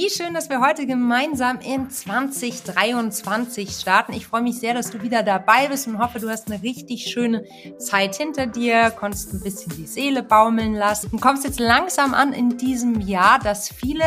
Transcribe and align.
Wie 0.00 0.10
schön, 0.10 0.32
dass 0.32 0.48
wir 0.48 0.60
heute 0.60 0.86
gemeinsam 0.86 1.58
in 1.58 1.90
2023 1.90 3.68
starten. 3.70 4.12
Ich 4.12 4.28
freue 4.28 4.42
mich 4.42 4.60
sehr, 4.60 4.72
dass 4.72 4.92
du 4.92 5.02
wieder 5.02 5.24
dabei 5.24 5.66
bist 5.66 5.88
und 5.88 5.98
hoffe, 5.98 6.20
du 6.20 6.30
hast 6.30 6.48
eine 6.48 6.62
richtig 6.62 7.10
schöne 7.10 7.44
Zeit 7.78 8.14
hinter 8.14 8.46
dir, 8.46 8.92
konntest 8.92 9.32
ein 9.32 9.40
bisschen 9.40 9.74
die 9.76 9.88
Seele 9.88 10.22
baumeln 10.22 10.74
lassen 10.74 11.08
und 11.10 11.20
kommst 11.20 11.42
jetzt 11.42 11.58
langsam 11.58 12.14
an 12.14 12.32
in 12.32 12.56
diesem 12.56 13.00
Jahr, 13.00 13.40
das 13.42 13.70
viele 13.70 14.04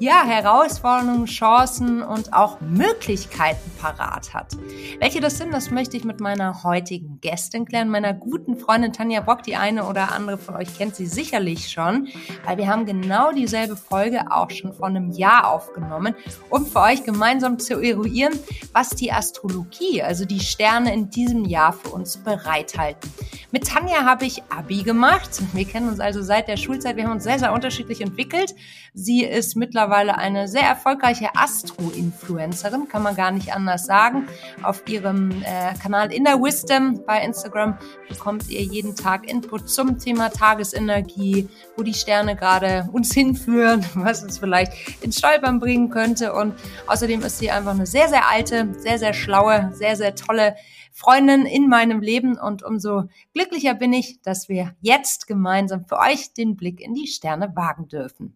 ja, 0.00 0.24
Herausforderungen, 0.24 1.26
Chancen 1.26 2.02
und 2.02 2.32
auch 2.32 2.60
Möglichkeiten 2.60 3.70
parat 3.80 4.34
hat. 4.34 4.56
Welche 4.98 5.20
das 5.20 5.38
sind, 5.38 5.54
das 5.54 5.70
möchte 5.70 5.96
ich 5.96 6.02
mit 6.02 6.18
meiner 6.18 6.64
heutigen 6.64 7.20
Gästin 7.20 7.64
klären, 7.64 7.90
meiner 7.90 8.12
guten 8.12 8.56
Freundin 8.56 8.92
Tanja 8.92 9.20
Bock. 9.20 9.44
Die 9.44 9.54
eine 9.54 9.86
oder 9.86 10.10
andere 10.10 10.36
von 10.36 10.56
euch 10.56 10.76
kennt 10.76 10.96
sie 10.96 11.06
sicherlich 11.06 11.70
schon, 11.70 12.08
weil 12.44 12.56
wir 12.56 12.66
haben 12.66 12.86
genau 12.86 13.30
dieselbe 13.30 13.76
Folge 13.76 14.32
auch 14.32 14.50
schon 14.50 14.72
vor 14.72 14.88
einem 14.88 15.12
Jahr 15.12 15.27
aufgenommen, 15.36 16.14
um 16.50 16.66
für 16.66 16.80
euch 16.80 17.04
gemeinsam 17.04 17.58
zu 17.58 17.80
eruieren, 17.80 18.38
was 18.72 18.90
die 18.90 19.12
Astrologie, 19.12 20.02
also 20.02 20.24
die 20.24 20.40
Sterne 20.40 20.92
in 20.92 21.10
diesem 21.10 21.44
Jahr 21.44 21.72
für 21.72 21.90
uns 21.90 22.16
bereithalten. 22.18 23.10
Mit 23.50 23.66
Tanja 23.66 24.04
habe 24.04 24.26
ich 24.26 24.42
Abi 24.50 24.82
gemacht. 24.82 25.40
Wir 25.54 25.64
kennen 25.64 25.88
uns 25.88 26.00
also 26.00 26.22
seit 26.22 26.48
der 26.48 26.58
Schulzeit. 26.58 26.96
Wir 26.96 27.04
haben 27.04 27.12
uns 27.12 27.24
sehr, 27.24 27.38
sehr 27.38 27.52
unterschiedlich 27.52 28.02
entwickelt. 28.02 28.54
Sie 28.92 29.24
ist 29.24 29.56
mittlerweile 29.56 30.18
eine 30.18 30.48
sehr 30.48 30.64
erfolgreiche 30.64 31.34
Astro-Influencerin, 31.34 32.88
kann 32.88 33.02
man 33.02 33.16
gar 33.16 33.30
nicht 33.30 33.54
anders 33.54 33.86
sagen. 33.86 34.28
Auf 34.62 34.86
ihrem 34.86 35.30
äh, 35.42 35.72
Kanal 35.82 36.12
Inner 36.12 36.42
Wisdom 36.42 37.04
bei 37.06 37.22
Instagram 37.22 37.78
bekommt 38.08 38.50
ihr 38.50 38.62
jeden 38.62 38.96
Tag 38.96 39.26
Input 39.26 39.70
zum 39.70 39.98
Thema 39.98 40.28
Tagesenergie, 40.30 41.48
wo 41.76 41.82
die 41.82 41.94
Sterne 41.94 42.36
gerade 42.36 42.88
uns 42.92 43.14
hinführen, 43.18 43.84
was 43.94 44.22
uns 44.22 44.38
vielleicht 44.38 44.72
ins 45.00 45.17
Stolpern 45.18 45.58
bringen 45.58 45.90
könnte. 45.90 46.32
Und 46.32 46.54
außerdem 46.86 47.22
ist 47.22 47.38
sie 47.38 47.50
einfach 47.50 47.72
eine 47.72 47.86
sehr, 47.86 48.08
sehr 48.08 48.28
alte, 48.28 48.74
sehr, 48.78 48.98
sehr 48.98 49.12
schlaue, 49.12 49.70
sehr, 49.72 49.96
sehr 49.96 50.14
tolle 50.14 50.56
Freundin 50.92 51.44
in 51.44 51.68
meinem 51.68 52.00
Leben. 52.00 52.38
Und 52.38 52.62
umso 52.62 53.04
glücklicher 53.34 53.74
bin 53.74 53.92
ich, 53.92 54.22
dass 54.22 54.48
wir 54.48 54.74
jetzt 54.80 55.26
gemeinsam 55.26 55.84
für 55.84 55.98
euch 55.98 56.32
den 56.32 56.56
Blick 56.56 56.80
in 56.80 56.94
die 56.94 57.06
Sterne 57.06 57.54
wagen 57.54 57.88
dürfen. 57.88 58.34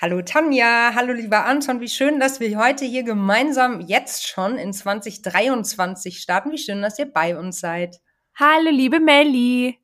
Hallo 0.00 0.22
Tanja, 0.22 0.92
hallo 0.94 1.12
lieber 1.12 1.44
Anton, 1.44 1.80
wie 1.80 1.88
schön, 1.88 2.20
dass 2.20 2.38
wir 2.38 2.56
heute 2.56 2.84
hier 2.84 3.02
gemeinsam 3.02 3.80
jetzt 3.80 4.28
schon 4.28 4.56
in 4.56 4.72
2023 4.72 6.20
starten. 6.20 6.52
Wie 6.52 6.58
schön, 6.58 6.82
dass 6.82 7.00
ihr 7.00 7.12
bei 7.12 7.36
uns 7.36 7.58
seid. 7.58 8.00
Hallo 8.36 8.70
liebe 8.70 9.00
Melli. 9.00 9.76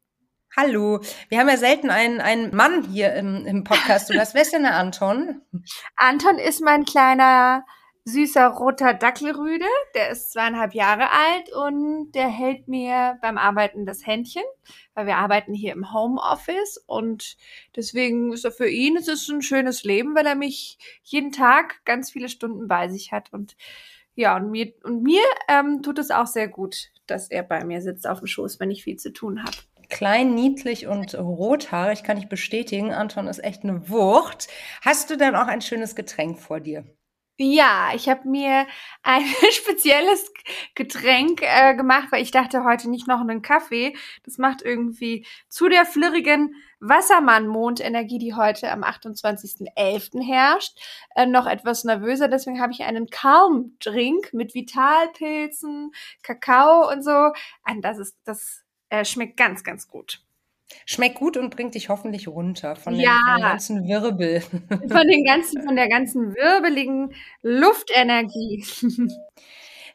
Hallo. 0.56 1.00
Wir 1.28 1.40
haben 1.40 1.48
ja 1.48 1.56
selten 1.56 1.90
einen, 1.90 2.20
einen 2.20 2.54
Mann 2.54 2.84
hier 2.84 3.12
im, 3.14 3.44
im 3.44 3.64
Podcast. 3.64 4.08
Du 4.08 4.14
hast, 4.16 4.34
wer 4.34 4.44
denn 4.44 4.62
der 4.62 4.76
Anton? 4.76 5.40
Anton 5.96 6.38
ist 6.38 6.60
mein 6.60 6.84
kleiner 6.84 7.64
süßer 8.04 8.46
roter 8.50 8.94
Dackelrüde. 8.94 9.66
Der 9.96 10.10
ist 10.10 10.30
zweieinhalb 10.32 10.72
Jahre 10.72 11.10
alt 11.10 11.52
und 11.52 12.12
der 12.12 12.28
hält 12.28 12.68
mir 12.68 13.18
beim 13.20 13.36
Arbeiten 13.36 13.84
das 13.84 14.06
Händchen, 14.06 14.44
weil 14.94 15.06
wir 15.06 15.16
arbeiten 15.16 15.54
hier 15.54 15.72
im 15.72 15.92
Homeoffice 15.92 16.78
und 16.86 17.36
deswegen 17.74 18.32
ist 18.32 18.44
er 18.44 18.52
für 18.52 18.68
ihn, 18.68 18.96
es 18.96 19.08
ist 19.08 19.28
ein 19.30 19.42
schönes 19.42 19.82
Leben, 19.82 20.14
weil 20.14 20.26
er 20.26 20.36
mich 20.36 20.78
jeden 21.02 21.32
Tag 21.32 21.84
ganz 21.84 22.12
viele 22.12 22.28
Stunden 22.28 22.68
bei 22.68 22.88
sich 22.88 23.10
hat 23.10 23.32
und 23.32 23.56
ja, 24.14 24.36
und 24.36 24.52
mir, 24.52 24.72
und 24.84 25.02
mir 25.02 25.22
ähm, 25.48 25.82
tut 25.82 25.98
es 25.98 26.12
auch 26.12 26.28
sehr 26.28 26.46
gut, 26.46 26.92
dass 27.08 27.28
er 27.28 27.42
bei 27.42 27.64
mir 27.64 27.82
sitzt 27.82 28.06
auf 28.06 28.20
dem 28.20 28.28
Schoß, 28.28 28.60
wenn 28.60 28.70
ich 28.70 28.84
viel 28.84 28.96
zu 28.96 29.12
tun 29.12 29.42
habe. 29.42 29.56
Klein, 29.94 30.34
niedlich 30.34 30.88
und 30.88 31.14
rothaarig 31.14 32.02
kann 32.02 32.16
ich 32.18 32.28
bestätigen. 32.28 32.92
Anton 32.92 33.28
ist 33.28 33.38
echt 33.38 33.62
eine 33.62 33.88
Wucht. 33.88 34.48
Hast 34.82 35.08
du 35.08 35.16
denn 35.16 35.36
auch 35.36 35.46
ein 35.46 35.60
schönes 35.60 35.94
Getränk 35.94 36.40
vor 36.40 36.58
dir? 36.58 36.84
Ja, 37.38 37.92
ich 37.94 38.08
habe 38.08 38.28
mir 38.28 38.66
ein 39.04 39.22
spezielles 39.52 40.32
Getränk 40.74 41.42
äh, 41.42 41.76
gemacht, 41.76 42.08
weil 42.10 42.22
ich 42.22 42.32
dachte 42.32 42.64
heute 42.64 42.90
nicht 42.90 43.06
noch 43.06 43.20
einen 43.20 43.40
Kaffee. 43.40 43.96
Das 44.24 44.36
macht 44.36 44.62
irgendwie 44.62 45.26
zu 45.48 45.68
der 45.68 45.86
flirrigen 45.86 46.56
Wassermann-Mondenergie, 46.80 48.18
die 48.18 48.34
heute 48.34 48.72
am 48.72 48.82
28.11. 48.82 50.26
herrscht, 50.26 50.76
äh, 51.14 51.26
noch 51.26 51.46
etwas 51.46 51.84
nervöser. 51.84 52.26
Deswegen 52.26 52.60
habe 52.60 52.72
ich 52.72 52.82
einen 52.82 53.06
Calm-Drink 53.06 54.32
mit 54.32 54.54
Vitalpilzen, 54.54 55.92
Kakao 56.24 56.90
und 56.90 57.04
so. 57.04 57.30
Und 57.68 57.82
das 57.82 57.98
ist, 57.98 58.16
das 58.24 58.63
äh, 58.88 59.04
schmeckt 59.04 59.36
ganz, 59.36 59.64
ganz 59.64 59.88
gut. 59.88 60.20
Schmeckt 60.86 61.16
gut 61.16 61.36
und 61.36 61.54
bringt 61.54 61.74
dich 61.74 61.88
hoffentlich 61.88 62.26
runter 62.26 62.74
von, 62.74 62.94
ja, 62.94 63.12
den, 63.12 63.24
von 63.24 63.36
den 63.36 63.42
ganzen 63.42 63.88
Wirbel. 63.88 64.40
Von 64.68 65.08
den 65.08 65.24
ganzen, 65.24 65.62
von 65.62 65.76
der 65.76 65.88
ganzen 65.88 66.34
wirbeligen 66.34 67.14
Luftenergie. 67.42 68.64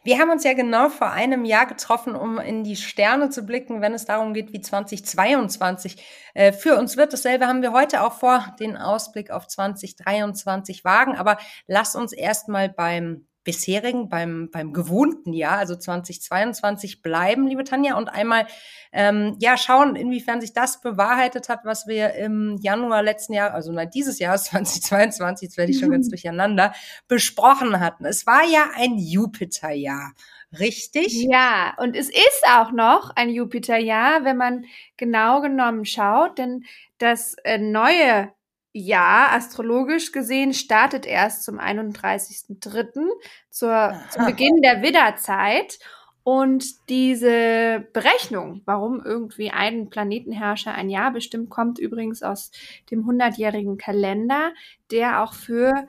Wir 0.04 0.18
haben 0.18 0.30
uns 0.30 0.46
ja 0.46 0.54
genau 0.54 0.88
vor 0.88 1.12
einem 1.12 1.44
Jahr 1.44 1.66
getroffen, 1.66 2.16
um 2.16 2.40
in 2.40 2.64
die 2.64 2.78
Sterne 2.78 3.30
zu 3.30 3.46
blicken, 3.46 3.82
wenn 3.82 3.94
es 3.94 4.06
darum 4.06 4.34
geht, 4.34 4.54
wie 4.54 4.62
2022 4.62 5.98
äh, 6.34 6.54
für 6.54 6.78
uns 6.78 6.96
wird. 6.96 7.12
Dasselbe 7.12 7.48
haben 7.48 7.62
wir 7.62 7.74
heute 7.74 8.02
auch 8.04 8.14
vor, 8.14 8.56
den 8.62 8.78
Ausblick 8.78 9.30
auf 9.30 9.46
2023 9.46 10.86
wagen. 10.86 11.18
Aber 11.18 11.38
lass 11.68 11.96
uns 11.96 12.14
erstmal 12.14 12.70
beim 12.70 13.28
bisherigen, 13.50 14.10
beim, 14.10 14.52
beim 14.52 14.74
gewohnten 14.74 15.34
Jahr, 15.34 15.58
also 15.58 15.76
2022 15.76 17.02
bleiben, 17.02 17.48
liebe 17.48 17.64
Tanja, 17.64 17.98
und 17.98 18.08
einmal 18.08 18.46
ähm, 18.92 19.36
ja 19.40 19.58
schauen, 19.58 19.96
inwiefern 19.96 20.40
sich 20.40 20.54
das 20.54 20.82
bewahrheitet 20.82 21.50
hat, 21.50 21.62
was 21.64 21.88
wir 21.88 22.14
im 22.14 22.58
Januar 22.62 23.02
letzten 23.02 23.34
Jahr, 23.34 23.56
also 23.56 23.72
nein, 23.72 23.90
dieses 23.92 24.20
Jahres 24.20 24.44
2022, 24.52 25.48
jetzt 25.48 25.58
werde 25.58 25.72
ich 25.72 25.80
schon 25.80 25.90
ganz 25.90 26.10
durcheinander, 26.10 26.74
besprochen 27.08 27.80
hatten. 27.80 28.06
Es 28.06 28.28
war 28.28 28.44
ja 28.44 28.70
ein 28.76 29.00
Jupiterjahr. 29.00 30.14
Richtig? 30.60 31.26
Ja, 31.30 31.76
und 31.78 31.96
es 31.96 32.10
ist 32.10 32.44
auch 32.52 32.72
noch 32.72 33.12
ein 33.16 33.30
Jupiterjahr, 33.30 34.26
wenn 34.26 34.38
man 34.38 34.66
genau 34.98 35.42
genommen 35.42 35.86
schaut, 35.86 36.38
denn 36.38 36.66
das 36.98 37.36
äh, 37.44 37.58
neue 37.58 38.32
ja, 38.72 39.30
astrologisch 39.32 40.12
gesehen 40.12 40.54
startet 40.54 41.06
erst 41.06 41.44
zum 41.44 41.60
31.03. 41.60 43.08
Zur, 43.50 44.00
zum 44.12 44.26
Beginn 44.26 44.62
der 44.62 44.82
Widderzeit. 44.82 45.80
Und 46.24 46.90
diese 46.90 47.88
Berechnung, 47.94 48.62
warum 48.66 49.02
irgendwie 49.04 49.50
ein 49.50 49.90
Planetenherrscher 49.90 50.74
ein 50.74 50.90
Jahr 50.90 51.12
bestimmt, 51.12 51.50
kommt 51.50 51.80
übrigens 51.80 52.22
aus 52.22 52.52
dem 52.92 53.06
100-jährigen 53.10 53.78
Kalender, 53.78 54.52
der 54.92 55.24
auch 55.24 55.34
für 55.34 55.88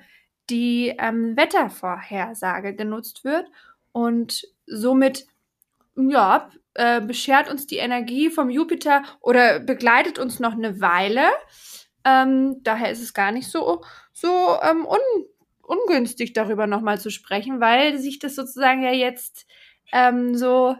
die 0.49 0.95
ähm, 0.99 1.37
Wettervorhersage 1.37 2.75
genutzt 2.75 3.25
wird. 3.25 3.47
Und 3.93 4.47
somit, 4.67 5.27
ja, 5.97 6.49
äh, 6.75 7.01
beschert 7.01 7.51
uns 7.51 7.67
die 7.67 7.77
Energie 7.77 8.31
vom 8.31 8.49
Jupiter 8.49 9.03
oder 9.21 9.61
begleitet 9.61 10.19
uns 10.19 10.41
noch 10.41 10.53
eine 10.53 10.81
Weile. 10.81 11.25
Ähm, 12.05 12.63
daher 12.63 12.91
ist 12.91 13.03
es 13.03 13.15
gar 13.15 13.33
nicht 13.33 13.49
so, 13.49 13.83
so 14.13 14.57
ähm, 14.63 14.87
un, 14.87 14.99
ungünstig, 15.63 16.33
darüber 16.33 16.67
nochmal 16.67 17.01
zu 17.01 17.11
sprechen, 17.11 17.61
weil 17.61 17.99
sich 17.99 18.19
das 18.19 18.35
sozusagen 18.35 18.83
ja 18.83 18.93
jetzt 18.93 19.47
ähm, 19.93 20.37
so, 20.37 20.77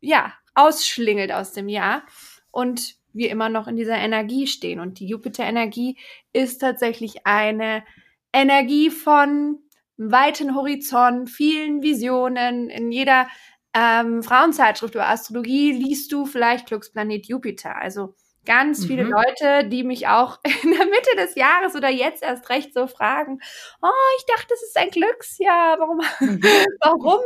ja, 0.00 0.32
ausschlingelt 0.54 1.32
aus 1.32 1.52
dem 1.52 1.68
Jahr 1.68 2.02
und 2.50 2.96
wir 3.12 3.30
immer 3.30 3.48
noch 3.48 3.66
in 3.66 3.76
dieser 3.76 3.96
Energie 3.96 4.46
stehen. 4.46 4.80
Und 4.80 5.00
die 5.00 5.06
Jupiter-Energie 5.06 5.96
ist 6.32 6.58
tatsächlich 6.58 7.26
eine 7.26 7.84
Energie 8.32 8.90
von 8.90 9.58
weiten 9.96 10.54
Horizont, 10.54 11.28
vielen 11.28 11.82
Visionen. 11.82 12.70
In 12.70 12.92
jeder 12.92 13.28
ähm, 13.74 14.22
Frauenzeitschrift 14.22 14.94
über 14.94 15.08
Astrologie 15.08 15.72
liest 15.72 16.12
du 16.12 16.26
vielleicht 16.26 16.66
Glücksplanet 16.66 17.26
Jupiter. 17.26 17.76
Also 17.76 18.14
ganz 18.46 18.86
viele 18.86 19.04
mhm. 19.04 19.12
Leute, 19.12 19.68
die 19.68 19.84
mich 19.84 20.08
auch 20.08 20.38
in 20.62 20.70
der 20.70 20.86
Mitte 20.86 21.16
des 21.16 21.34
Jahres 21.34 21.74
oder 21.74 21.88
jetzt 21.88 22.22
erst 22.22 22.48
recht 22.48 22.74
so 22.74 22.86
fragen, 22.86 23.40
oh, 23.82 23.88
ich 24.18 24.26
dachte, 24.26 24.46
das 24.48 24.62
ist 24.62 24.76
ein 24.76 24.90
Glücksjahr, 24.90 25.78
warum, 25.78 26.00
mhm. 26.20 26.40
warum 26.80 27.20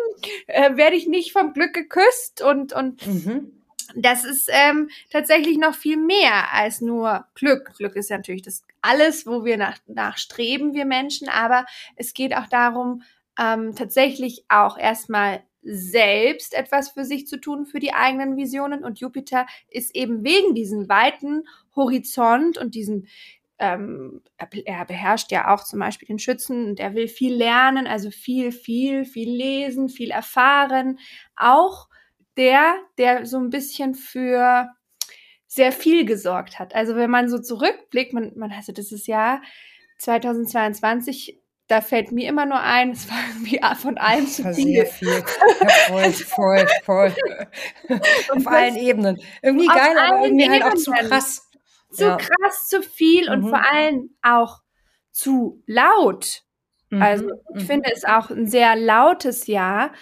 äh, 0.47 0.77
werde 0.77 0.97
ich 0.97 1.07
nicht 1.07 1.33
vom 1.33 1.53
Glück 1.53 1.73
geküsst 1.73 2.43
und, 2.43 2.73
und 2.73 3.07
mhm. 3.07 3.61
Das 3.97 4.25
ist 4.25 4.51
ähm, 4.51 4.89
tatsächlich 5.11 5.59
noch 5.59 5.75
viel 5.75 5.97
mehr 5.97 6.53
als 6.53 6.81
nur 6.81 7.27
Glück. 7.35 7.75
Glück 7.77 7.95
ist 7.95 8.11
ja 8.11 8.17
natürlich 8.17 8.43
das 8.43 8.65
alles, 8.81 9.27
wo 9.27 9.45
wir 9.45 9.57
nach, 9.57 9.79
nach 9.87 10.19
streben, 10.19 10.75
wir 10.75 10.85
Menschen, 10.85 11.29
aber 11.29 11.65
es 11.95 12.13
geht 12.13 12.35
auch 12.35 12.49
darum, 12.49 13.03
ähm, 13.39 13.75
tatsächlich 13.77 14.45
auch 14.49 14.79
erstmal 14.79 15.43
selbst 15.65 16.55
etwas 16.55 16.91
für 16.91 17.05
sich 17.05 17.27
zu 17.27 17.39
tun, 17.39 17.67
für 17.67 17.81
die 17.81 17.95
eigenen 17.95 18.37
Visionen. 18.37 18.85
Und 18.85 19.01
Jupiter 19.01 19.47
ist 19.69 19.95
eben 19.97 20.25
wegen 20.25 20.55
diesem 20.55 20.89
weiten 20.89 21.45
Horizont 21.75 22.59
und 22.59 22.75
diesem 22.75 23.07
ähm, 23.59 24.21
er 24.37 24.85
beherrscht 24.85 25.31
ja 25.31 25.55
auch 25.55 25.63
zum 25.63 25.79
Beispiel 25.79 26.09
den 26.09 26.19
Schützen 26.19 26.71
und 26.71 26.81
er 26.81 26.95
will 26.95 27.07
viel 27.07 27.35
lernen, 27.35 27.87
also 27.87 28.11
viel, 28.11 28.51
viel, 28.51 29.05
viel 29.05 29.31
lesen, 29.31 29.89
viel 29.89 30.11
erfahren. 30.11 30.99
Auch 31.37 31.89
der, 32.37 32.75
der 32.99 33.27
so 33.27 33.39
ein 33.39 33.51
bisschen 33.51 33.95
für 33.95 34.69
sehr 35.47 35.71
viel 35.71 36.05
gesorgt 36.05 36.59
hat. 36.59 36.75
Also 36.75 36.97
wenn 36.97 37.11
man 37.11 37.29
so 37.29 37.39
zurückblickt, 37.39 38.13
man, 38.13 38.33
man 38.35 38.51
also 38.51 38.73
das 38.73 38.91
ist 38.91 39.07
ja 39.07 39.41
2022 39.99 41.41
da 41.67 41.81
fällt 41.81 42.13
mir 42.13 42.29
immer 42.29 42.45
nur 42.45 42.61
ein, 42.61 42.91
es 42.91 43.09
war 43.09 43.17
irgendwie 43.35 43.61
von 43.81 43.97
allem 43.97 44.27
zu 44.27 44.43
viel. 44.55 44.65
Sehr 44.65 44.87
viel. 44.87 45.25
Ja, 45.61 45.69
voll, 45.89 46.13
voll, 46.13 46.67
voll. 46.85 47.15
Auf 48.31 48.47
allen 48.47 48.77
Ebenen. 48.77 49.19
Irgendwie 49.43 49.67
geil, 49.67 49.97
aber 49.99 50.25
irgendwie 50.25 50.51
halt 50.51 50.63
auch 50.65 50.75
zu 50.75 50.91
krass. 50.91 51.49
Zu 51.91 52.05
ja. 52.05 52.17
krass, 52.17 52.69
zu 52.69 52.83
viel 52.83 53.29
mhm. 53.29 53.33
und 53.33 53.49
vor 53.51 53.73
allem 53.73 54.11
auch 54.21 54.61
zu 55.11 55.63
laut. 55.67 56.43
Mhm. 56.91 57.03
Also 57.03 57.31
ich 57.55 57.63
mhm. 57.63 57.67
finde 57.67 57.91
es 57.93 58.05
auch 58.05 58.31
ein 58.31 58.47
sehr 58.47 58.77
lautes 58.77 59.47
Jahr. 59.47 59.93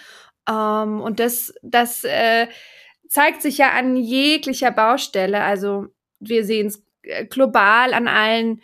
Ähm, 0.49 0.99
und 0.99 1.19
das, 1.19 1.53
das 1.61 2.03
äh, 2.03 2.47
zeigt 3.07 3.41
sich 3.41 3.59
ja 3.59 3.71
an 3.71 3.95
jeglicher 3.95 4.71
Baustelle. 4.71 5.41
Also 5.41 5.85
wir 6.19 6.43
sehen 6.43 6.67
es 6.67 6.83
äh, 7.03 7.25
global 7.25 7.93
an 7.93 8.07
allen 8.09 8.61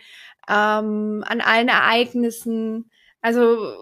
ähm, 0.49 1.23
an 1.25 1.41
allen 1.41 1.67
Ereignissen. 1.69 2.88
Also 3.21 3.73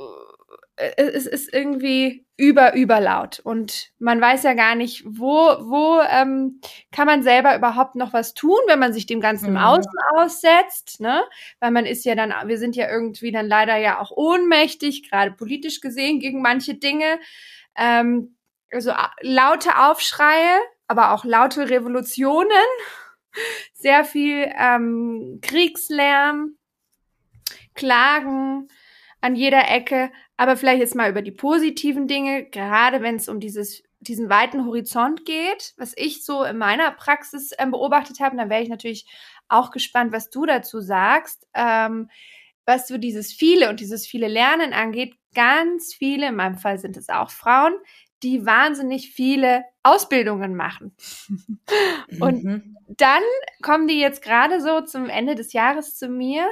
äh, 0.78 0.94
es 0.98 1.26
ist 1.26 1.54
irgendwie 1.54 2.26
über 2.38 2.76
überlaut 2.76 3.40
und 3.40 3.92
man 3.98 4.22
weiß 4.22 4.44
ja 4.44 4.54
gar 4.54 4.76
nicht, 4.76 5.04
wo 5.06 5.28
wo 5.28 6.00
ähm, 6.08 6.62
kann 6.92 7.08
man 7.08 7.24
selber 7.24 7.56
überhaupt 7.56 7.96
noch 7.96 8.14
was 8.14 8.36
tun, 8.36 8.60
wenn 8.68 8.80
man 8.80 8.94
sich 8.94 9.08
dem 9.08 9.20
Ganzen 9.20 9.48
im 9.48 9.54
mhm. 9.54 9.58
Außen 9.58 9.92
aussetzt, 10.16 11.02
ne? 11.02 11.24
Weil 11.60 11.72
man 11.72 11.86
ist 11.86 12.06
ja 12.06 12.16
dann, 12.16 12.34
wir 12.48 12.60
sind 12.60 12.76
ja 12.76 12.90
irgendwie 12.90 13.32
dann 13.32 13.48
leider 13.48 13.76
ja 13.78 14.00
auch 14.00 14.12
ohnmächtig, 14.12 15.10
gerade 15.10 15.32
politisch 15.32 15.82
gesehen 15.82 16.20
gegen 16.20 16.42
manche 16.42 16.76
Dinge. 16.76 17.20
Ähm, 17.76 18.36
also 18.72 18.92
laute 19.22 19.80
Aufschreie, 19.80 20.60
aber 20.88 21.12
auch 21.14 21.26
laute 21.26 21.70
Revolutionen, 21.70 22.52
sehr 23.74 24.04
viel 24.04 24.52
ähm, 24.60 25.40
Kriegslärm, 25.42 26.56
Klagen 27.74 28.68
an 29.22 29.36
jeder 29.36 29.70
Ecke, 29.70 30.12
aber 30.38 30.58
vielleicht 30.58 30.80
jetzt 30.80 30.96
mal 30.96 31.10
über 31.10 31.22
die 31.22 31.32
positiven 31.32 32.08
Dinge, 32.08 32.46
gerade 32.46 33.02
wenn 33.02 33.16
es 33.16 33.30
um 33.30 33.40
dieses 33.40 33.84
diesen 34.00 34.30
weiten 34.30 34.66
Horizont 34.66 35.26
geht, 35.26 35.74
was 35.78 35.94
ich 35.96 36.24
so 36.24 36.44
in 36.44 36.58
meiner 36.58 36.92
Praxis 36.92 37.52
ähm, 37.58 37.72
beobachtet 37.72 38.20
habe, 38.20 38.38
dann 38.38 38.50
wäre 38.50 38.62
ich 38.62 38.70
natürlich 38.70 39.08
auch 39.48 39.72
gespannt, 39.72 40.12
was 40.12 40.30
du 40.30 40.46
dazu 40.46 40.82
sagst. 40.82 41.48
Ähm, 41.56 42.10
was 42.68 42.88
so 42.88 42.98
dieses 42.98 43.32
viele 43.32 43.70
und 43.70 43.80
dieses 43.80 44.06
viele 44.06 44.28
Lernen 44.28 44.74
angeht, 44.74 45.16
ganz 45.34 45.94
viele, 45.94 46.28
in 46.28 46.36
meinem 46.36 46.58
Fall 46.58 46.78
sind 46.78 46.98
es 46.98 47.08
auch 47.08 47.32
Frauen, 47.32 47.74
die 48.24 48.46
wahnsinnig 48.46 49.12
viele 49.12 49.64
Ausbildungen 49.84 50.56
machen. 50.56 50.96
und 52.20 52.44
mhm. 52.44 52.78
dann 52.88 53.24
kommen 53.62 53.88
die 53.88 54.00
jetzt 54.00 54.22
gerade 54.22 54.60
so 54.62 54.82
zum 54.82 55.08
Ende 55.08 55.36
des 55.36 55.54
Jahres 55.54 55.96
zu 55.96 56.10
mir 56.10 56.46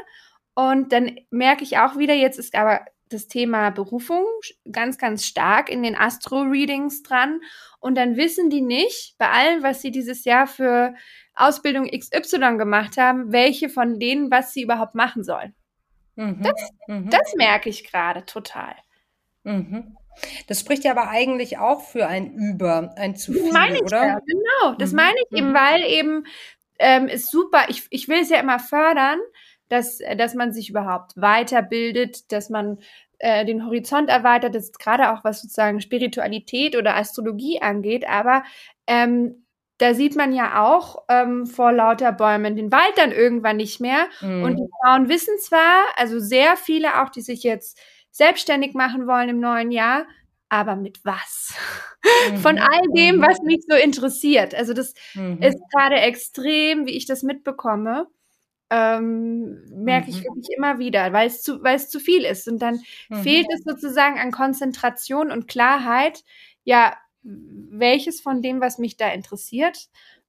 und 0.56 0.92
dann 0.92 1.18
merke 1.30 1.63
ich 1.63 1.78
auch 1.78 1.98
wieder, 1.98 2.13
jetzt 2.13 2.40
ist 2.40 2.56
aber 2.56 2.81
das 3.10 3.28
Thema 3.28 3.69
Berufung 3.69 4.25
ganz, 4.72 4.98
ganz 4.98 5.25
stark 5.25 5.69
in 5.69 5.84
den 5.84 5.96
Astro-Readings 5.96 7.04
dran. 7.04 7.42
Und 7.80 7.96
dann 7.96 8.18
wissen 8.18 8.50
die 8.50 8.62
nicht, 8.62 9.16
bei 9.18 9.30
allem, 9.30 9.63
was 9.63 9.81
sie 9.81 9.92
dieses 9.92 10.25
Jahr 10.25 10.48
für 10.48 10.96
Ausbildung 11.36 11.88
XY 11.88 12.57
gemacht 12.57 12.98
haben, 12.98 13.31
welche 13.31 13.69
von 13.69 14.00
denen, 14.00 14.31
was 14.31 14.54
sie 14.54 14.63
überhaupt 14.63 14.96
machen 14.96 15.24
sollen. 15.24 15.54
Mhm. 16.16 16.42
Das, 16.42 16.72
mhm. 16.88 17.10
das 17.10 17.36
merke 17.36 17.69
ich 17.69 17.90
gerade 17.90 18.25
total. 18.25 18.74
Mhm. 19.44 19.98
Das 20.48 20.62
spricht 20.62 20.86
ja 20.86 20.92
aber 20.92 21.10
eigentlich 21.10 21.58
auch 21.58 21.81
für 21.81 22.08
ein 22.08 22.34
Über, 22.34 22.94
ein 22.96 23.18
zu 23.18 23.34
viel, 23.34 23.51
meine 23.51 23.75
ich 23.75 23.81
oder? 23.81 24.08
Ja, 24.08 24.19
genau, 24.25 24.75
das 24.80 24.92
mhm. 24.92 24.96
meine 24.96 25.18
ich 25.18 25.38
eben, 25.38 25.50
mhm. 25.50 25.54
weil 25.54 25.84
eben 25.84 26.25
ähm, 26.80 27.08
ist 27.08 27.30
super, 27.30 27.66
ich, 27.68 27.86
ich 27.90 28.08
will 28.08 28.22
es 28.22 28.30
ja 28.30 28.40
immer 28.40 28.60
fördern, 28.60 29.19
dass, 29.70 30.00
dass 30.18 30.36
man 30.36 30.54
sich 30.54 30.70
überhaupt 30.70 31.14
weiterbildet, 31.16 32.32
dass 32.32 32.50
man 32.50 32.80
äh, 33.20 33.46
den 33.46 33.66
Horizont 33.66 34.10
erweitert, 34.10 34.56
das 34.56 34.66
ist 34.66 34.80
gerade 34.80 35.12
auch 35.12 35.24
was 35.24 35.42
sozusagen 35.42 35.82
Spiritualität 35.82 36.76
oder 36.76 36.96
Astrologie 36.96 37.62
angeht, 37.62 38.08
aber 38.08 38.44
ähm, 38.88 39.46
da 39.78 39.94
sieht 39.94 40.16
man 40.16 40.34
ja 40.34 40.64
auch 40.64 41.04
ähm, 41.10 41.46
vor 41.46 41.72
lauter 41.72 42.12
Bäumen 42.12 42.56
den 42.56 42.72
Wald 42.72 42.94
dann 42.96 43.12
irgendwann 43.12 43.58
nicht 43.58 43.82
mehr. 43.82 44.08
Mhm. 44.22 44.44
Und 44.44 44.56
die 44.58 44.70
Frauen 44.82 45.10
wissen 45.10 45.38
zwar, 45.40 45.84
also 45.98 46.20
sehr 46.20 46.56
viele 46.56 47.02
auch, 47.02 47.10
die 47.10 47.22
sich 47.22 47.44
jetzt 47.44 47.78
selbstständig 48.12 48.74
machen 48.74 49.06
wollen 49.08 49.28
im 49.30 49.40
neuen 49.40 49.72
Jahr, 49.72 50.06
aber 50.50 50.76
mit 50.76 51.04
was? 51.04 51.54
Mhm. 52.30 52.38
Von 52.38 52.60
all 52.60 52.82
dem, 52.96 53.16
mhm. 53.16 53.22
was 53.24 53.42
mich 53.42 53.66
so 53.68 53.76
interessiert. 53.76 54.54
Also 54.54 54.74
das 54.74 54.94
mhm. 55.16 55.42
ist 55.42 55.58
gerade 55.74 55.96
extrem, 55.96 56.86
wie 56.86 56.96
ich 56.96 57.08
das 57.08 57.24
mitbekomme 57.24 58.06
ähm, 58.70 59.64
merke 59.72 60.10
ich 60.10 60.22
mhm. 60.22 60.26
wirklich 60.26 60.48
immer 60.58 60.80
wieder, 60.80 61.14
weil 61.14 61.28
es 61.28 61.42
zu, 61.44 61.62
weil 61.64 61.76
es 61.76 61.90
zu 61.90 62.00
viel 62.00 62.26
ist. 62.26 62.48
Und 62.48 62.60
dann 62.60 62.80
mhm. 63.10 63.24
fehlt 63.24 63.48
es 63.54 63.64
sozusagen 63.64 64.20
an 64.20 64.32
Konzentration 64.32 65.32
und 65.32 65.48
Klarheit. 65.48 66.24
Ja, 66.64 66.98
welches 67.22 68.22
von 68.22 68.42
dem, 68.42 68.62
was 68.62 68.78
mich 68.78 68.98
da 68.98 69.10
interessiert, 69.10 69.88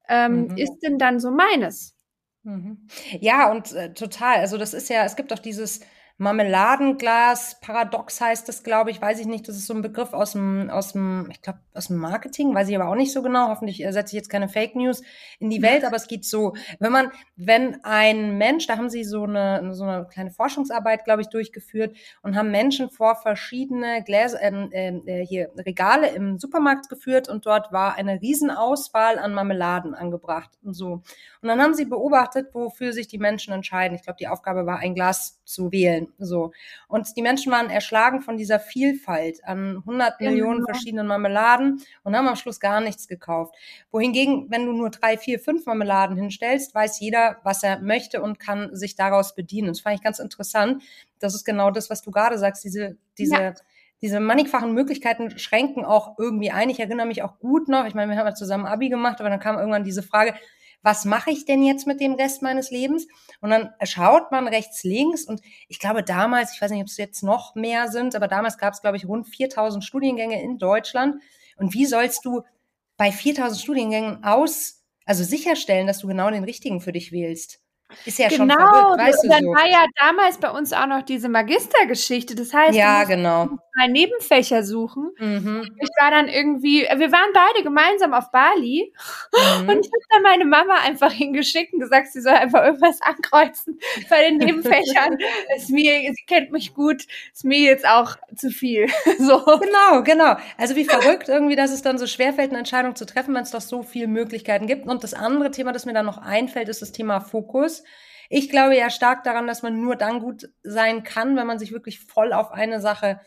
ähm, 0.09 0.49
mhm. 0.49 0.57
ist 0.57 0.79
denn 0.81 0.99
dann 0.99 1.21
so 1.21 1.31
meines? 1.31 1.95
Mhm. 2.43 2.87
Ja, 3.21 3.51
und 3.51 3.73
äh, 3.73 3.93
total. 3.93 4.37
Also 4.37 4.57
das 4.57 4.75
ist 4.75 4.89
ja, 4.89 5.05
es 5.05 5.17
gibt 5.17 5.33
auch 5.33 5.39
dieses 5.39 5.81
Marmeladenglas, 6.19 7.61
Paradox 7.61 8.23
heißt 8.23 8.49
das, 8.49 8.63
glaube 8.63 8.91
ich, 8.91 9.03
weiß 9.03 9.21
ich 9.21 9.27
nicht. 9.27 9.47
Das 9.49 9.57
ist 9.57 9.67
so 9.67 9.75
ein 9.75 9.83
Begriff 9.83 10.15
aus 10.15 10.33
dem, 10.33 10.71
aus 10.71 10.93
dem, 10.93 11.29
ich 11.31 11.43
glaube, 11.43 11.59
aus 11.75 11.89
dem 11.89 11.99
Marketing, 11.99 12.55
weiß 12.55 12.71
ich 12.71 12.77
aber 12.77 12.89
auch 12.89 12.95
nicht 12.95 13.13
so 13.13 13.21
genau. 13.23 13.49
Hoffentlich 13.49 13.85
setze 13.91 14.17
ich 14.17 14.21
jetzt 14.21 14.31
keine 14.31 14.49
Fake 14.49 14.75
News 14.77 15.03
in 15.41 15.51
die 15.51 15.61
Welt, 15.61 15.85
aber 15.85 15.97
es 15.97 16.09
geht 16.09 16.25
so, 16.25 16.55
wenn 16.79 16.91
man, 16.91 17.13
wenn 17.37 17.85
ein 17.85 18.39
Mensch, 18.39 18.67
da 18.67 18.79
haben 18.79 18.89
sie 18.89 19.05
so 19.05 19.25
eine, 19.25 19.75
so 19.75 19.85
eine 19.85 20.07
kleine 20.07 20.31
Forschungsarbeit, 20.31 21.05
glaube 21.05 21.21
ich, 21.21 21.29
durchgeführt 21.29 21.95
und 22.23 22.35
haben 22.35 22.51
Menschen 22.51 22.89
vor 22.89 23.17
verschiedene 23.17 24.03
Gläser, 24.03 24.41
ähm, 24.41 25.03
äh, 25.07 25.27
hier 25.27 25.51
Regale 25.59 26.09
im 26.09 26.39
Supermarkt 26.39 26.89
geführt 26.89 27.29
und 27.29 27.45
dort 27.45 27.73
war 27.73 27.97
eine 27.97 28.23
Riesenauswahl 28.23 29.19
an 29.19 29.35
Marmeladen 29.35 29.95
angebracht 29.95 30.51
und 30.63 30.73
so. 30.73 31.03
Und 31.43 31.49
dann 31.49 31.61
haben 31.61 31.75
sie 31.75 31.85
beobachtet, 31.85 32.55
wofür 32.55 32.95
sich 32.95 33.07
die 33.07 33.19
Menschen 33.19 33.53
entscheiden. 33.53 33.95
Ich 33.97 34.03
glaube, 34.03 34.17
die 34.19 34.29
Aufgabe 34.29 34.65
war, 34.65 34.79
ein 34.79 34.95
Glas 34.95 35.43
zu 35.45 35.71
wählen. 35.73 36.06
So. 36.19 36.53
Und 36.89 37.17
die 37.17 37.23
Menschen 37.23 37.53
waren 37.53 37.71
erschlagen 37.71 38.21
von 38.21 38.37
dieser 38.37 38.61
Vielfalt 38.61 39.45
an 39.45 39.79
100 39.79 40.19
genau. 40.19 40.31
Millionen 40.31 40.65
verschiedenen 40.65 41.07
Marmeladen 41.07 41.83
und 42.03 42.17
haben 42.17 42.29
am 42.29 42.37
Schluss 42.37 42.61
gar 42.61 42.81
nichts 42.81 43.09
gekauft. 43.09 43.55
Wohingegen, 43.91 44.51
wenn 44.51 44.67
du 44.67 44.73
nur 44.73 44.91
drei, 44.91 45.19
vier, 45.19 45.39
fünf 45.39 45.67
Marmeladen 45.67 46.17
hinstellst, 46.17 46.75
weiß 46.75 47.01
jeder, 47.01 47.39
was 47.43 47.63
er 47.63 47.81
möchte 47.81 48.23
und 48.23 48.39
kann 48.39 48.75
sich 48.75 48.97
daraus 48.97 49.35
bedienen. 49.35 49.69
Das 49.69 49.81
fand 49.81 49.97
ich 49.97 50.03
ganz 50.03 50.19
interessant. 50.19 50.83
Das 51.19 51.35
ist 51.35 51.45
genau 51.45 51.71
das, 51.71 51.91
was 51.91 52.03
du 52.03 52.11
gerade 52.11 52.39
sagst, 52.39 52.65
diese, 52.65 52.97
diese, 53.17 53.35
ja 53.35 53.55
diese 54.03 54.21
mannigfachen 54.21 54.75
Möglichkeiten 54.75 55.39
schränken 55.39 55.85
auch 55.85 56.19
irgendwie 56.19 56.51
ein. 56.51 56.69
Ich 56.69 56.81
erinnere 56.81 57.07
mich 57.07 57.23
auch 57.23 57.39
gut 57.39 57.69
noch, 57.69 57.87
ich 57.87 57.95
meine, 57.95 58.13
wir 58.13 58.19
haben 58.19 58.27
ja 58.27 58.35
zusammen 58.35 58.67
Abi 58.67 58.89
gemacht, 58.89 59.21
aber 59.21 59.31
dann 59.31 59.41
kam 59.41 59.57
irgendwann 59.57 59.85
diese 59.85 60.03
Frage, 60.03 60.35
was 60.87 61.05
mache 61.05 61.33
ich 61.33 61.45
denn 61.45 61.65
jetzt 61.65 61.89
mit 61.89 62.01
dem 62.01 62.15
Rest 62.15 62.43
meines 62.43 62.71
Lebens? 62.71 63.09
Und 63.41 63.51
dann 63.51 63.71
schaut 63.83 64.31
man 64.31 64.47
rechts, 64.47 64.85
links 64.85 65.25
und 65.25 65.41
ich 65.67 65.81
glaube 65.81 66.05
damals, 66.05 66.55
ich 66.55 66.63
weiß 66.63 66.71
nicht, 66.71 66.81
ob 66.81 66.87
es 66.87 66.97
jetzt 66.97 67.25
noch 67.25 67.57
mehr 67.57 67.89
sind, 67.89 68.15
aber 68.15 68.29
damals 68.29 68.57
gab 68.57 68.73
es, 68.73 68.83
glaube 68.83 68.97
ich, 68.97 69.05
rund 69.05 69.27
4000 69.27 69.83
Studiengänge 69.85 70.41
in 70.41 70.59
Deutschland. 70.59 71.21
Und 71.57 71.75
wie 71.75 71.87
sollst 71.87 72.25
du 72.25 72.43
bei 72.97 73.11
4000 73.11 73.61
Studiengängen 73.61 74.23
aus, 74.23 74.85
also 75.05 75.25
sicherstellen, 75.25 75.89
dass 75.89 75.99
du 75.99 76.07
genau 76.07 76.31
den 76.31 76.45
richtigen 76.45 76.81
für 76.81 76.93
dich 76.93 77.11
wählst? 77.11 77.59
Ist 78.05 78.19
ja 78.19 78.29
genau, 78.29 78.55
schon 78.55 78.69
verrückt, 78.69 78.99
weißt 79.01 79.25
du 79.25 79.29
dann 79.29 79.45
so. 79.45 79.51
war 79.51 79.69
ja 79.69 79.87
damals 79.97 80.39
bei 80.39 80.51
uns 80.51 80.73
auch 80.73 80.87
noch 80.87 81.03
diese 81.03 81.29
Magistergeschichte. 81.29 82.35
Das 82.35 82.53
heißt, 82.53 82.75
ja, 82.75 83.05
genau. 83.05 83.49
mal 83.77 83.89
Nebenfächer 83.89 84.65
suchen. 84.65 85.11
Mhm. 85.19 85.77
Ich 85.81 85.89
war 86.01 86.11
dann 86.11 86.29
irgendwie, 86.29 86.83
wir 86.83 87.13
waren 87.13 87.31
beide 87.33 87.63
gemeinsam 87.63 88.13
auf 88.13 88.31
Bali 88.33 88.93
mhm. 89.33 89.69
und 89.69 89.87
ich 89.87 89.93
habe 89.93 90.05
dann 90.11 90.23
meine 90.23 90.45
Mama 90.45 90.75
einfach 90.85 91.13
hingeschickt 91.13 91.75
und 91.75 91.81
gesagt, 91.81 92.09
sie 92.09 92.21
soll 92.21 92.35
einfach 92.35 92.65
irgendwas 92.65 93.01
ankreuzen 93.03 93.79
bei 94.11 94.29
den 94.29 94.39
Nebenfächern. 94.39 95.19
ist 95.57 95.71
mir, 95.71 96.13
sie 96.13 96.25
kennt 96.27 96.51
mich 96.51 96.75
gut, 96.75 97.05
ist 97.33 97.45
mir 97.45 97.61
jetzt 97.61 97.87
auch 97.87 98.17
zu 98.35 98.51
viel. 98.51 98.89
so. 99.19 99.45
Genau, 99.45 100.03
genau. 100.03 100.37
Also 100.59 100.75
wie 100.75 100.85
verrückt 100.85 101.29
irgendwie, 101.29 101.57
dass 101.57 101.71
es 101.71 101.83
dann 101.83 101.99
so 101.99 102.07
schwerfällt, 102.07 102.51
eine 102.51 102.59
Entscheidung 102.59 102.97
zu 102.97 103.07
treffen, 103.07 103.35
wenn 103.35 103.43
es 103.43 103.53
doch 103.53 103.61
so 103.61 103.83
viele 103.83 104.09
Möglichkeiten 104.09 104.67
gibt. 104.67 104.87
Und 104.87 105.05
das 105.05 105.15
andere 105.15 105.51
Thema, 105.51 105.73
das 105.73 105.87
mir 105.87 105.95
dann 105.95 106.07
noch 106.07 106.19
einfällt, 106.19 106.69
ist 106.69 106.83
das 106.83 106.93
Thema 106.93 107.21
Fokus. 107.21 107.76
Ich 108.29 108.51
glaube 108.51 108.77
ja 108.77 108.91
stark 108.91 109.25
daran, 109.25 109.47
dass 109.47 109.63
man 109.63 109.81
nur 109.81 109.97
dann 109.97 110.21
gut 110.21 110.49
sein 110.63 111.05
kann, 111.05 111.37
wenn 111.37 111.47
man 111.47 111.59
sich 111.59 111.73
wirklich 111.73 112.01
voll 112.01 112.33
auf 112.33 112.51
eine 112.51 112.81
Sache 112.81 113.21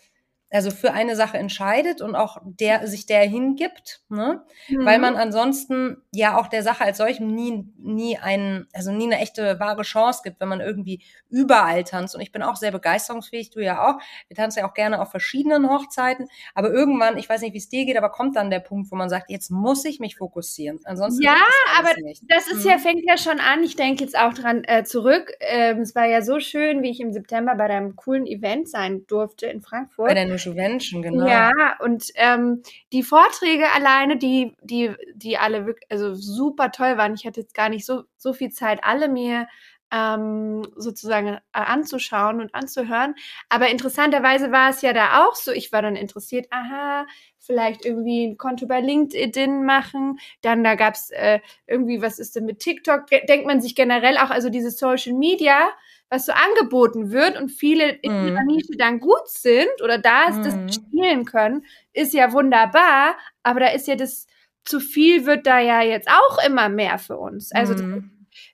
also 0.51 0.71
für 0.71 0.93
eine 0.93 1.15
Sache 1.15 1.37
entscheidet 1.37 2.01
und 2.01 2.15
auch 2.15 2.37
der 2.43 2.87
sich 2.87 3.05
der 3.05 3.21
hingibt, 3.21 4.01
ne? 4.09 4.43
Mhm. 4.67 4.85
weil 4.85 4.99
man 4.99 5.15
ansonsten 5.15 6.01
ja 6.11 6.37
auch 6.39 6.47
der 6.47 6.63
Sache 6.63 6.83
als 6.83 6.97
solchem 6.97 7.27
nie 7.27 7.65
nie 7.77 8.17
einen 8.17 8.67
also 8.73 8.91
nie 8.91 9.05
eine 9.05 9.19
echte 9.19 9.59
wahre 9.59 9.83
Chance 9.83 10.21
gibt, 10.23 10.39
wenn 10.39 10.47
man 10.47 10.61
irgendwie 10.61 11.03
überall 11.29 11.83
tanzt 11.83 12.15
und 12.15 12.21
ich 12.21 12.31
bin 12.31 12.41
auch 12.41 12.55
sehr 12.55 12.71
begeisterungsfähig, 12.71 13.51
du 13.51 13.59
ja 13.59 13.87
auch. 13.87 14.01
Wir 14.27 14.35
tanzen 14.35 14.59
ja 14.59 14.67
auch 14.67 14.73
gerne 14.73 15.01
auf 15.01 15.11
verschiedenen 15.11 15.69
Hochzeiten, 15.69 16.27
aber 16.55 16.71
irgendwann, 16.71 17.17
ich 17.17 17.29
weiß 17.29 17.41
nicht, 17.41 17.53
wie 17.53 17.59
es 17.59 17.69
dir 17.69 17.85
geht, 17.85 17.97
aber 17.97 18.09
kommt 18.09 18.35
dann 18.35 18.49
der 18.49 18.59
Punkt, 18.59 18.91
wo 18.91 18.95
man 18.95 19.09
sagt, 19.09 19.29
jetzt 19.29 19.51
muss 19.51 19.85
ich 19.85 19.99
mich 19.99 20.15
fokussieren. 20.15 20.79
Ansonsten 20.85 21.23
Ja, 21.23 21.37
aber 21.77 21.89
nicht. 22.01 22.23
das 22.27 22.47
ist 22.47 22.63
mhm. 22.63 22.71
ja 22.71 22.77
fängt 22.79 23.03
ja 23.05 23.17
schon 23.17 23.39
an. 23.39 23.63
Ich 23.63 23.75
denke 23.75 24.03
jetzt 24.03 24.17
auch 24.17 24.33
dran 24.33 24.63
äh, 24.63 24.83
zurück. 24.83 25.31
Ähm, 25.39 25.81
es 25.81 25.95
war 25.95 26.05
ja 26.05 26.21
so 26.21 26.39
schön, 26.39 26.81
wie 26.81 26.89
ich 26.89 26.99
im 26.99 27.13
September 27.13 27.55
bei 27.55 27.67
deinem 27.67 27.95
coolen 27.95 28.25
Event 28.25 28.69
sein 28.69 29.05
durfte 29.07 29.47
in 29.47 29.61
Frankfurt. 29.61 30.09
Bei 30.45 30.53
der 30.53 30.69
Nuschenmenschen, 30.69 31.01
genau. 31.01 31.27
Ja, 31.27 31.51
und 31.79 32.11
ähm, 32.15 32.63
die 32.91 33.03
Vorträge 33.03 33.69
alleine, 33.71 34.17
die, 34.17 34.55
die, 34.61 34.93
die 35.13 35.37
alle 35.37 35.65
wirklich, 35.65 35.89
also 35.91 36.13
super 36.15 36.71
toll 36.71 36.97
waren. 36.97 37.13
Ich 37.13 37.25
hatte 37.25 37.41
jetzt 37.41 37.53
gar 37.53 37.69
nicht 37.69 37.85
so, 37.85 38.03
so 38.17 38.33
viel 38.33 38.49
Zeit, 38.51 38.83
alle 38.83 39.09
mir 39.09 39.47
ähm, 39.91 40.67
sozusagen 40.75 41.27
äh, 41.27 41.39
anzuschauen 41.51 42.41
und 42.41 42.53
anzuhören. 42.53 43.15
Aber 43.49 43.69
interessanterweise 43.69 44.51
war 44.51 44.69
es 44.69 44.81
ja 44.81 44.93
da 44.93 45.25
auch 45.25 45.35
so. 45.35 45.51
Ich 45.51 45.71
war 45.71 45.81
dann 45.81 45.95
interessiert, 45.95 46.47
aha, 46.51 47.07
vielleicht 47.39 47.85
irgendwie 47.85 48.27
ein 48.27 48.37
Konto 48.37 48.67
bei 48.67 48.81
LinkedIn 48.81 49.65
machen. 49.65 50.19
Dann 50.41 50.63
da 50.63 50.75
gab's 50.75 51.09
äh, 51.11 51.39
irgendwie, 51.65 52.01
was 52.01 52.19
ist 52.19 52.35
denn 52.35 52.45
mit 52.45 52.59
TikTok? 52.59 53.07
Denkt 53.07 53.47
man 53.47 53.61
sich 53.61 53.75
generell 53.75 54.17
auch, 54.17 54.29
also 54.29 54.49
diese 54.49 54.71
Social 54.71 55.13
Media, 55.13 55.69
was 56.09 56.25
so 56.25 56.31
angeboten 56.31 57.11
wird 57.11 57.39
und 57.39 57.49
viele 57.49 57.89
in 57.89 58.11
mm. 58.11 58.27
ihrer 58.27 58.43
Nische 58.43 58.77
dann 58.77 58.99
gut 58.99 59.27
sind 59.27 59.81
oder 59.83 59.97
da 59.97 60.29
ist, 60.29 60.39
mm. 60.39 60.43
das 60.43 60.55
mhm. 60.55 60.69
spielen 60.71 61.25
können, 61.25 61.65
ist 61.93 62.13
ja 62.13 62.33
wunderbar. 62.33 63.15
Aber 63.43 63.59
da 63.59 63.67
ist 63.67 63.87
ja 63.87 63.95
das 63.95 64.27
zu 64.65 64.79
viel 64.79 65.25
wird 65.25 65.47
da 65.47 65.59
ja 65.59 65.81
jetzt 65.81 66.09
auch 66.09 66.45
immer 66.45 66.69
mehr 66.69 66.97
für 66.97 67.17
uns. 67.17 67.51
Also 67.51 67.75
mm 67.75 68.11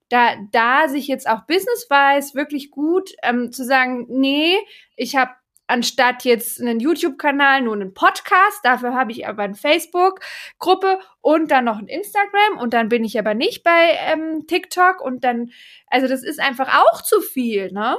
da, 0.10 0.36
da 0.52 0.88
sich 0.88 1.08
jetzt 1.08 1.28
auch 1.28 1.46
business-wise 1.46 2.36
wirklich 2.36 2.72
gut 2.72 3.12
ähm, 3.24 3.52
zu 3.52 3.66
sagen, 3.66 4.06
nee, 4.10 4.58
ich 4.96 5.16
habe 5.16 5.32
anstatt 5.68 6.24
jetzt 6.24 6.62
einen 6.62 6.80
YouTube-Kanal 6.80 7.62
nur 7.62 7.74
einen 7.74 7.94
Podcast, 7.94 8.60
dafür 8.64 8.94
habe 8.94 9.12
ich 9.12 9.28
aber 9.28 9.44
eine 9.44 9.56
Facebook-Gruppe 9.56 11.00
und 11.22 11.52
dann 11.52 11.66
noch 11.66 11.80
ein 11.80 11.88
Instagram 11.88 12.60
und 12.60 12.74
dann 12.74 12.90
bin 12.90 13.04
ich 13.04 13.18
aber 13.18 13.34
nicht 13.34 13.64
bei 13.64 13.98
ähm, 14.08 14.46
TikTok 14.48 15.02
und 15.02 15.24
dann, 15.24 15.52
also 15.88 16.08
das 16.08 16.24
ist 16.24 16.40
einfach 16.40 16.84
auch 16.84 17.02
zu 17.02 17.22
viel, 17.22 17.72
ne? 17.72 17.98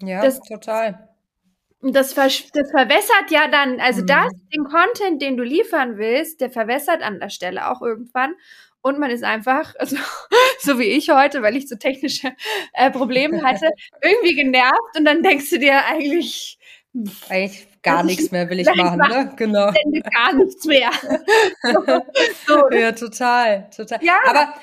Ja, 0.00 0.22
das, 0.22 0.40
total. 0.40 1.08
Das, 1.80 2.12
ver 2.12 2.26
das 2.26 2.70
verwässert 2.70 3.30
ja 3.30 3.48
dann, 3.48 3.80
also 3.80 4.02
mhm. 4.02 4.06
das, 4.06 4.32
den 4.54 4.64
Content, 4.64 5.22
den 5.22 5.36
du 5.36 5.42
liefern 5.42 5.98
willst, 5.98 6.40
der 6.40 6.50
verwässert 6.50 7.02
an 7.02 7.20
der 7.20 7.30
Stelle 7.30 7.70
auch 7.70 7.82
irgendwann 7.82 8.34
und 8.80 8.98
man 8.98 9.10
ist 9.10 9.24
einfach, 9.24 9.74
also 9.78 9.96
so 10.60 10.78
wie 10.78 10.84
ich 10.84 11.10
heute, 11.10 11.42
weil 11.42 11.56
ich 11.56 11.68
so 11.68 11.76
technische 11.76 12.32
äh, 12.72 12.90
Probleme 12.90 13.42
hatte, 13.42 13.70
irgendwie 14.02 14.34
genervt 14.34 14.96
und 14.96 15.04
dann 15.04 15.22
denkst 15.22 15.50
du 15.50 15.58
dir 15.58 15.84
eigentlich, 15.86 16.58
eigentlich 17.28 17.68
gar 17.82 18.02
nichts 18.02 18.30
mehr 18.30 18.48
will 18.50 18.60
ich 18.60 18.74
machen, 18.74 18.98
ne? 18.98 19.32
Genau. 19.36 19.70
Gar 19.72 20.32
nichts 20.34 20.64
mehr. 20.64 20.90
so. 22.46 22.70
Ja, 22.70 22.92
total, 22.92 23.68
total. 23.74 24.02
Ja. 24.02 24.18
Aber, 24.26 24.54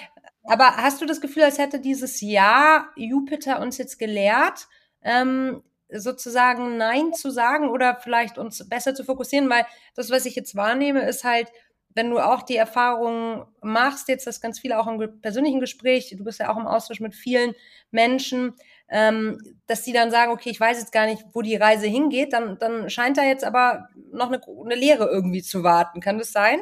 aber 0.44 0.78
hast 0.78 1.02
du 1.02 1.06
das 1.06 1.22
Gefühl, 1.22 1.44
als 1.44 1.58
hätte 1.58 1.80
dieses 1.80 2.22
Jahr 2.22 2.90
Jupiter 2.96 3.62
uns 3.62 3.78
jetzt 3.78 4.00
gelehrt, 4.00 4.68
ähm, 5.02 5.64
sozusagen 5.90 6.78
Nein 6.78 7.14
zu 7.14 7.30
sagen 7.30 7.70
oder 7.70 7.96
vielleicht 8.02 8.38
uns 8.38 8.68
besser 8.68 8.96
zu 8.96 9.04
fokussieren, 9.04 9.50
weil 9.50 9.66
das, 9.96 10.10
was 10.10 10.26
ich 10.26 10.36
jetzt 10.36 10.56
wahrnehme, 10.56 11.08
ist 11.08 11.24
halt, 11.24 11.50
wenn 11.96 12.10
du 12.10 12.20
auch 12.20 12.44
die 12.44 12.58
Erfahrung 12.58 13.46
machst, 13.62 14.10
jetzt 14.10 14.28
das 14.28 14.42
ganz 14.42 14.60
viel 14.60 14.74
auch 14.74 14.86
im 14.86 15.22
persönlichen 15.22 15.62
Gespräch, 15.62 16.14
du 16.16 16.24
bist 16.24 16.40
ja 16.40 16.54
auch 16.54 16.58
im 16.58 16.68
Austausch 16.68 17.00
mit 17.00 17.16
vielen 17.16 17.56
Menschen, 17.90 18.54
ähm, 18.90 19.40
dass 19.66 19.84
die 19.84 19.94
dann 19.94 20.12
sagen, 20.12 20.32
okay, 20.32 20.50
ich 20.50 20.60
weiß 20.60 20.78
jetzt 20.78 20.92
gar 20.92 21.06
nicht, 21.06 21.24
wo 21.34 21.42
die 21.42 21.56
Reise 21.56 21.88
hingeht, 21.88 22.34
dann, 22.34 22.60
dann 22.60 22.90
scheint 22.90 23.18
da 23.18 23.24
jetzt 23.24 23.46
aber 23.46 23.88
noch 24.12 24.28
eine, 24.28 24.42
eine 24.64 24.76
Lehre 24.76 25.06
irgendwie 25.06 25.42
zu 25.42 25.64
warten. 25.64 26.02
Kann 26.02 26.20
das 26.20 26.32
sein? 26.32 26.62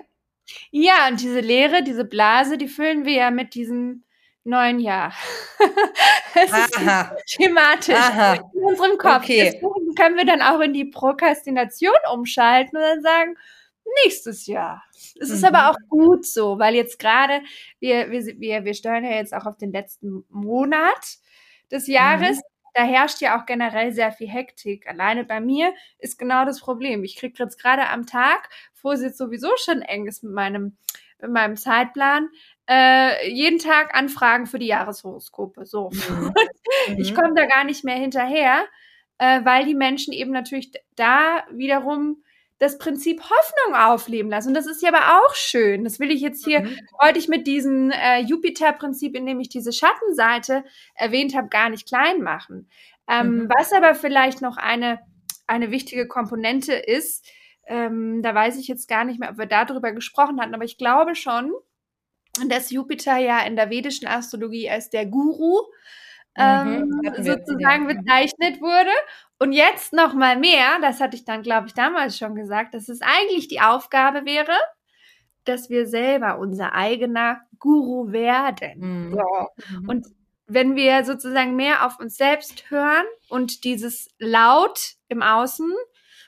Ja, 0.72 1.08
und 1.10 1.20
diese 1.20 1.40
Lehre, 1.40 1.84
diese 1.84 2.06
Blase, 2.06 2.58
die 2.58 2.68
füllen 2.68 3.06
wir 3.06 3.14
ja 3.14 3.32
mit 3.32 3.56
diesem 3.56 4.04
neuen 4.44 4.80
Jahr. 4.80 5.14
es 6.36 6.52
Aha. 6.52 7.16
ist 7.16 7.38
thematisch 7.38 7.96
Aha. 7.96 8.34
in 8.54 8.64
unserem 8.64 8.98
Kopf. 8.98 9.24
Okay. 9.24 9.52
Deswegen 9.54 9.96
können 9.96 10.18
wir 10.18 10.26
dann 10.26 10.42
auch 10.42 10.60
in 10.60 10.74
die 10.74 10.86
Prokrastination 10.86 11.96
umschalten 12.12 12.78
und 12.78 12.84
dann 12.84 13.02
sagen, 13.02 13.38
nächstes 14.04 14.48
Jahr. 14.48 14.84
Es 15.20 15.30
ist 15.30 15.42
mhm. 15.42 15.56
aber 15.56 15.70
auch 15.70 15.78
gut 15.90 16.26
so, 16.26 16.60
weil 16.60 16.76
jetzt 16.76 17.00
gerade, 17.00 17.42
wir, 17.80 18.12
wir, 18.12 18.26
wir, 18.40 18.66
wir 18.66 18.74
steuern 18.74 19.04
ja 19.04 19.12
jetzt 19.12 19.34
auch 19.34 19.46
auf 19.46 19.58
den 19.58 19.72
letzten 19.72 20.24
Monat 20.30 21.18
des 21.72 21.88
Jahres. 21.88 22.38
Mhm. 22.38 22.42
Da 22.76 22.84
herrscht 22.84 23.22
ja 23.22 23.40
auch 23.40 23.46
generell 23.46 23.92
sehr 23.92 24.12
viel 24.12 24.30
Hektik. 24.30 24.88
Alleine 24.88 25.26
bei 25.26 25.40
mir 25.40 25.74
ist 26.00 26.18
genau 26.18 26.44
das 26.46 26.60
Problem. 26.60 27.04
Ich 27.04 27.18
kriege 27.18 27.36
jetzt 27.38 27.62
gerade 27.62 27.88
am 27.90 28.08
Tag, 28.08 28.50
wo 28.82 28.92
es 28.92 29.02
jetzt 29.02 29.18
sowieso 29.18 29.50
schon 29.58 29.82
eng 29.82 30.08
ist 30.08 30.24
mit 30.24 30.34
meinem, 30.34 30.78
mit 31.22 31.32
meinem 31.32 31.56
Zeitplan, 31.56 32.30
äh, 32.68 33.30
jeden 33.30 33.60
Tag 33.60 33.94
Anfragen 33.96 34.48
für 34.48 34.58
die 34.58 34.68
Jahreshoroskope. 34.68 35.66
So. 35.66 35.92
Mhm. 35.92 36.34
ich 36.98 37.12
mhm. 37.12 37.16
komme 37.16 37.34
da 37.36 37.46
gar 37.46 37.64
nicht 37.64 37.84
mehr 37.84 37.98
hinterher, 37.98 38.66
äh, 39.20 39.46
weil 39.46 39.66
die 39.66 39.76
Menschen 39.76 40.14
eben 40.14 40.32
natürlich 40.32 40.72
da 40.96 41.44
wiederum 41.52 42.24
das 42.60 42.78
Prinzip 42.78 43.22
Hoffnung 43.22 43.76
aufleben 43.76 44.30
lassen. 44.32 44.50
Und 44.50 44.54
das 44.54 44.68
ist 44.68 44.82
ja 44.82 44.90
aber 44.90 45.20
auch 45.20 45.36
schön. 45.36 45.84
Das 45.84 46.00
will 46.00 46.12
ich 46.12 46.22
jetzt 46.22 46.46
hier, 46.46 46.62
mhm. 46.62 46.78
wollte 47.02 47.20
ich 47.20 47.28
mit 47.28 47.48
diesem 47.48 47.92
äh, 47.92 48.20
Jupiter-Prinzip, 48.22 49.16
in 49.16 49.26
dem 49.26 49.40
ich 49.40 49.50
diese 49.50 49.74
Schattenseite 49.74 50.64
erwähnt 50.96 51.36
habe, 51.36 51.50
gar 51.50 51.70
nicht 51.70 51.88
klein 51.88 52.22
machen. 52.22 52.70
Ähm, 53.10 53.36
mhm. 53.36 53.50
Was 53.50 53.74
aber 53.74 53.96
vielleicht 53.96 54.42
noch 54.42 54.58
eine, 54.58 55.00
eine 55.48 55.72
wichtige 55.72 56.08
Komponente 56.08 56.74
ist, 56.74 57.26
ähm, 57.66 58.22
da 58.22 58.36
weiß 58.36 58.58
ich 58.58 58.68
jetzt 58.68 58.88
gar 58.88 59.04
nicht 59.06 59.20
mehr, 59.20 59.32
ob 59.32 59.38
wir 59.38 59.46
darüber 59.46 59.92
gesprochen 59.92 60.40
hatten, 60.42 60.54
aber 60.54 60.66
ich 60.66 60.78
glaube 60.78 61.16
schon, 61.16 61.52
dass 62.48 62.72
Jupiter 62.72 63.18
ja 63.18 63.40
in 63.46 63.56
der 63.56 63.70
vedischen 63.70 64.08
Astrologie 64.08 64.70
als 64.70 64.90
der 64.90 65.06
Guru 65.06 65.62
mhm, 66.36 66.44
ähm, 66.44 67.14
sozusagen 67.18 67.88
bezeichnet 67.88 68.60
wurde. 68.62 68.92
Und 69.44 69.52
jetzt 69.52 69.92
noch 69.92 70.14
mal 70.14 70.40
mehr, 70.40 70.80
das 70.80 71.02
hatte 71.02 71.18
ich 71.18 71.26
dann, 71.26 71.44
glaube 71.44 71.68
ich, 71.68 71.74
damals 71.74 72.18
schon 72.18 72.34
gesagt, 72.34 72.74
dass 72.74 72.88
es 72.88 73.02
eigentlich 73.02 73.50
die 73.50 73.60
Aufgabe 73.60 74.24
wäre, 74.24 74.56
dass 75.44 75.70
wir 75.70 75.86
selber 75.86 76.40
unser 76.40 76.72
eigener 76.72 77.42
Guru 77.60 78.14
werden. 78.14 78.80
Mhm. 79.10 79.12
So. 79.12 79.48
Mhm. 79.82 79.90
Und 79.90 80.08
wenn 80.48 80.78
wir 80.78 81.04
sozusagen 81.04 81.58
mehr 81.58 81.86
auf 81.86 82.00
uns 82.00 82.16
selbst 82.16 82.72
hören 82.72 83.04
und 83.28 83.66
dieses 83.66 84.08
Laut 84.18 84.94
im 85.10 85.22
Außen 85.22 85.74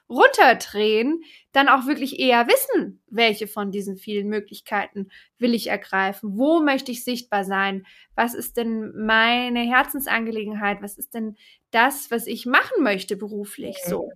runterdrehen, 0.10 1.24
dann 1.52 1.68
auch 1.68 1.88
wirklich 1.88 2.20
eher 2.20 2.48
wissen, 2.48 3.02
welche 3.08 3.48
von 3.48 3.72
diesen 3.72 3.98
vielen 3.98 4.28
Möglichkeiten 4.28 5.10
will 5.40 5.54
ich 5.54 5.68
ergreifen, 5.68 6.38
wo 6.38 6.60
möchte 6.60 6.92
ich 6.92 7.04
sichtbar 7.04 7.44
sein, 7.44 7.86
was 8.16 8.34
ist 8.34 8.58
denn 8.58 8.92
meine 8.96 9.62
Herzensangelegenheit, 9.62 10.82
was 10.82 10.98
ist 10.98 11.14
denn 11.14 11.36
das, 11.72 12.12
was 12.12 12.28
ich 12.28 12.46
machen 12.46 12.84
möchte 12.84 13.18
beruflich 13.18 13.78
so. 13.86 14.12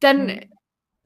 Dann, 0.00 0.26
mhm. 0.26 0.40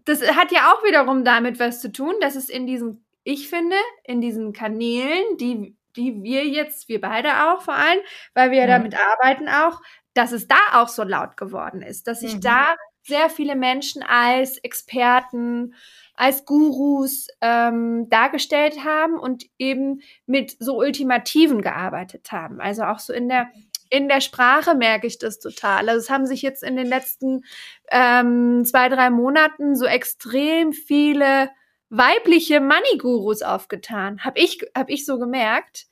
das 0.04 0.22
hat 0.36 0.52
ja 0.52 0.72
auch 0.72 0.84
wiederum 0.84 1.24
damit 1.24 1.58
was 1.58 1.80
zu 1.80 1.90
tun, 1.90 2.14
dass 2.20 2.36
es 2.36 2.48
in 2.48 2.66
diesen, 2.66 3.04
ich 3.24 3.48
finde, 3.48 3.76
in 4.04 4.20
diesen 4.20 4.52
Kanälen, 4.52 5.36
die 5.38 5.76
die 5.96 6.22
wir 6.22 6.46
jetzt, 6.46 6.88
wir 6.88 7.00
beide 7.00 7.50
auch 7.50 7.62
vor 7.62 7.74
allem, 7.74 7.98
weil 8.34 8.52
wir 8.52 8.58
ja 8.58 8.66
mhm. 8.66 8.70
damit 8.70 8.96
arbeiten 8.96 9.48
auch, 9.48 9.80
dass 10.14 10.32
es 10.32 10.46
da 10.46 10.58
auch 10.74 10.88
so 10.88 11.02
laut 11.02 11.36
geworden 11.36 11.82
ist, 11.82 12.06
dass 12.06 12.22
ich 12.22 12.36
mhm. 12.36 12.40
da 12.42 12.76
sehr 13.10 13.28
viele 13.28 13.54
Menschen 13.54 14.02
als 14.02 14.56
Experten, 14.56 15.74
als 16.14 16.46
Gurus 16.46 17.28
ähm, 17.42 18.08
dargestellt 18.08 18.84
haben 18.84 19.18
und 19.18 19.44
eben 19.58 20.00
mit 20.24 20.56
so 20.58 20.78
Ultimativen 20.78 21.60
gearbeitet 21.60 22.32
haben. 22.32 22.60
Also 22.60 22.84
auch 22.84 22.98
so 22.98 23.12
in 23.12 23.28
der 23.28 23.50
in 23.90 24.08
der 24.08 24.20
Sprache 24.20 24.76
merke 24.76 25.08
ich 25.08 25.18
das 25.18 25.40
total. 25.40 25.88
Also 25.88 25.98
es 25.98 26.10
haben 26.10 26.24
sich 26.24 26.42
jetzt 26.42 26.62
in 26.62 26.76
den 26.76 26.86
letzten 26.86 27.44
ähm, 27.90 28.64
zwei, 28.64 28.88
drei 28.88 29.10
Monaten 29.10 29.74
so 29.74 29.84
extrem 29.84 30.72
viele 30.72 31.50
weibliche 31.88 32.60
Money-Gurus 32.60 33.42
aufgetan. 33.42 34.24
Hab 34.24 34.38
ich, 34.38 34.60
hab 34.76 34.88
ich 34.90 35.04
so 35.04 35.18
gemerkt. 35.18 35.86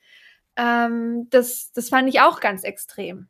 Ähm, 0.55 1.27
das, 1.29 1.73
das 1.73 1.89
fand 1.89 2.07
ich 2.07 2.21
auch 2.21 2.39
ganz 2.39 2.63
extrem. 2.63 3.27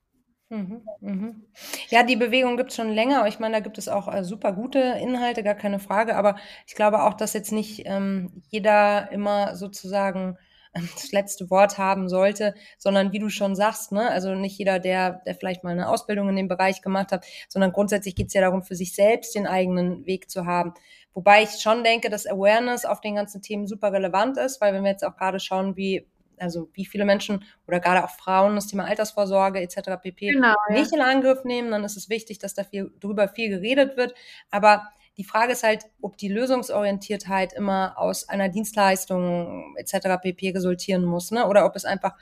Mhm, 0.52 0.82
mhm. 1.02 1.46
Ja, 1.90 2.02
die 2.02 2.16
Bewegung 2.16 2.58
gibt 2.58 2.72
es 2.72 2.76
schon 2.76 2.90
länger. 2.90 3.28
Ich 3.28 3.38
meine, 3.40 3.54
da 3.58 3.60
gibt 3.60 3.78
es 3.78 3.88
auch 3.88 4.12
äh, 4.12 4.24
super 4.24 4.52
gute 4.54 4.80
Inhalte, 4.80 5.44
gar 5.44 5.54
keine 5.54 5.80
Frage. 5.80 6.16
Aber 6.16 6.38
ich 6.66 6.74
glaube 6.74 7.04
auch, 7.04 7.14
dass 7.14 7.34
jetzt 7.34 7.52
nicht 7.52 7.84
ähm, 7.86 8.42
jeder 8.50 9.12
immer 9.12 9.56
sozusagen 9.56 10.38
das 10.74 11.12
letzte 11.12 11.52
Wort 11.52 11.78
haben 11.78 12.10
sollte, 12.10 12.56
sondern 12.80 13.12
wie 13.12 13.20
du 13.20 13.30
schon 13.30 13.56
sagst, 13.56 13.92
ne, 13.92 14.10
also 14.10 14.34
nicht 14.34 14.58
jeder, 14.58 14.80
der, 14.80 15.22
der 15.26 15.36
vielleicht 15.36 15.64
mal 15.64 15.72
eine 15.72 15.88
Ausbildung 15.88 16.30
in 16.30 16.36
dem 16.36 16.48
Bereich 16.48 16.82
gemacht 16.82 17.12
hat, 17.12 17.26
sondern 17.48 17.72
grundsätzlich 17.72 18.16
geht 18.16 18.28
es 18.28 18.34
ja 18.34 18.42
darum, 18.42 18.64
für 18.64 18.76
sich 18.76 18.96
selbst 18.96 19.36
den 19.36 19.46
eigenen 19.46 20.06
Weg 20.08 20.32
zu 20.32 20.46
haben. 20.48 20.74
Wobei 21.14 21.44
ich 21.44 21.62
schon 21.62 21.84
denke, 21.84 22.10
dass 22.10 22.26
Awareness 22.26 22.86
auf 22.86 23.02
den 23.02 23.16
ganzen 23.16 23.42
Themen 23.44 23.68
super 23.68 23.92
relevant 23.94 24.38
ist, 24.38 24.62
weil 24.62 24.74
wenn 24.74 24.84
wir 24.84 24.92
jetzt 24.92 25.04
auch 25.06 25.16
gerade 25.16 25.40
schauen, 25.40 25.76
wie 25.76 26.08
also 26.40 26.70
wie 26.74 26.86
viele 26.86 27.06
Menschen 27.06 27.44
oder 27.68 27.80
gerade 27.80 28.04
auch 28.04 28.10
Frauen 28.10 28.56
das 28.56 28.68
Thema 28.68 28.86
Altersvorsorge 28.86 29.62
etc. 29.62 30.02
pp. 30.02 30.32
Genau, 30.32 30.56
nicht 30.70 30.92
ja. 30.92 30.98
in 30.98 31.04
Angriff 31.04 31.44
nehmen, 31.44 31.72
dann 31.72 31.84
ist 31.84 31.98
es 31.98 32.10
wichtig, 32.10 32.40
dass 32.40 32.54
da 32.54 32.64
viel 32.64 32.92
drüber 33.00 33.28
viel 33.28 33.50
geredet 33.50 33.98
wird. 33.98 34.14
Aber 34.52 34.90
die 35.18 35.24
Frage 35.24 35.52
ist 35.52 35.64
halt, 35.64 35.84
ob 36.02 36.18
die 36.18 36.30
Lösungsorientiertheit 36.30 37.52
immer 37.52 37.96
aus 37.98 38.30
einer 38.30 38.48
Dienstleistung 38.48 39.76
etc. 39.78 40.22
pp. 40.22 40.52
resultieren 40.52 41.04
muss, 41.04 41.32
ne? 41.32 41.48
Oder 41.48 41.66
ob 41.66 41.76
es 41.76 41.86
einfach, 41.86 42.16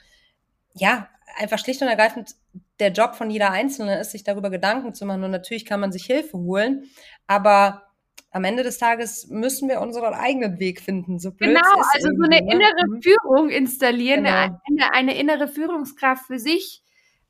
ja, 0.74 1.08
einfach 1.38 1.60
schlicht 1.60 1.82
und 1.82 1.88
ergreifend 1.88 2.36
der 2.80 2.92
Job 2.92 3.16
von 3.16 3.30
jeder 3.30 3.52
Einzelne 3.52 4.00
ist, 4.00 4.12
sich 4.12 4.24
darüber 4.24 4.50
Gedanken 4.50 4.94
zu 4.94 5.06
machen. 5.06 5.24
Und 5.24 5.32
natürlich 5.32 5.66
kann 5.66 5.80
man 5.80 5.92
sich 5.92 6.06
Hilfe 6.06 6.38
holen, 6.38 6.90
aber 7.28 7.87
am 8.38 8.44
Ende 8.44 8.64
des 8.64 8.78
Tages 8.78 9.28
müssen 9.30 9.68
wir 9.68 9.82
unseren 9.82 10.14
eigenen 10.14 10.60
Weg 10.60 10.80
finden. 10.80 11.20
So 11.20 11.32
blöd 11.32 11.50
genau, 11.50 11.82
also 11.94 12.10
so 12.16 12.24
eine 12.24 12.42
ne? 12.42 12.52
innere 12.52 12.88
mhm. 12.88 13.02
Führung 13.02 13.50
installieren, 13.50 14.24
genau. 14.24 14.36
eine, 14.36 14.94
eine, 14.94 15.20
innere 15.20 15.48
Führungskraft 15.48 16.28
für 16.28 16.40
sich 16.40 16.84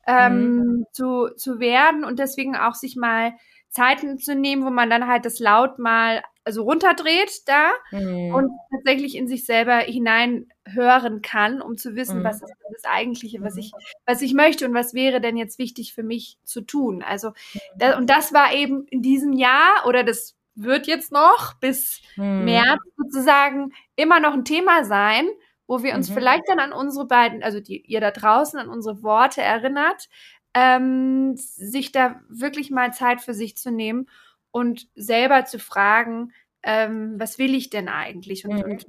ähm, 0.06 0.56
mhm. 0.56 0.86
zu, 0.92 1.28
zu 1.36 1.58
werden 1.60 2.04
und 2.04 2.18
deswegen 2.18 2.56
auch 2.56 2.74
sich 2.74 2.94
mal 2.94 3.32
Zeiten 3.70 4.18
zu 4.18 4.34
nehmen, 4.34 4.64
wo 4.64 4.70
man 4.70 4.90
dann 4.90 5.06
halt 5.06 5.24
das 5.24 5.38
laut 5.38 5.78
mal 5.78 6.22
also 6.44 6.62
runterdreht 6.62 7.42
da 7.46 7.70
mhm. 7.90 8.34
und 8.34 8.50
tatsächlich 8.70 9.16
in 9.16 9.28
sich 9.28 9.44
selber 9.44 9.78
hinein 9.80 10.46
hören 10.66 11.20
kann, 11.20 11.60
um 11.60 11.76
zu 11.76 11.94
wissen, 11.94 12.20
mhm. 12.20 12.24
was 12.24 12.40
ist 12.40 12.54
das 12.72 12.90
Eigentliche, 12.90 13.42
was 13.42 13.54
mhm. 13.54 13.60
ich, 13.60 13.72
was 14.06 14.22
ich 14.22 14.32
möchte 14.32 14.66
und 14.66 14.72
was 14.72 14.94
wäre 14.94 15.20
denn 15.20 15.36
jetzt 15.36 15.58
wichtig 15.58 15.92
für 15.92 16.02
mich 16.02 16.38
zu 16.44 16.62
tun. 16.62 17.02
Also, 17.02 17.30
mhm. 17.30 17.58
da, 17.76 17.98
und 17.98 18.08
das 18.08 18.32
war 18.32 18.54
eben 18.54 18.86
in 18.88 19.02
diesem 19.02 19.34
Jahr 19.34 19.86
oder 19.86 20.04
das 20.04 20.37
wird 20.58 20.86
jetzt 20.86 21.12
noch 21.12 21.54
bis 21.54 22.00
mhm. 22.16 22.44
März 22.44 22.80
sozusagen 22.96 23.72
immer 23.96 24.20
noch 24.20 24.34
ein 24.34 24.44
Thema 24.44 24.84
sein, 24.84 25.28
wo 25.66 25.82
wir 25.82 25.94
uns 25.94 26.10
mhm. 26.10 26.14
vielleicht 26.14 26.44
dann 26.48 26.58
an 26.58 26.72
unsere 26.72 27.06
beiden, 27.06 27.42
also 27.42 27.60
die, 27.60 27.82
ihr 27.82 28.00
da 28.00 28.10
draußen, 28.10 28.58
an 28.58 28.68
unsere 28.68 29.02
Worte 29.02 29.42
erinnert, 29.42 30.08
ähm, 30.54 31.36
sich 31.36 31.92
da 31.92 32.20
wirklich 32.28 32.70
mal 32.70 32.92
Zeit 32.92 33.20
für 33.20 33.34
sich 33.34 33.56
zu 33.56 33.70
nehmen 33.70 34.08
und 34.50 34.88
selber 34.94 35.44
zu 35.44 35.58
fragen, 35.58 36.32
ähm, 36.62 37.14
was 37.18 37.38
will 37.38 37.54
ich 37.54 37.70
denn 37.70 37.88
eigentlich 37.88 38.44
und, 38.44 38.54
mhm. 38.54 38.72
und 38.72 38.86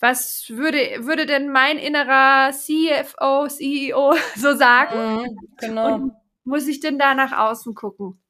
was 0.00 0.48
würde, 0.48 0.78
würde 1.00 1.26
denn 1.26 1.50
mein 1.50 1.78
innerer 1.78 2.52
CFO, 2.52 3.48
CEO 3.48 4.14
so 4.36 4.54
sagen? 4.54 5.16
Mhm, 5.16 5.38
genau. 5.58 5.94
Und 5.94 6.12
muss 6.44 6.68
ich 6.68 6.80
denn 6.80 6.98
da 6.98 7.14
nach 7.14 7.36
außen 7.36 7.74
gucken? 7.74 8.20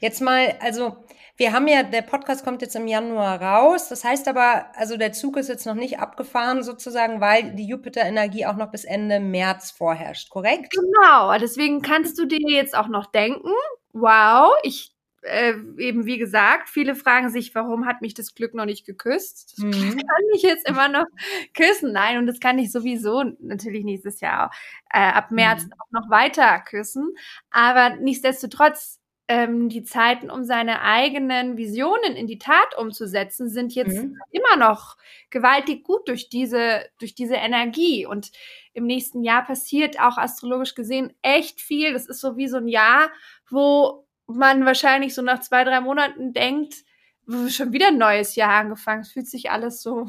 Jetzt 0.00 0.20
mal, 0.20 0.56
also 0.60 1.04
wir 1.38 1.52
haben 1.52 1.68
ja, 1.68 1.84
der 1.84 2.02
Podcast 2.02 2.44
kommt 2.44 2.62
jetzt 2.62 2.74
im 2.74 2.88
Januar 2.88 3.40
raus. 3.40 3.88
Das 3.88 4.02
heißt 4.02 4.26
aber, 4.26 4.66
also 4.74 4.96
der 4.96 5.12
Zug 5.12 5.36
ist 5.36 5.48
jetzt 5.48 5.66
noch 5.66 5.76
nicht 5.76 6.00
abgefahren 6.00 6.64
sozusagen, 6.64 7.20
weil 7.20 7.54
die 7.54 7.66
Jupiter-Energie 7.66 8.44
auch 8.44 8.56
noch 8.56 8.72
bis 8.72 8.84
Ende 8.84 9.20
März 9.20 9.70
vorherrscht, 9.70 10.30
korrekt? 10.30 10.72
Genau, 10.72 11.38
deswegen 11.38 11.80
kannst 11.80 12.18
du 12.18 12.26
dir 12.26 12.50
jetzt 12.50 12.76
auch 12.76 12.88
noch 12.88 13.06
denken, 13.06 13.52
wow, 13.92 14.50
ich 14.64 14.92
äh, 15.22 15.54
eben 15.78 16.06
wie 16.06 16.18
gesagt, 16.18 16.68
viele 16.68 16.94
fragen 16.94 17.30
sich, 17.30 17.54
warum 17.54 17.86
hat 17.86 18.02
mich 18.02 18.14
das 18.14 18.34
Glück 18.34 18.54
noch 18.54 18.64
nicht 18.64 18.84
geküsst? 18.84 19.58
Das 19.58 19.64
mhm. 19.64 19.72
kann 19.96 20.24
ich 20.34 20.42
jetzt 20.42 20.68
immer 20.68 20.88
noch 20.88 21.06
küssen. 21.54 21.92
Nein, 21.92 22.18
und 22.18 22.26
das 22.26 22.40
kann 22.40 22.58
ich 22.58 22.72
sowieso 22.72 23.24
natürlich 23.40 23.84
nächstes 23.84 24.20
Jahr 24.20 24.50
äh, 24.92 24.98
ab 24.98 25.30
März 25.30 25.64
mhm. 25.64 25.72
auch 25.74 26.00
noch 26.00 26.10
weiter 26.10 26.58
küssen. 26.60 27.14
Aber 27.50 27.96
nichtsdestotrotz 27.96 28.98
ähm, 29.28 29.68
die 29.68 29.84
Zeiten, 29.84 30.30
um 30.30 30.42
seine 30.42 30.80
eigenen 30.80 31.58
Visionen 31.58 32.16
in 32.16 32.26
die 32.26 32.38
Tat 32.38 32.76
umzusetzen, 32.78 33.50
sind 33.50 33.74
jetzt 33.74 33.96
mhm. 33.96 34.18
immer 34.30 34.56
noch 34.56 34.96
gewaltig 35.28 35.84
gut 35.84 36.08
durch 36.08 36.30
diese, 36.30 36.86
durch 36.98 37.14
diese 37.14 37.36
Energie. 37.36 38.06
Und 38.06 38.32
im 38.72 38.86
nächsten 38.86 39.22
Jahr 39.22 39.44
passiert 39.44 40.00
auch 40.00 40.16
astrologisch 40.16 40.74
gesehen 40.74 41.12
echt 41.20 41.60
viel. 41.60 41.92
Das 41.92 42.06
ist 42.06 42.20
so 42.20 42.38
wie 42.38 42.48
so 42.48 42.56
ein 42.56 42.68
Jahr, 42.68 43.10
wo 43.50 44.06
man 44.26 44.64
wahrscheinlich 44.64 45.14
so 45.14 45.20
nach 45.20 45.40
zwei, 45.40 45.62
drei 45.62 45.80
Monaten 45.80 46.32
denkt, 46.32 46.76
schon 47.50 47.72
wieder 47.72 47.88
ein 47.88 47.98
neues 47.98 48.34
Jahr 48.34 48.52
angefangen. 48.52 49.02
Es 49.02 49.12
fühlt 49.12 49.28
sich 49.28 49.50
alles 49.50 49.82
so, 49.82 50.06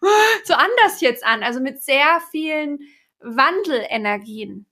so 0.44 0.54
anders 0.54 1.00
jetzt 1.02 1.26
an. 1.26 1.42
Also 1.42 1.60
mit 1.60 1.82
sehr 1.82 2.20
vielen 2.30 2.80
Wandelenergien. 3.20 4.64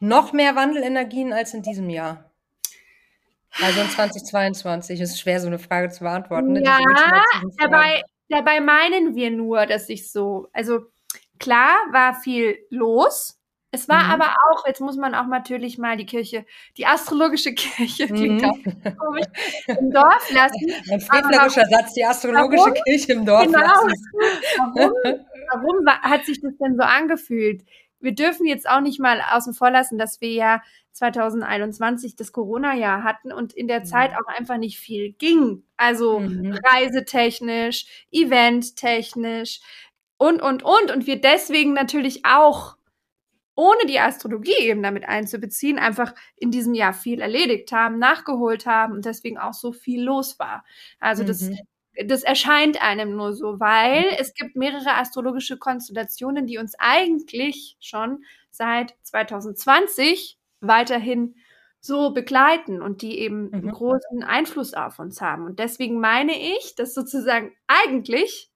Noch 0.00 0.34
mehr 0.34 0.54
Wandelenergien 0.54 1.32
als 1.32 1.54
in 1.54 1.62
diesem 1.62 1.88
Jahr. 1.88 2.30
Also 3.62 3.80
in 3.80 3.88
2022 3.88 5.00
ist 5.00 5.20
schwer, 5.20 5.40
so 5.40 5.46
eine 5.46 5.58
Frage 5.58 5.90
zu 5.90 6.04
beantworten. 6.04 6.52
Ne? 6.52 6.62
Ja, 6.64 6.78
dabei, 7.58 8.02
dabei 8.28 8.60
meinen 8.60 9.14
wir 9.14 9.30
nur, 9.30 9.66
dass 9.66 9.88
ich 9.88 10.10
so, 10.10 10.48
also 10.52 10.80
klar 11.38 11.76
war 11.92 12.14
viel 12.14 12.58
los. 12.70 13.38
Es 13.70 13.88
war 13.88 14.04
mhm. 14.04 14.10
aber 14.12 14.36
auch, 14.50 14.66
jetzt 14.68 14.80
muss 14.80 14.96
man 14.96 15.16
auch 15.16 15.26
natürlich 15.26 15.78
mal 15.78 15.96
die 15.96 16.06
Kirche, 16.06 16.46
die 16.76 16.86
astrologische 16.86 17.54
Kirche, 17.54 18.06
klingt 18.06 18.42
mhm. 18.42 18.48
auch 18.48 18.96
komisch, 18.98 19.26
im 19.66 19.90
Dorf 19.90 20.30
lassen. 20.30 20.72
Ein 20.92 21.00
frevlerischer 21.00 21.66
Satz, 21.66 21.94
die 21.94 22.04
astrologische 22.04 22.66
warum? 22.66 22.82
Kirche 22.84 23.12
im 23.12 23.26
Dorf 23.26 23.46
genau. 23.46 23.58
lassen. 23.58 23.92
Warum, 24.58 24.92
warum 25.52 25.86
hat 26.02 26.24
sich 26.24 26.40
das 26.40 26.56
denn 26.58 26.76
so 26.76 26.82
angefühlt? 26.82 27.64
Wir 28.04 28.14
dürfen 28.14 28.46
jetzt 28.46 28.68
auch 28.68 28.80
nicht 28.80 29.00
mal 29.00 29.20
außen 29.32 29.54
vor 29.54 29.70
lassen, 29.70 29.98
dass 29.98 30.20
wir 30.20 30.30
ja 30.30 30.62
2021 30.92 32.14
das 32.14 32.32
Corona-Jahr 32.32 33.02
hatten 33.02 33.32
und 33.32 33.52
in 33.52 33.66
der 33.66 33.82
Zeit 33.84 34.12
auch 34.12 34.28
einfach 34.28 34.58
nicht 34.58 34.78
viel 34.78 35.12
ging. 35.12 35.64
Also 35.76 36.20
mhm. 36.20 36.56
reisetechnisch, 36.64 38.06
eventtechnisch 38.12 39.60
und, 40.18 40.40
und, 40.40 40.62
und. 40.62 40.92
Und 40.92 41.06
wir 41.06 41.20
deswegen 41.20 41.72
natürlich 41.72 42.24
auch, 42.24 42.76
ohne 43.56 43.86
die 43.86 43.98
Astrologie 43.98 44.58
eben 44.60 44.82
damit 44.82 45.08
einzubeziehen, 45.08 45.78
einfach 45.78 46.14
in 46.36 46.50
diesem 46.50 46.74
Jahr 46.74 46.92
viel 46.92 47.20
erledigt 47.20 47.72
haben, 47.72 47.98
nachgeholt 47.98 48.66
haben 48.66 48.94
und 48.94 49.04
deswegen 49.04 49.38
auch 49.38 49.54
so 49.54 49.72
viel 49.72 50.02
los 50.02 50.38
war. 50.38 50.64
Also 51.00 51.24
mhm. 51.24 51.26
das 51.26 51.50
das 52.06 52.22
erscheint 52.22 52.82
einem 52.82 53.16
nur 53.16 53.32
so, 53.32 53.60
weil 53.60 54.06
es 54.18 54.34
gibt 54.34 54.56
mehrere 54.56 54.94
astrologische 54.94 55.58
Konstellationen, 55.58 56.46
die 56.46 56.58
uns 56.58 56.74
eigentlich 56.78 57.76
schon 57.80 58.24
seit 58.50 58.94
2020 59.02 60.38
weiterhin 60.60 61.36
so 61.80 62.12
begleiten 62.12 62.80
und 62.80 63.02
die 63.02 63.18
eben 63.18 63.48
mhm. 63.48 63.54
einen 63.54 63.72
großen 63.72 64.22
Einfluss 64.24 64.72
auf 64.72 64.98
uns 64.98 65.20
haben. 65.20 65.44
Und 65.44 65.58
deswegen 65.58 66.00
meine 66.00 66.32
ich, 66.34 66.74
dass 66.76 66.94
sozusagen 66.94 67.52
eigentlich 67.66 68.50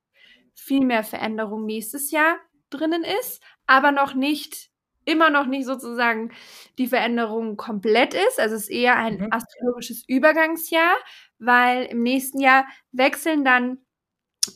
viel 0.54 0.84
mehr 0.84 1.04
Veränderung 1.04 1.66
nächstes 1.66 2.10
Jahr 2.10 2.36
drinnen 2.70 3.04
ist, 3.20 3.42
aber 3.66 3.92
noch 3.92 4.14
nicht, 4.14 4.70
immer 5.04 5.30
noch 5.30 5.46
nicht 5.46 5.66
sozusagen 5.66 6.32
die 6.78 6.86
Veränderung 6.86 7.56
komplett 7.56 8.14
ist. 8.14 8.40
Also 8.40 8.56
es 8.56 8.62
ist 8.62 8.70
eher 8.70 8.96
ein 8.96 9.18
mhm. 9.18 9.28
astrologisches 9.30 10.04
Übergangsjahr, 10.08 10.96
weil 11.38 11.84
im 11.84 12.02
nächsten 12.02 12.40
Jahr 12.40 12.66
wechseln 12.92 13.44
dann 13.44 13.78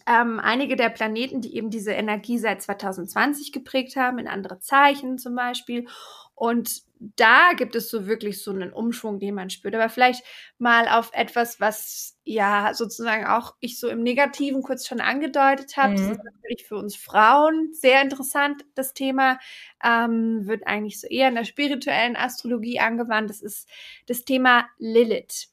ähm, 0.07 0.41
einige 0.41 0.77
der 0.77 0.89
Planeten, 0.89 1.41
die 1.41 1.57
eben 1.57 1.71
diese 1.71 1.93
Energie 1.93 2.39
seit 2.39 2.63
2020 2.63 3.53
geprägt 3.53 3.97
haben, 3.97 4.19
in 4.19 4.29
andere 4.29 4.59
Zeichen 4.59 5.19
zum 5.19 5.35
Beispiel. 5.35 5.87
Und 6.35 6.83
da 7.17 7.53
gibt 7.57 7.75
es 7.77 7.91
so 7.91 8.07
wirklich 8.07 8.43
so 8.43 8.53
einen 8.53 8.73
Umschwung, 8.73 9.19
den 9.19 9.35
man 9.35 9.51
spürt. 9.51 9.75
Aber 9.75 9.89
vielleicht 9.89 10.25
mal 10.59 10.89
auf 10.89 11.11
etwas, 11.13 11.61
was 11.61 12.19
ja 12.25 12.75
sozusagen 12.75 13.27
auch 13.27 13.55
ich 13.61 13.79
so 13.79 13.89
im 13.89 14.03
Negativen 14.03 14.63
kurz 14.63 14.87
schon 14.87 15.01
angedeutet 15.01 15.77
habe. 15.77 15.93
Mhm. 15.93 15.97
Das 15.97 16.07
ist 16.07 16.25
natürlich 16.25 16.65
für 16.67 16.77
uns 16.77 16.97
Frauen 16.97 17.73
sehr 17.73 18.03
interessant, 18.03 18.65
das 18.75 18.95
Thema. 18.95 19.39
Ähm, 19.85 20.47
wird 20.47 20.67
eigentlich 20.67 21.01
so 21.01 21.09
eher 21.09 21.29
in 21.29 21.35
der 21.35 21.45
spirituellen 21.45 22.17
Astrologie 22.17 22.81
angewandt. 22.81 23.31
Das 23.31 23.43
ist 23.43 23.69
das 24.07 24.25
Thema 24.25 24.69
Lilith. 24.79 25.52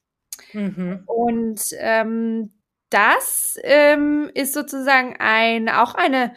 Mhm. 0.53 1.03
Und 1.05 1.61
ähm, 1.77 2.53
das 2.89 3.57
ähm, 3.63 4.31
ist 4.33 4.53
sozusagen 4.53 5.15
ein, 5.19 5.69
auch 5.69 5.95
eine 5.95 6.33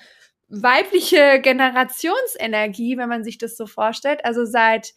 weibliche 0.48 1.40
Generationsenergie, 1.40 2.98
wenn 2.98 3.08
man 3.08 3.24
sich 3.24 3.38
das 3.38 3.56
so 3.56 3.66
vorstellt. 3.66 4.24
Also 4.24 4.44
seit 4.44 4.92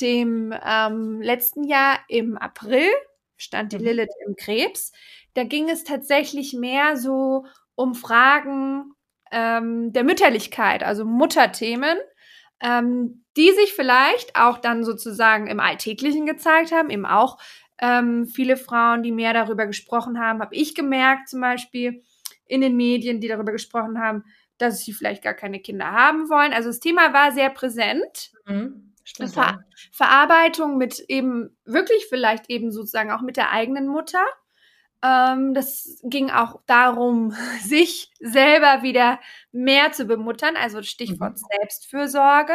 dem 0.00 0.54
ähm, 0.64 1.20
letzten 1.20 1.64
Jahr 1.64 1.98
im 2.08 2.38
April 2.38 2.88
stand 3.36 3.72
die 3.72 3.78
mhm. 3.78 3.84
Lilith 3.84 4.14
im 4.26 4.36
Krebs. 4.36 4.92
Da 5.34 5.44
ging 5.44 5.68
es 5.68 5.84
tatsächlich 5.84 6.54
mehr 6.54 6.96
so 6.96 7.44
um 7.74 7.94
Fragen 7.94 8.92
ähm, 9.32 9.92
der 9.92 10.04
Mütterlichkeit, 10.04 10.82
also 10.82 11.04
Mutterthemen, 11.04 11.98
ähm, 12.60 13.24
die 13.36 13.50
sich 13.52 13.72
vielleicht 13.72 14.36
auch 14.36 14.58
dann 14.58 14.84
sozusagen 14.84 15.46
im 15.46 15.60
Alltäglichen 15.60 16.26
gezeigt 16.26 16.72
haben, 16.72 16.90
eben 16.90 17.06
auch 17.06 17.38
ähm, 17.80 18.26
viele 18.26 18.56
Frauen, 18.56 19.02
die 19.02 19.12
mehr 19.12 19.32
darüber 19.32 19.66
gesprochen 19.66 20.18
haben, 20.20 20.40
habe 20.40 20.54
ich 20.54 20.74
gemerkt, 20.74 21.28
zum 21.28 21.40
Beispiel 21.40 22.02
in 22.46 22.60
den 22.60 22.76
Medien, 22.76 23.20
die 23.20 23.28
darüber 23.28 23.52
gesprochen 23.52 23.98
haben, 23.98 24.24
dass 24.58 24.80
sie 24.84 24.92
vielleicht 24.92 25.22
gar 25.22 25.34
keine 25.34 25.60
Kinder 25.60 25.90
haben 25.90 26.28
wollen. 26.28 26.52
Also 26.52 26.68
das 26.68 26.80
Thema 26.80 27.12
war 27.12 27.32
sehr 27.32 27.50
präsent. 27.50 28.32
Mhm. 28.46 28.86
Ver. 29.32 29.58
Verarbeitung 29.92 30.76
mit 30.76 31.00
eben 31.08 31.56
wirklich 31.64 32.06
vielleicht 32.08 32.48
eben 32.48 32.70
sozusagen 32.70 33.10
auch 33.10 33.22
mit 33.22 33.36
der 33.36 33.50
eigenen 33.50 33.88
Mutter. 33.88 34.24
Ähm, 35.02 35.54
das 35.54 36.00
ging 36.04 36.30
auch 36.30 36.60
darum, 36.66 37.32
sich 37.62 38.10
selber 38.20 38.82
wieder 38.82 39.18
mehr 39.52 39.92
zu 39.92 40.04
bemuttern, 40.04 40.56
also 40.56 40.82
Stichwort 40.82 41.38
Mhm. 41.38 41.44
Selbstfürsorge 41.58 42.54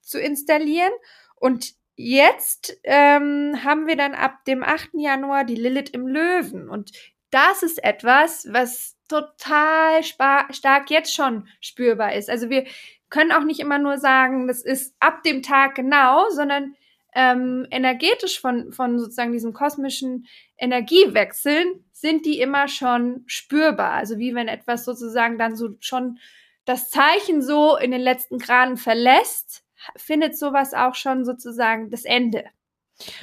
zu 0.00 0.20
installieren. 0.20 0.92
Und 1.36 1.72
jetzt 1.96 2.78
ähm, 2.84 3.64
haben 3.64 3.86
wir 3.86 3.96
dann 3.96 4.14
ab 4.14 4.44
dem 4.44 4.62
8. 4.62 4.90
Januar 4.94 5.44
die 5.44 5.56
Lilith 5.56 5.90
im 5.90 6.06
Löwen. 6.06 6.68
Und 6.68 6.92
das 7.30 7.62
ist 7.62 7.82
etwas, 7.82 8.46
was 8.50 8.96
total 9.08 10.02
stark 10.02 10.90
jetzt 10.90 11.14
schon 11.14 11.48
spürbar 11.60 12.14
ist. 12.14 12.30
Also 12.30 12.50
wir 12.50 12.66
können 13.08 13.32
auch 13.32 13.44
nicht 13.44 13.60
immer 13.60 13.78
nur 13.78 13.98
sagen, 13.98 14.48
das 14.48 14.62
ist 14.62 14.94
ab 15.00 15.22
dem 15.22 15.42
Tag 15.42 15.74
genau, 15.74 16.28
sondern 16.30 16.74
ähm, 17.14 17.66
energetisch 17.70 18.40
von, 18.40 18.72
von 18.72 18.98
sozusagen 18.98 19.32
diesem 19.32 19.52
kosmischen 19.52 20.26
Energiewechseln 20.58 21.84
sind 21.92 22.26
die 22.26 22.40
immer 22.40 22.68
schon 22.68 23.22
spürbar. 23.26 23.92
Also 23.92 24.18
wie 24.18 24.34
wenn 24.34 24.48
etwas 24.48 24.84
sozusagen 24.84 25.38
dann 25.38 25.56
so 25.56 25.70
schon 25.80 26.18
das 26.66 26.90
Zeichen 26.90 27.42
so 27.42 27.76
in 27.76 27.90
den 27.90 28.00
letzten 28.00 28.38
Graden 28.38 28.76
verlässt, 28.76 29.62
findet 29.96 30.36
sowas 30.38 30.74
auch 30.74 30.94
schon 30.94 31.24
sozusagen 31.24 31.90
das 31.90 32.04
Ende. 32.04 32.44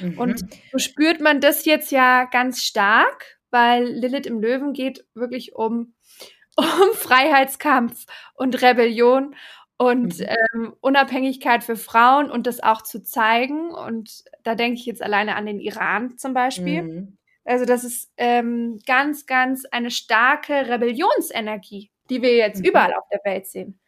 Mhm. 0.00 0.18
Und 0.18 0.40
so 0.72 0.78
spürt 0.78 1.20
man 1.20 1.40
das 1.40 1.64
jetzt 1.64 1.90
ja 1.90 2.24
ganz 2.24 2.62
stark, 2.62 3.38
weil 3.50 3.84
Lilith 3.84 4.26
im 4.26 4.40
Löwen 4.40 4.72
geht 4.72 5.04
wirklich 5.14 5.54
um, 5.54 5.94
um 6.56 6.94
Freiheitskampf 6.94 8.06
und 8.34 8.62
Rebellion 8.62 9.34
und 9.76 10.20
Mhm. 10.20 10.26
ähm, 10.54 10.74
Unabhängigkeit 10.80 11.64
für 11.64 11.76
Frauen 11.76 12.30
und 12.30 12.46
das 12.46 12.62
auch 12.62 12.82
zu 12.82 13.02
zeigen. 13.02 13.70
Und 13.72 14.22
da 14.44 14.54
denke 14.54 14.78
ich 14.78 14.86
jetzt 14.86 15.02
alleine 15.02 15.34
an 15.34 15.46
den 15.46 15.58
Iran 15.58 16.16
zum 16.16 16.32
Beispiel. 16.34 16.82
Mhm. 16.82 17.18
Also 17.44 17.64
das 17.66 17.84
ist 17.84 18.10
ähm, 18.16 18.80
ganz, 18.86 19.26
ganz 19.26 19.64
eine 19.66 19.90
starke 19.90 20.68
Rebellionsenergie, 20.68 21.90
die 22.08 22.22
wir 22.22 22.36
jetzt 22.36 22.60
Mhm. 22.60 22.66
überall 22.66 22.94
auf 22.94 23.04
der 23.12 23.20
Welt 23.24 23.46
sehen. 23.48 23.80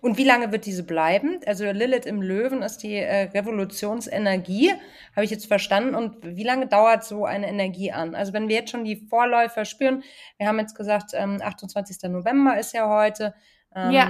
Und 0.00 0.18
wie 0.18 0.24
lange 0.24 0.52
wird 0.52 0.66
diese 0.66 0.84
bleiben? 0.84 1.40
Also 1.46 1.64
Lilith 1.64 2.06
im 2.06 2.22
Löwen 2.22 2.62
ist 2.62 2.78
die 2.78 2.94
äh, 2.94 3.30
Revolutionsenergie, 3.30 4.72
habe 5.14 5.24
ich 5.24 5.30
jetzt 5.30 5.46
verstanden. 5.46 5.94
Und 5.94 6.16
wie 6.24 6.44
lange 6.44 6.66
dauert 6.66 7.04
so 7.04 7.24
eine 7.24 7.48
Energie 7.48 7.92
an? 7.92 8.14
Also 8.14 8.32
wenn 8.32 8.48
wir 8.48 8.56
jetzt 8.56 8.70
schon 8.70 8.84
die 8.84 8.96
Vorläufer 8.96 9.64
spüren, 9.64 10.02
wir 10.38 10.46
haben 10.46 10.58
jetzt 10.58 10.76
gesagt, 10.76 11.10
ähm, 11.14 11.40
28. 11.42 12.10
November 12.10 12.58
ist 12.58 12.72
ja 12.72 12.88
heute. 12.88 13.34
Ähm, 13.74 13.90
Ja. 13.90 14.08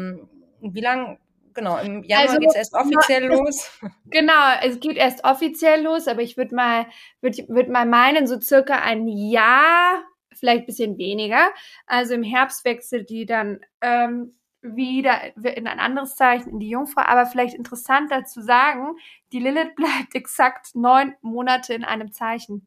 Wie 0.62 0.81
lange, 0.81 1.19
genau, 1.55 1.79
im 1.79 2.05
Januar 2.05 2.29
Also, 2.29 2.38
geht 2.38 2.51
es 2.51 2.57
erst 2.57 2.75
offiziell 2.75 3.25
los. 3.27 3.81
Genau, 4.11 4.53
es 4.62 4.81
geht 4.81 4.97
erst 4.97 5.25
offiziell 5.25 5.83
los, 5.83 6.07
aber 6.09 6.21
ich 6.21 6.37
würde 6.37 6.55
mal, 6.55 6.87
würde 7.21 7.45
würd 7.49 7.69
mal 7.69 7.87
meinen, 7.87 8.27
so 8.27 8.38
circa 8.40 8.81
ein 8.81 9.09
Jahr, 9.09 10.03
vielleicht 10.35 10.64
ein 10.64 10.66
bisschen 10.66 10.99
weniger. 10.99 11.51
Also 11.87 12.14
im 12.14 12.23
Herbst 12.23 12.64
wechselt 12.64 13.09
die 13.09 13.25
dann 13.25 13.61
ähm, 13.81 14.35
wieder 14.62 15.37
in 15.37 15.66
ein 15.66 15.81
anderes 15.81 16.16
Zeichen, 16.16 16.51
in 16.51 16.59
die 16.61 16.68
Jungfrau. 16.68 17.03
Aber 17.03 17.27
vielleicht 17.27 17.55
interessanter 17.55 18.25
zu 18.25 18.42
sagen, 18.42 18.96
die 19.33 19.40
Lilith 19.40 19.75
bleibt 19.77 20.14
exakt 20.14 20.75
neun 20.75 21.14
Monate 21.23 21.75
in 21.75 21.85
einem 21.85 22.12
Zeichen. 22.12 22.66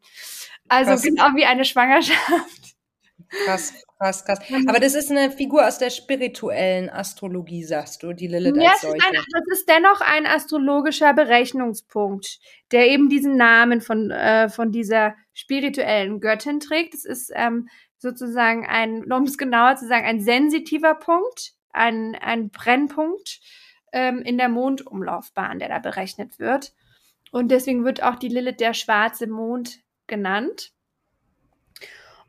Also 0.68 0.92
Krass. 0.92 1.04
genau 1.04 1.36
wie 1.36 1.46
eine 1.46 1.66
Schwangerschaft. 1.66 2.74
Krass, 3.46 3.74
krass, 3.98 4.26
krass. 4.26 4.40
Aber 4.68 4.80
das 4.80 4.96
ist 4.96 5.10
eine 5.10 5.32
Figur 5.32 5.68
aus 5.68 5.78
der 5.78 5.90
spirituellen 5.90 6.90
Astrologie, 6.90 7.64
sagst 7.64 8.04
du, 8.04 8.14
die 8.14 8.28
Lilith 8.28 8.56
Ja, 8.56 8.72
als 8.72 8.78
es 8.78 8.84
ist, 8.84 8.90
solche. 8.90 9.08
ein, 9.08 9.14
das 9.14 9.60
ist 9.60 9.70
dennoch 9.70 10.02
ein 10.02 10.26
astrologischer 10.26 11.14
Berechnungspunkt, 11.14 12.40
der 12.72 12.90
eben 12.90 13.10
diesen 13.10 13.38
Namen 13.38 13.82
von, 13.82 14.12
äh, 14.12 14.50
von 14.50 14.72
dieser 14.72 15.16
spirituellen 15.34 16.20
Göttin 16.20 16.60
trägt. 16.60 16.94
Es 16.94 17.06
ist 17.06 17.32
ähm, 17.34 17.70
sozusagen 17.98 18.66
ein, 18.68 19.12
um 19.12 19.24
es 19.24 19.38
genauer 19.38 19.78
zu 19.78 19.88
sagen, 19.88 20.06
ein 20.06 20.22
sensitiver 20.22 20.96
Punkt, 20.96 21.54
ein, 21.74 22.16
ein 22.16 22.50
Brennpunkt 22.50 23.40
ähm, 23.92 24.22
in 24.22 24.38
der 24.38 24.50
Mondumlaufbahn, 24.50 25.60
der 25.60 25.70
da 25.70 25.80
berechnet 25.80 26.40
wird. 26.40 26.74
Und 27.32 27.50
deswegen 27.50 27.84
wird 27.84 28.04
auch 28.04 28.16
die 28.16 28.30
Lilith 28.30 28.60
der 28.60 28.74
schwarze 28.74 29.28
Mond 29.28 29.80
genannt. 30.08 30.72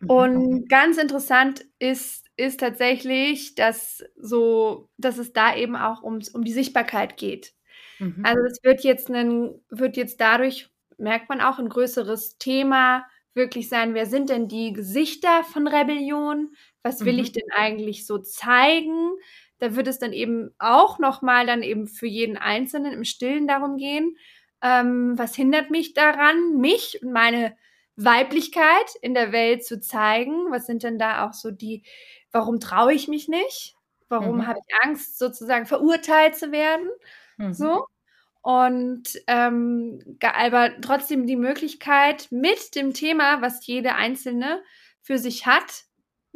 Mhm. 0.00 0.11
Und 0.11 0.68
ganz 0.68 0.98
interessant 0.98 1.64
ist, 1.78 2.26
ist 2.37 2.61
tatsächlich, 2.61 3.54
dass 3.54 4.04
so, 4.16 4.88
dass 4.96 5.18
es 5.18 5.33
da 5.33 5.54
eben 5.54 5.76
auch 5.76 6.02
ums, 6.02 6.28
um 6.30 6.44
die 6.44 6.52
Sichtbarkeit 6.52 7.16
geht. 7.16 7.54
Mhm. 7.98 8.22
Also 8.24 8.42
das 8.42 8.59
wird 8.62 8.83
jetzt 8.83 9.11
ein, 9.11 9.61
wird 9.68 9.96
jetzt 9.96 10.20
dadurch, 10.20 10.70
merkt 10.96 11.28
man 11.28 11.40
auch, 11.40 11.59
ein 11.59 11.68
größeres 11.68 12.38
Thema 12.38 13.04
wirklich 13.35 13.68
sein, 13.68 13.94
wer 13.94 14.07
sind 14.07 14.31
denn 14.31 14.49
die 14.49 14.73
Gesichter 14.73 15.44
von 15.44 15.66
Rebellion? 15.68 16.55
Was 16.83 17.05
will 17.05 17.18
Mhm. 17.18 17.20
ich 17.20 17.33
denn 17.33 17.51
eigentlich 17.55 18.07
so 18.07 18.18
zeigen? 18.18 19.12
Da 19.59 19.77
wird 19.77 19.87
es 19.88 19.99
dann 19.99 20.12
eben 20.12 20.51
auch 20.59 20.99
nochmal 20.99 21.47
dann 21.47 21.62
eben 21.62 21.87
für 21.87 22.07
jeden 22.07 22.37
Einzelnen 22.37 22.92
im 22.92 23.05
Stillen 23.05 23.47
darum 23.49 23.77
gehen, 23.77 24.16
ähm, 24.62 25.14
was 25.18 25.35
hindert 25.35 25.70
mich 25.70 25.94
daran, 25.94 26.59
mich 26.59 27.01
und 27.03 27.12
meine 27.12 27.57
Weiblichkeit 27.97 28.94
in 29.03 29.14
der 29.14 29.33
Welt 29.33 29.64
zu 29.64 29.81
zeigen? 29.81 30.51
Was 30.51 30.66
sind 30.66 30.83
denn 30.83 30.99
da 30.99 31.27
auch 31.29 31.33
so 31.35 31.51
die, 31.51 31.85
warum 32.33 32.61
traue 32.61 32.92
ich 32.94 33.09
mich 33.09 33.29
nicht? 33.29 33.77
Warum 34.09 34.47
Mhm. 34.47 34.47
habe 34.47 34.59
ich 34.66 34.75
Angst, 34.83 35.18
sozusagen 35.18 35.66
verurteilt 35.66 36.37
zu 36.37 36.51
werden? 36.53 36.88
Mhm. 37.38 37.75
So. 37.75 37.87
Und 38.44 39.04
ähm, 39.26 40.18
aber 40.20 40.78
trotzdem 40.83 41.26
die 41.26 41.35
Möglichkeit, 41.37 42.28
mit 42.30 42.74
dem 42.74 42.92
Thema, 42.92 43.40
was 43.40 43.66
jede 43.66 43.94
Einzelne 43.94 44.62
für 45.00 45.16
sich 45.16 45.46
hat, 45.46 45.85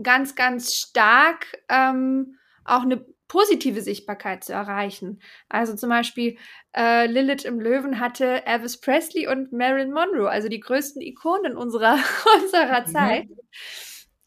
ganz, 0.03 0.35
ganz 0.35 0.75
stark 0.75 1.59
ähm, 1.69 2.39
auch 2.65 2.81
eine 2.81 3.05
positive 3.29 3.83
Sichtbarkeit 3.83 4.43
zu 4.43 4.55
erreichen. 4.55 5.21
Also 5.51 5.77
zum 5.77 5.91
Beispiel 5.91 6.39
äh, 6.75 7.05
Lilith 7.05 7.45
im 7.45 7.61
Löwen 7.61 8.01
hatte 8.01 8.47
Elvis 8.47 8.81
Presley 8.81 9.29
und 9.29 9.53
Marilyn 9.53 9.93
Monroe, 9.93 10.31
also 10.31 10.49
die 10.49 10.61
größten 10.61 11.03
Ikonen 11.03 11.59
unserer, 11.59 11.99
unserer 12.43 12.87
Mhm. 12.87 12.87
Zeit. 12.87 13.27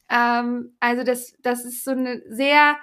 Ähm, 0.07 0.75
also 0.79 1.03
das, 1.03 1.33
das 1.41 1.65
ist 1.65 1.83
so 1.83 1.91
eine 1.91 2.21
sehr 2.29 2.75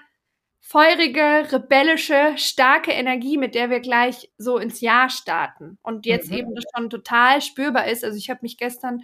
feurige, 0.70 1.50
rebellische, 1.50 2.34
starke 2.36 2.92
Energie, 2.92 3.38
mit 3.38 3.54
der 3.54 3.70
wir 3.70 3.80
gleich 3.80 4.30
so 4.36 4.58
ins 4.58 4.82
Jahr 4.82 5.08
starten. 5.08 5.78
Und 5.80 6.04
jetzt 6.04 6.30
Mhm. 6.30 6.36
eben 6.36 6.54
das 6.54 6.64
schon 6.76 6.90
total 6.90 7.40
spürbar 7.40 7.86
ist. 7.86 8.04
Also 8.04 8.18
ich 8.18 8.28
habe 8.28 8.40
mich 8.42 8.58
gestern, 8.58 9.02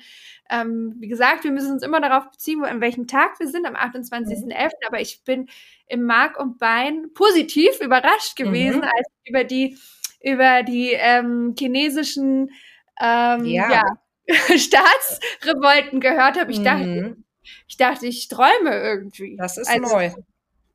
ähm, 0.51 0.95
wie 0.99 1.09
gesagt, 1.09 1.43
wir 1.43 1.53
müssen 1.53 1.73
uns 1.73 1.83
immer 1.83 2.03
darauf 2.03 2.31
beziehen, 2.31 2.61
wo, 2.61 2.67
an 2.67 2.83
welchem 2.83 3.07
Tag 3.07 3.41
wir 3.41 3.49
sind, 3.49 3.65
am 3.67 3.77
28.11., 3.77 4.73
aber 4.87 5.01
ich 5.01 5.23
bin 5.25 5.49
im 5.87 6.03
Mark 6.03 6.39
und 6.39 6.59
Bein 6.59 7.11
positiv 7.15 7.81
überrascht 7.81 8.37
gewesen, 8.37 8.81
Mhm. 8.81 8.85
als 8.85 9.09
ich 9.23 9.31
über 9.31 9.45
die, 9.45 9.79
über 10.23 10.63
die 10.65 10.91
ähm, 10.93 11.55
chinesischen 11.59 12.51
ähm, 13.01 13.45
Ja. 13.47 13.71
ja. 13.73 13.85
Staatsrevolten 14.59 16.01
gehört 16.01 16.39
habe. 16.39 16.51
Ich 16.53 16.63
dachte, 16.63 16.85
Mhm. 16.87 17.25
ich 17.69 17.79
dachte, 17.79 18.07
ich 18.07 18.29
träume 18.29 18.71
irgendwie. 18.83 19.37
Das 19.39 19.57
ist 19.57 19.69
Also, 19.69 19.95
neu. 19.95 20.11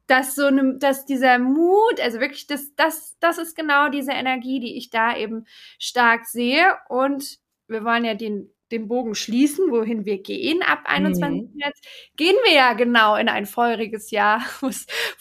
Dass 0.10 0.36
so 0.36 0.50
ne, 0.50 0.76
dass 0.80 1.06
dieser 1.06 1.40
Mut, 1.40 2.02
also 2.02 2.20
wirklich, 2.20 2.48
das, 2.48 2.74
das, 2.76 3.16
das 3.20 3.38
ist 3.38 3.56
genau 3.56 3.90
diese 3.90 4.12
Energie, 4.12 4.60
die 4.60 4.76
ich 4.76 4.90
da 4.90 5.16
eben 5.16 5.46
stark 5.78 6.26
sehe. 6.26 6.76
Und 6.90 7.38
wir 7.68 7.86
wollen 7.86 8.04
ja 8.04 8.16
den, 8.16 8.50
den 8.72 8.88
Bogen 8.88 9.14
schließen, 9.16 9.72
wohin 9.72 10.06
wir 10.06 10.22
gehen 10.22 10.62
ab 10.64 10.82
21. 10.86 11.52
Mhm. 11.52 11.58
März. 11.58 11.80
Gehen 12.18 12.36
wir 12.44 12.54
ja 12.54 12.74
genau 12.74 13.16
in 13.16 13.30
ein 13.30 13.46
feuriges 13.46 14.12
Jahr, 14.12 14.42
wo 14.62 14.68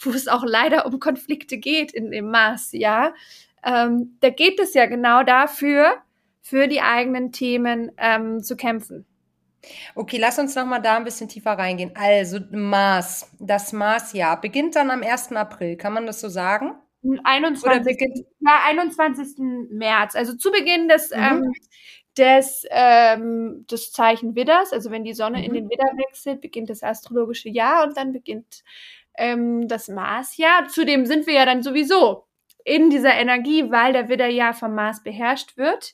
es, 0.09 0.27
auch 0.27 0.43
leider 0.43 0.85
um 0.85 0.99
Konflikte 0.99 1.57
geht 1.57 1.91
in 1.91 2.11
dem 2.11 2.31
Marsjahr. 2.31 3.13
Ähm, 3.63 4.17
da 4.21 4.29
geht 4.29 4.59
es 4.59 4.73
ja 4.73 4.85
genau 4.87 5.23
dafür, 5.23 6.01
für 6.41 6.67
die 6.67 6.81
eigenen 6.81 7.31
Themen 7.31 7.91
ähm, 7.97 8.41
zu 8.41 8.55
kämpfen. 8.55 9.05
Okay, 9.95 10.17
lass 10.17 10.39
uns 10.39 10.55
noch 10.55 10.65
mal 10.65 10.79
da 10.79 10.95
ein 10.97 11.03
bisschen 11.03 11.27
tiefer 11.29 11.51
reingehen. 11.51 11.91
Also 11.95 12.39
Mars, 12.51 13.29
das 13.39 13.73
Marsjahr 13.73 14.39
beginnt 14.39 14.75
dann 14.75 14.91
am 14.91 15.03
1. 15.03 15.35
April, 15.35 15.75
kann 15.77 15.93
man 15.93 16.05
das 16.05 16.21
so 16.21 16.29
sagen? 16.29 16.73
Oder 17.03 17.21
21. 17.25 17.83
beginnt 17.83 18.25
Ja, 18.41 18.61
21. 18.65 19.69
März, 19.71 20.15
also 20.15 20.35
zu 20.35 20.51
Beginn 20.51 20.87
des, 20.89 21.11
Mhm. 21.11 21.17
ähm, 21.19 21.53
des, 22.17 22.65
ähm, 22.71 23.65
des 23.69 23.91
Zeichen 23.91 24.35
Widders, 24.35 24.73
also 24.73 24.91
wenn 24.91 25.03
die 25.03 25.13
Sonne 25.13 25.43
in 25.45 25.51
Mhm. 25.51 25.55
den 25.55 25.69
Widder 25.69 25.85
wechselt, 25.97 26.41
beginnt 26.41 26.69
das 26.69 26.83
astrologische 26.83 27.49
Jahr 27.49 27.85
und 27.85 27.95
dann 27.97 28.11
beginnt 28.13 28.63
ähm, 29.17 29.67
das 29.67 29.87
Marsjahr. 29.89 30.67
Zudem 30.69 31.05
sind 31.05 31.27
wir 31.27 31.33
ja 31.33 31.45
dann 31.45 31.61
sowieso 31.63 32.25
in 32.63 32.89
dieser 32.89 33.13
Energie, 33.15 33.69
weil 33.71 33.91
der 33.93 34.07
Widder 34.09 34.27
ja 34.27 34.53
vom 34.53 34.75
Mars 34.75 35.03
beherrscht 35.03 35.57
wird. 35.57 35.93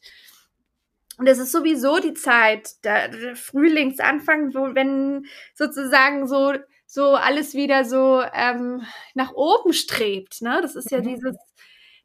Und 1.17 1.27
es 1.27 1.39
ist 1.39 1.51
sowieso 1.51 1.99
die 1.99 2.13
Zeit, 2.13 2.83
der, 2.83 3.09
der 3.09 3.35
Frühlingsanfang, 3.35 4.53
wo 4.53 4.75
wenn 4.75 5.25
sozusagen 5.53 6.27
so 6.27 6.53
so 6.95 7.15
alles 7.15 7.53
wieder 7.53 7.83
so 7.83 8.23
ähm, 8.33 8.83
nach 9.13 9.33
oben 9.33 9.73
strebt. 9.73 10.41
Ne? 10.41 10.59
Das 10.61 10.75
ist 10.75 10.91
ja 10.91 10.99
mhm. 10.99 11.03
dieses, 11.03 11.35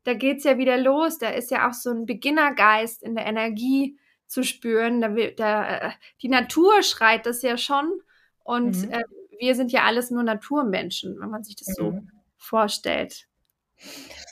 da 0.05 0.15
geht's 0.15 0.45
ja 0.45 0.59
wieder 0.59 0.79
los. 0.79 1.19
Da 1.19 1.29
ist 1.31 1.51
ja 1.51 1.69
auch 1.69 1.75
so 1.75 1.91
ein 1.91 2.07
Beginnergeist 2.07 3.03
in 3.03 3.15
der 3.15 3.27
Energie 3.27 3.99
zu 4.27 4.43
spüren. 4.43 5.01
Da, 5.01 5.09
da, 5.37 5.77
äh, 5.77 5.91
die 6.23 6.29
Natur 6.29 6.83
schreit 6.83 7.27
das 7.27 7.43
ja 7.43 7.57
schon. 7.57 8.01
Und 8.43 8.87
mhm. 8.87 8.93
äh, 8.93 9.05
wir 9.39 9.55
sind 9.55 9.71
ja 9.71 9.85
alles 9.85 10.11
nur 10.11 10.23
Naturmenschen, 10.23 11.21
wenn 11.21 11.31
man 11.31 11.45
sich 11.45 11.57
das 11.57 11.69
mhm. 11.69 11.75
so 11.75 12.01
vorstellt. 12.37 13.27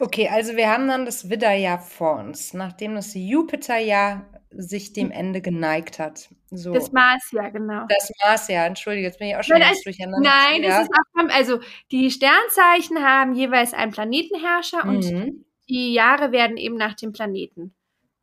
Okay, 0.01 0.29
also 0.29 0.57
wir 0.57 0.69
haben 0.69 0.89
dann 0.89 1.07
das 1.07 1.31
Widderjahr 1.31 1.79
vor 1.79 2.19
uns, 2.19 2.53
nachdem 2.53 2.95
das 2.95 3.15
Jupiterjahr 3.15 4.27
sich 4.51 4.93
dem 4.93 5.11
Ende 5.11 5.41
geneigt 5.41 5.99
hat. 5.99 6.29
So. 6.51 6.73
Das 6.73 6.93
Marsjahr, 6.93 7.51
genau. 7.51 7.85
Das 7.89 8.11
Marsjahr, 8.25 8.67
entschuldige, 8.67 9.07
jetzt 9.07 9.19
bin 9.19 9.29
ich 9.29 9.37
auch 9.37 9.43
schon 9.43 9.59
ganz 9.59 9.83
durcheinander. 9.83 10.21
Nein, 10.21 10.63
ja. 10.63 10.69
das 10.69 10.83
ist 10.85 10.91
auch, 10.91 11.29
also 11.35 11.61
die 11.91 12.11
Sternzeichen 12.11 13.03
haben 13.05 13.35
jeweils 13.35 13.75
einen 13.75 13.93
Planetenherrscher 13.93 14.87
mhm. 14.87 14.91
und 14.91 15.45
die 15.69 15.93
Jahre 15.93 16.33
werden 16.33 16.57
eben 16.57 16.77
nach 16.77 16.95
dem 16.95 17.13
Planeten 17.13 17.75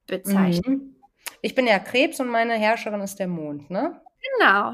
bezeichnet. 0.08 0.68
Mhm. 0.68 0.96
Ich 1.42 1.54
bin 1.54 1.68
ja 1.68 1.78
Krebs 1.78 2.20
und 2.20 2.30
meine 2.30 2.54
Herrscherin 2.54 3.02
ist 3.02 3.20
der 3.20 3.28
Mond, 3.28 3.70
ne? 3.70 4.02
Genau. 4.40 4.74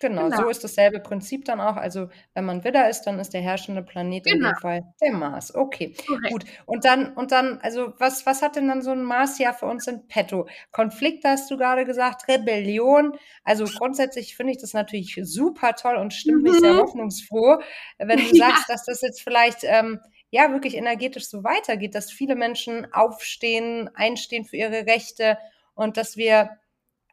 Genau, 0.00 0.28
genau, 0.28 0.42
so 0.42 0.48
ist 0.48 0.62
dasselbe 0.62 1.00
Prinzip 1.00 1.44
dann 1.44 1.60
auch. 1.60 1.76
Also 1.76 2.08
wenn 2.34 2.44
man 2.44 2.62
Widder 2.64 2.88
ist, 2.88 3.02
dann 3.02 3.18
ist 3.18 3.34
der 3.34 3.40
herrschende 3.40 3.82
Planet 3.82 4.24
genau. 4.24 4.34
in 4.34 4.40
dem 4.40 4.48
genau. 4.48 4.60
Fall 4.60 4.94
der 5.00 5.12
Mars. 5.12 5.54
Okay, 5.54 5.94
Correct. 6.06 6.30
gut. 6.30 6.44
Und 6.66 6.84
dann, 6.84 7.12
und 7.14 7.32
dann, 7.32 7.58
also 7.62 7.92
was, 7.98 8.24
was 8.26 8.42
hat 8.42 8.56
denn 8.56 8.68
dann 8.68 8.82
so 8.82 8.90
ein 8.90 9.02
Mars 9.02 9.38
ja 9.38 9.52
für 9.52 9.66
uns 9.66 9.86
in 9.86 10.06
petto? 10.06 10.48
Konflikt 10.70 11.24
hast 11.24 11.50
du 11.50 11.56
gerade 11.56 11.84
gesagt, 11.84 12.28
Rebellion. 12.28 13.16
Also 13.42 13.64
grundsätzlich 13.64 14.36
finde 14.36 14.52
ich 14.52 14.58
das 14.58 14.72
natürlich 14.72 15.18
super 15.22 15.74
toll 15.74 15.96
und 15.96 16.14
stimmt 16.14 16.42
mhm. 16.42 16.50
mich 16.50 16.60
sehr 16.60 16.74
mhm. 16.74 16.78
hoffnungsfroh, 16.78 17.58
wenn 17.98 18.18
du 18.18 18.24
sagst, 18.36 18.68
ja. 18.68 18.74
dass 18.74 18.84
das 18.84 19.02
jetzt 19.02 19.22
vielleicht 19.22 19.64
ähm, 19.64 20.00
ja 20.30 20.52
wirklich 20.52 20.76
energetisch 20.76 21.28
so 21.28 21.42
weitergeht, 21.42 21.94
dass 21.94 22.10
viele 22.10 22.36
Menschen 22.36 22.92
aufstehen, 22.92 23.90
einstehen 23.94 24.44
für 24.44 24.56
ihre 24.56 24.86
Rechte 24.86 25.38
und 25.74 25.96
dass 25.96 26.16
wir 26.16 26.50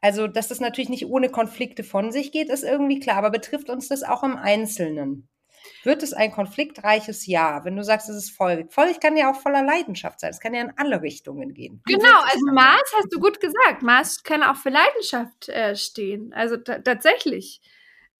also, 0.00 0.26
dass 0.26 0.48
das 0.48 0.60
natürlich 0.60 0.88
nicht 0.88 1.06
ohne 1.06 1.28
Konflikte 1.28 1.82
von 1.82 2.12
sich 2.12 2.32
geht, 2.32 2.48
ist 2.48 2.64
irgendwie 2.64 3.00
klar, 3.00 3.16
aber 3.16 3.30
betrifft 3.30 3.70
uns 3.70 3.88
das 3.88 4.02
auch 4.02 4.22
im 4.22 4.36
Einzelnen? 4.36 5.28
Wird 5.82 6.02
es 6.02 6.12
ein 6.12 6.32
konfliktreiches 6.32 7.26
Jahr, 7.26 7.64
wenn 7.64 7.76
du 7.76 7.82
sagst, 7.82 8.08
es 8.08 8.16
ist 8.16 8.36
feurig? 8.36 8.72
Feurig 8.72 9.00
kann 9.00 9.16
ja 9.16 9.30
auch 9.30 9.40
voller 9.40 9.62
Leidenschaft 9.62 10.20
sein. 10.20 10.30
Es 10.30 10.40
kann 10.40 10.54
ja 10.54 10.62
in 10.62 10.72
alle 10.76 11.02
Richtungen 11.02 11.54
gehen. 11.54 11.82
Wie 11.86 11.94
genau, 11.94 12.20
also 12.22 12.52
Mars 12.52 12.92
hast 12.96 13.12
du 13.12 13.18
gut 13.18 13.40
gesagt. 13.40 13.82
Mars 13.82 14.22
kann 14.22 14.42
auch 14.42 14.56
für 14.56 14.70
Leidenschaft 14.70 15.48
äh, 15.48 15.74
stehen. 15.76 16.32
Also 16.32 16.56
tatsächlich. 16.56 17.60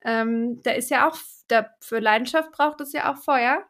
Ähm, 0.05 0.61
da 0.62 0.73
ist 0.73 0.91
ja 0.91 1.09
auch, 1.09 1.17
da, 1.49 1.71
für 1.81 1.99
Leidenschaft 1.99 2.53
braucht 2.53 2.81
es 2.81 2.93
ja 2.93 3.12
auch 3.12 3.23
Feuer. 3.23 3.65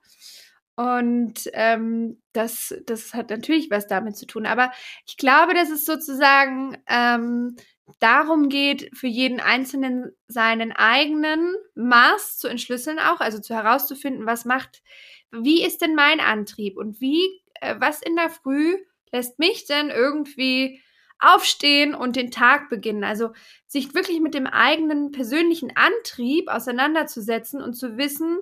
Und 0.76 1.50
ähm, 1.54 2.20
das, 2.34 2.74
das 2.86 3.14
hat 3.14 3.30
natürlich 3.30 3.70
was 3.70 3.86
damit 3.86 4.16
zu 4.16 4.26
tun. 4.26 4.44
Aber 4.44 4.70
ich 5.06 5.16
glaube, 5.16 5.54
dass 5.54 5.70
es 5.70 5.86
sozusagen 5.86 6.76
ähm, 6.86 7.56
darum 8.00 8.48
geht, 8.48 8.90
für 8.96 9.06
jeden 9.06 9.40
Einzelnen 9.40 10.12
seinen 10.28 10.72
eigenen 10.72 11.54
Maß 11.74 12.38
zu 12.38 12.48
entschlüsseln 12.48 12.98
auch, 12.98 13.20
also 13.20 13.40
zu 13.40 13.54
herauszufinden, 13.54 14.26
was 14.26 14.44
macht, 14.44 14.82
wie 15.30 15.64
ist 15.64 15.82
denn 15.82 15.94
mein 15.94 16.20
Antrieb 16.20 16.76
und 16.76 17.00
wie, 17.00 17.24
äh, 17.60 17.76
was 17.78 18.02
in 18.02 18.16
der 18.16 18.30
Früh 18.30 18.76
lässt 19.12 19.38
mich 19.38 19.66
denn 19.66 19.90
irgendwie 19.90 20.80
aufstehen 21.18 21.94
und 21.94 22.16
den 22.16 22.30
Tag 22.30 22.68
beginnen. 22.68 23.04
Also 23.04 23.30
sich 23.66 23.94
wirklich 23.94 24.20
mit 24.20 24.34
dem 24.34 24.46
eigenen 24.46 25.12
persönlichen 25.12 25.72
Antrieb 25.74 26.48
auseinanderzusetzen 26.48 27.62
und 27.62 27.74
zu 27.74 27.96
wissen, 27.96 28.38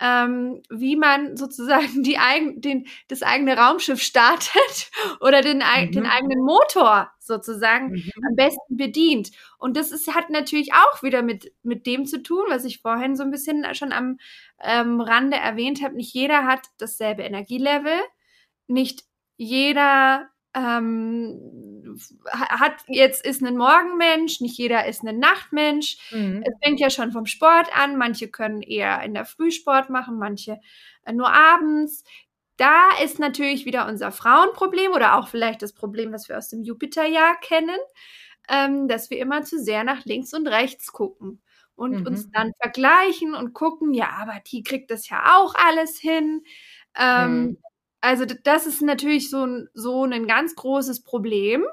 ähm, 0.00 0.62
wie 0.70 0.96
man 0.96 1.36
sozusagen 1.36 2.02
die 2.02 2.18
eigen, 2.18 2.60
den, 2.60 2.86
das 3.08 3.22
eigene 3.22 3.56
Raumschiff 3.56 4.00
startet 4.00 4.90
oder 5.20 5.42
den, 5.42 5.58
mhm. 5.58 5.92
den 5.92 6.06
eigenen 6.06 6.44
Motor 6.44 7.10
sozusagen 7.18 7.90
mhm. 7.90 8.12
am 8.28 8.36
besten 8.36 8.76
bedient. 8.76 9.30
Und 9.58 9.76
das 9.76 9.90
ist, 9.90 10.14
hat 10.14 10.30
natürlich 10.30 10.72
auch 10.72 11.02
wieder 11.02 11.22
mit, 11.22 11.52
mit 11.62 11.86
dem 11.86 12.06
zu 12.06 12.22
tun, 12.22 12.44
was 12.48 12.64
ich 12.64 12.80
vorhin 12.80 13.16
so 13.16 13.22
ein 13.22 13.30
bisschen 13.30 13.64
schon 13.74 13.92
am 13.92 14.18
ähm, 14.60 15.00
Rande 15.00 15.36
erwähnt 15.36 15.82
habe. 15.82 15.96
Nicht 15.96 16.14
jeder 16.14 16.44
hat 16.46 16.68
dasselbe 16.78 17.22
Energielevel. 17.22 17.98
Nicht 18.66 19.04
jeder 19.36 20.28
ähm, 20.54 21.98
hat 22.30 22.72
jetzt 22.86 23.24
ist 23.24 23.42
ein 23.42 23.56
Morgenmensch, 23.56 24.40
nicht 24.40 24.56
jeder 24.56 24.86
ist 24.86 25.02
ein 25.04 25.18
Nachtmensch. 25.18 25.98
Mhm. 26.10 26.42
Es 26.46 26.54
fängt 26.62 26.80
ja 26.80 26.90
schon 26.90 27.12
vom 27.12 27.26
Sport 27.26 27.68
an. 27.76 27.96
Manche 27.96 28.28
können 28.28 28.62
eher 28.62 29.02
in 29.02 29.14
der 29.14 29.24
Frühsport 29.24 29.90
machen, 29.90 30.18
manche 30.18 30.58
äh, 31.04 31.12
nur 31.12 31.32
abends. 31.32 32.04
Da 32.56 32.88
ist 33.04 33.18
natürlich 33.18 33.66
wieder 33.66 33.86
unser 33.86 34.10
Frauenproblem 34.10 34.92
oder 34.92 35.16
auch 35.16 35.28
vielleicht 35.28 35.62
das 35.62 35.72
Problem, 35.72 36.12
was 36.12 36.28
wir 36.28 36.38
aus 36.38 36.48
dem 36.48 36.62
Jupiterjahr 36.62 37.38
kennen, 37.40 37.78
ähm, 38.48 38.88
dass 38.88 39.10
wir 39.10 39.18
immer 39.18 39.42
zu 39.42 39.62
sehr 39.62 39.84
nach 39.84 40.04
links 40.06 40.34
und 40.34 40.48
rechts 40.48 40.92
gucken 40.92 41.40
und 41.76 42.00
mhm. 42.00 42.06
uns 42.06 42.30
dann 42.32 42.52
vergleichen 42.60 43.34
und 43.34 43.52
gucken, 43.52 43.94
ja, 43.94 44.10
aber 44.20 44.40
die 44.50 44.62
kriegt 44.62 44.90
das 44.90 45.08
ja 45.08 45.36
auch 45.36 45.54
alles 45.54 45.98
hin. 45.98 46.42
Ähm, 46.98 47.42
mhm 47.42 47.58
also 48.00 48.24
das 48.24 48.66
ist 48.66 48.82
natürlich 48.82 49.30
so 49.30 49.44
ein, 49.44 49.68
so 49.74 50.04
ein 50.04 50.26
ganz 50.26 50.54
großes 50.54 51.02
Problem. 51.02 51.64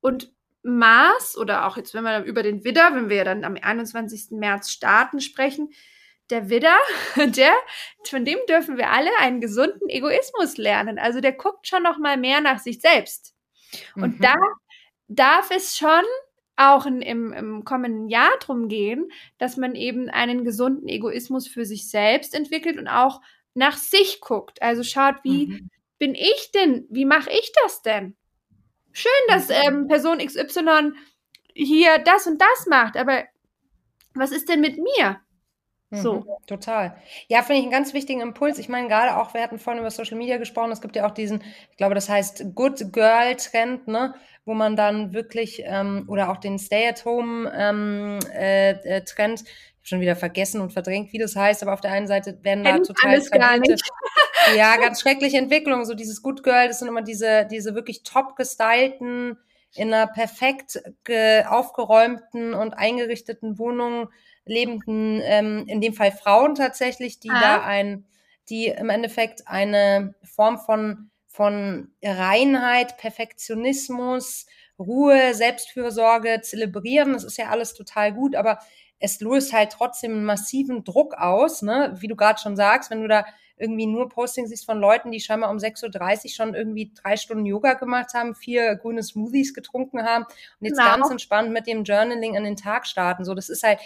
Und 0.00 0.32
Mars 0.62 1.36
oder 1.36 1.66
auch 1.66 1.76
jetzt, 1.76 1.94
wenn 1.94 2.04
wir 2.04 2.24
über 2.24 2.42
den 2.42 2.64
Widder, 2.64 2.90
wenn 2.94 3.10
wir 3.10 3.24
dann 3.24 3.44
am 3.44 3.56
21. 3.60 4.30
März 4.30 4.70
starten, 4.70 5.20
sprechen, 5.20 5.70
der 6.30 6.48
Widder, 6.48 6.76
der, 7.16 7.52
von 8.04 8.24
dem 8.24 8.38
dürfen 8.48 8.78
wir 8.78 8.90
alle 8.90 9.10
einen 9.18 9.40
gesunden 9.40 9.88
Egoismus 9.88 10.56
lernen. 10.56 10.98
Also 10.98 11.20
der 11.20 11.32
guckt 11.32 11.68
schon 11.68 11.82
noch 11.82 11.98
mal 11.98 12.16
mehr 12.16 12.40
nach 12.40 12.58
sich 12.58 12.80
selbst. 12.80 13.34
Und 13.94 14.18
mhm. 14.18 14.22
da 14.22 14.34
darf 15.08 15.50
es 15.50 15.76
schon 15.76 16.04
auch 16.56 16.86
in, 16.86 17.02
im, 17.02 17.32
im 17.32 17.64
kommenden 17.64 18.08
Jahr 18.08 18.30
drum 18.40 18.68
gehen, 18.68 19.10
dass 19.38 19.56
man 19.56 19.74
eben 19.74 20.08
einen 20.08 20.44
gesunden 20.44 20.88
Egoismus 20.88 21.48
für 21.48 21.64
sich 21.66 21.90
selbst 21.90 22.34
entwickelt 22.34 22.78
und 22.78 22.86
auch 22.86 23.20
nach 23.54 23.76
sich 23.76 24.20
guckt. 24.20 24.60
Also 24.62 24.82
schaut, 24.82 25.16
wie 25.22 25.46
mhm. 25.46 25.70
bin 25.98 26.14
ich 26.14 26.50
denn? 26.52 26.86
Wie 26.90 27.04
mache 27.04 27.30
ich 27.30 27.52
das 27.62 27.82
denn? 27.82 28.16
Schön, 28.92 29.12
dass 29.28 29.48
mhm. 29.48 29.54
ähm, 29.62 29.88
Person 29.88 30.18
XY 30.18 30.92
hier 31.54 31.98
das 31.98 32.26
und 32.26 32.40
das 32.40 32.66
macht, 32.66 32.96
aber 32.96 33.24
was 34.14 34.32
ist 34.32 34.48
denn 34.48 34.60
mit 34.60 34.76
mir? 34.78 35.20
So. 35.90 36.20
Mhm, 36.20 36.24
total. 36.46 36.96
Ja, 37.28 37.42
finde 37.42 37.58
ich 37.58 37.62
einen 37.62 37.72
ganz 37.72 37.94
wichtigen 37.94 38.20
Impuls. 38.20 38.58
Ich 38.58 38.68
meine, 38.68 38.88
gerade 38.88 39.16
auch, 39.16 39.34
wir 39.34 39.42
hatten 39.42 39.58
vorhin 39.58 39.80
über 39.80 39.90
Social 39.90 40.16
Media 40.16 40.38
gesprochen, 40.38 40.72
es 40.72 40.80
gibt 40.80 40.96
ja 40.96 41.06
auch 41.06 41.12
diesen, 41.12 41.42
ich 41.70 41.76
glaube, 41.76 41.94
das 41.94 42.08
heißt 42.08 42.54
Good 42.54 42.92
Girl 42.92 43.36
Trend, 43.36 43.86
ne, 43.86 44.14
wo 44.44 44.54
man 44.54 44.76
dann 44.76 45.12
wirklich, 45.12 45.62
ähm, 45.64 46.04
oder 46.08 46.30
auch 46.30 46.38
den 46.38 46.58
Stay-at-Home 46.58 47.52
ähm, 47.54 48.18
äh, 48.32 48.70
äh, 48.70 49.04
Trend, 49.04 49.44
schon 49.84 50.00
wieder 50.00 50.16
vergessen 50.16 50.60
und 50.60 50.72
verdrängt, 50.72 51.12
wie 51.12 51.18
das 51.18 51.36
heißt, 51.36 51.62
aber 51.62 51.74
auf 51.74 51.80
der 51.82 51.92
einen 51.92 52.06
Seite 52.08 52.38
werden 52.42 52.64
da 52.64 52.78
total 52.78 53.20
ja, 54.56 54.76
ganz 54.76 55.00
schreckliche 55.00 55.36
Entwicklungen, 55.36 55.84
so 55.84 55.94
dieses 55.94 56.22
Good 56.22 56.42
Girl, 56.42 56.66
das 56.68 56.78
sind 56.78 56.88
immer 56.88 57.02
diese, 57.02 57.46
diese 57.50 57.74
wirklich 57.74 58.02
top 58.02 58.34
gestylten, 58.34 59.38
in 59.76 59.92
einer 59.92 60.06
perfekt 60.06 60.82
aufgeräumten 61.46 62.54
und 62.54 62.74
eingerichteten 62.74 63.58
Wohnung 63.58 64.08
lebenden, 64.46 65.20
ähm, 65.22 65.64
in 65.66 65.80
dem 65.80 65.94
Fall 65.94 66.12
Frauen 66.12 66.54
tatsächlich, 66.54 67.20
die 67.20 67.30
ah. 67.30 67.40
da 67.40 67.64
ein, 67.64 68.06
die 68.48 68.68
im 68.68 68.88
Endeffekt 68.88 69.46
eine 69.46 70.14
Form 70.22 70.58
von, 70.58 71.10
von 71.26 71.92
Reinheit, 72.02 72.96
Perfektionismus, 72.96 74.46
Ruhe, 74.78 75.34
Selbstfürsorge 75.34 76.40
zelebrieren. 76.42 77.12
Das 77.12 77.24
ist 77.24 77.38
ja 77.38 77.48
alles 77.48 77.74
total 77.74 78.12
gut, 78.12 78.36
aber 78.36 78.58
es 79.04 79.20
löst 79.20 79.52
halt 79.52 79.70
trotzdem 79.70 80.12
einen 80.12 80.24
massiven 80.24 80.82
Druck 80.82 81.14
aus, 81.14 81.60
ne? 81.60 81.94
Wie 81.98 82.08
du 82.08 82.16
gerade 82.16 82.40
schon 82.40 82.56
sagst, 82.56 82.90
wenn 82.90 83.02
du 83.02 83.08
da 83.08 83.24
irgendwie 83.56 83.86
nur 83.86 84.08
Postings 84.08 84.48
siehst 84.48 84.64
von 84.64 84.80
Leuten, 84.80 85.12
die 85.12 85.20
scheinbar 85.20 85.50
um 85.50 85.58
6.30 85.58 86.24
Uhr 86.24 86.30
schon 86.30 86.54
irgendwie 86.54 86.92
drei 86.94 87.16
Stunden 87.16 87.46
Yoga 87.46 87.74
gemacht 87.74 88.14
haben, 88.14 88.34
vier 88.34 88.74
grüne 88.76 89.02
Smoothies 89.02 89.54
getrunken 89.54 90.02
haben 90.02 90.24
und 90.24 90.66
jetzt 90.66 90.78
genau. 90.78 90.96
ganz 90.96 91.10
entspannt 91.10 91.52
mit 91.52 91.66
dem 91.66 91.84
Journaling 91.84 92.36
an 92.36 92.44
den 92.44 92.56
Tag 92.56 92.86
starten. 92.86 93.24
So, 93.24 93.34
das 93.34 93.48
ist 93.48 93.62
halt, 93.62 93.78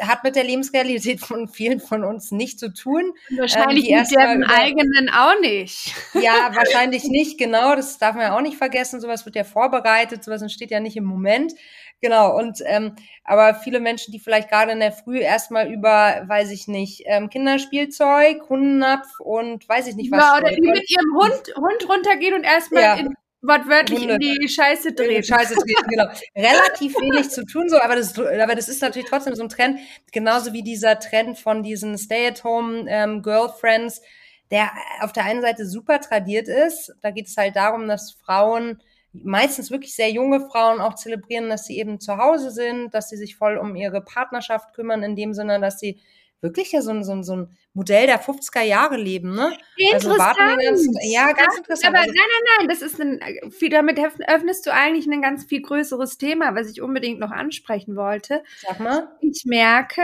hat 0.00 0.24
mit 0.24 0.36
der 0.36 0.44
Lebensrealität 0.44 1.20
von 1.20 1.48
vielen 1.48 1.80
von 1.80 2.04
uns 2.04 2.30
nichts 2.30 2.60
zu 2.60 2.72
tun. 2.72 3.12
Wahrscheinlich 3.36 3.90
ähm, 3.90 4.00
mit 4.00 4.10
deren 4.10 4.44
eigenen 4.44 5.10
auch 5.10 5.38
nicht. 5.40 5.94
Ja, 6.14 6.50
wahrscheinlich 6.54 7.04
nicht, 7.04 7.38
genau. 7.38 7.76
Das 7.76 7.98
darf 7.98 8.14
man 8.14 8.22
ja 8.24 8.36
auch 8.36 8.40
nicht 8.40 8.56
vergessen. 8.56 9.00
Sowas 9.00 9.24
wird 9.24 9.36
ja 9.36 9.44
vorbereitet, 9.44 10.24
sowas 10.24 10.42
entsteht 10.42 10.70
ja 10.70 10.80
nicht 10.80 10.96
im 10.96 11.04
Moment. 11.04 11.52
Genau, 12.00 12.38
und 12.38 12.62
ähm, 12.64 12.94
aber 13.24 13.56
viele 13.56 13.80
Menschen, 13.80 14.12
die 14.12 14.20
vielleicht 14.20 14.48
gerade 14.48 14.70
in 14.70 14.78
der 14.78 14.92
Früh 14.92 15.18
erstmal 15.18 15.72
über, 15.72 16.22
weiß 16.26 16.52
ich 16.52 16.68
nicht, 16.68 17.02
ähm, 17.06 17.28
Kinderspielzeug, 17.28 18.48
Hundennapf 18.48 19.08
und 19.18 19.68
weiß 19.68 19.88
ich 19.88 19.96
nicht 19.96 20.12
was. 20.12 20.22
Ja, 20.22 20.38
oder 20.38 20.54
die 20.54 20.60
mit 20.60 20.88
ihrem 20.88 21.16
Hund, 21.16 21.56
Hund 21.56 21.88
runtergehen 21.88 22.34
und 22.34 22.44
erstmal 22.44 22.82
ja. 22.82 22.94
in 22.94 23.14
wortwörtlich 23.42 24.00
Hunde, 24.00 24.14
in 24.14 24.20
die 24.20 24.48
Scheiße 24.48 24.92
drehen. 24.92 25.22
Scheiße 25.22 25.54
drehen, 25.64 25.88
genau. 25.88 26.06
Relativ 26.36 26.94
wenig 27.00 27.30
zu 27.30 27.44
tun, 27.44 27.68
so, 27.68 27.80
aber 27.80 27.96
das, 27.96 28.18
aber 28.18 28.54
das 28.54 28.68
ist 28.68 28.82
natürlich 28.82 29.08
trotzdem 29.08 29.34
so 29.34 29.42
ein 29.42 29.48
Trend, 29.48 29.80
genauso 30.12 30.52
wie 30.52 30.62
dieser 30.62 30.98
Trend 30.98 31.38
von 31.38 31.62
diesen 31.62 31.98
Stay-at-home-Girlfriends, 31.98 33.98
ähm, 33.98 34.04
der 34.50 34.70
auf 35.00 35.12
der 35.12 35.24
einen 35.24 35.42
Seite 35.42 35.66
super 35.66 36.00
tradiert 36.00 36.48
ist. 36.48 36.94
Da 37.02 37.10
geht 37.10 37.26
es 37.26 37.36
halt 37.36 37.56
darum, 37.56 37.86
dass 37.86 38.12
Frauen 38.12 38.82
meistens 39.12 39.70
wirklich 39.70 39.94
sehr 39.94 40.10
junge 40.10 40.40
Frauen 40.40 40.80
auch 40.80 40.94
zelebrieren, 40.94 41.48
dass 41.48 41.66
sie 41.66 41.78
eben 41.78 42.00
zu 42.00 42.16
Hause 42.18 42.50
sind, 42.50 42.94
dass 42.94 43.08
sie 43.08 43.16
sich 43.16 43.36
voll 43.36 43.56
um 43.56 43.74
ihre 43.76 44.00
Partnerschaft 44.00 44.74
kümmern, 44.74 45.02
in 45.02 45.16
dem 45.16 45.34
Sinne, 45.34 45.60
dass 45.60 45.78
sie 45.78 46.00
wirklich 46.40 46.70
ja 46.72 46.82
so 46.82 46.90
ein, 46.90 47.02
so 47.02 47.12
ein, 47.12 47.24
so 47.24 47.34
ein 47.34 47.56
Modell 47.72 48.06
der 48.06 48.22
50er 48.22 48.62
Jahre 48.62 48.96
leben, 48.96 49.34
ne? 49.34 49.56
Interessant. 49.76 50.38
Also 50.38 50.56
ganz, 50.56 50.86
ja, 51.02 51.32
ganz 51.32 51.54
ja, 51.54 51.58
interessant. 51.58 51.94
Aber 51.94 51.98
also, 51.98 52.12
nein, 52.14 52.26
nein, 52.28 52.58
nein, 52.58 52.68
das 52.68 52.82
ist 52.82 53.00
ein, 53.00 53.50
viel, 53.50 53.70
damit 53.70 53.98
öffnest 53.98 54.66
du 54.66 54.72
eigentlich 54.72 55.06
ein 55.06 55.22
ganz 55.22 55.44
viel 55.44 55.62
größeres 55.62 56.18
Thema, 56.18 56.54
was 56.54 56.70
ich 56.70 56.80
unbedingt 56.80 57.18
noch 57.18 57.30
ansprechen 57.30 57.96
wollte. 57.96 58.42
Sag 58.60 58.78
mal. 58.78 59.08
Ich 59.20 59.42
merke, 59.46 60.02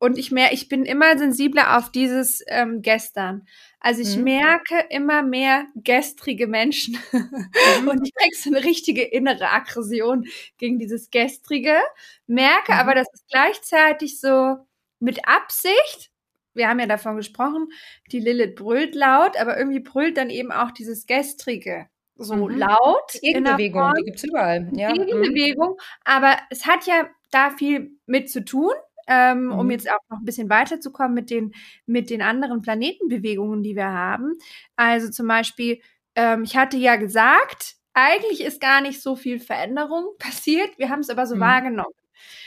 und 0.00 0.18
ich 0.18 0.32
mehr, 0.32 0.52
ich 0.52 0.68
bin 0.68 0.84
immer 0.84 1.16
sensibler 1.18 1.76
auf 1.76 1.92
dieses 1.92 2.42
ähm, 2.48 2.80
Gestern. 2.82 3.46
Also 3.80 4.02
ich 4.02 4.16
mhm. 4.16 4.24
merke 4.24 4.84
immer 4.90 5.22
mehr 5.22 5.66
gestrige 5.74 6.46
Menschen 6.46 6.98
mhm. 7.12 7.88
und 7.88 8.06
ich 8.06 8.14
krieg 8.14 8.34
so 8.34 8.50
eine 8.50 8.62
richtige 8.62 9.02
innere 9.02 9.50
Aggression 9.50 10.26
gegen 10.58 10.78
dieses 10.78 11.10
gestrige, 11.10 11.78
merke 12.26 12.72
mhm. 12.72 12.78
aber, 12.78 12.94
dass 12.94 13.08
es 13.12 13.24
gleichzeitig 13.30 14.20
so 14.20 14.58
mit 14.98 15.26
Absicht, 15.26 16.10
wir 16.52 16.68
haben 16.68 16.78
ja 16.78 16.86
davon 16.86 17.16
gesprochen, 17.16 17.68
die 18.12 18.20
Lilith 18.20 18.56
brüllt 18.56 18.94
laut, 18.94 19.40
aber 19.40 19.56
irgendwie 19.56 19.80
brüllt 19.80 20.18
dann 20.18 20.28
eben 20.28 20.52
auch 20.52 20.70
dieses 20.72 21.06
gestrige 21.06 21.88
so 22.16 22.34
mhm. 22.34 22.58
laut. 22.58 23.14
Die 23.14 23.20
Gegenbewegung, 23.20 23.92
die 23.98 24.04
gibt's 24.04 24.24
überall. 24.24 24.68
Ja. 24.74 24.92
Gegenbewegung, 24.92 25.78
aber 26.04 26.36
es 26.50 26.66
hat 26.66 26.86
ja 26.86 27.08
da 27.30 27.50
viel 27.50 27.92
mit 28.06 28.30
zu 28.30 28.44
tun 28.44 28.72
ähm, 29.10 29.46
mhm. 29.46 29.52
um 29.52 29.70
jetzt 29.70 29.90
auch 29.90 29.98
noch 30.08 30.18
ein 30.18 30.24
bisschen 30.24 30.48
weiterzukommen 30.48 31.14
mit 31.14 31.30
den, 31.30 31.52
mit 31.84 32.08
den 32.10 32.22
anderen 32.22 32.62
Planetenbewegungen, 32.62 33.62
die 33.62 33.74
wir 33.74 33.90
haben. 33.90 34.38
Also 34.76 35.10
zum 35.10 35.26
Beispiel, 35.26 35.80
ähm, 36.14 36.44
ich 36.44 36.56
hatte 36.56 36.76
ja 36.76 36.94
gesagt, 36.94 37.74
eigentlich 37.92 38.40
ist 38.40 38.60
gar 38.60 38.80
nicht 38.80 39.02
so 39.02 39.16
viel 39.16 39.40
Veränderung 39.40 40.06
passiert. 40.18 40.78
Wir 40.78 40.88
haben 40.88 41.00
es 41.00 41.10
aber 41.10 41.26
so 41.26 41.34
mhm. 41.34 41.40
wahrgenommen. 41.40 41.94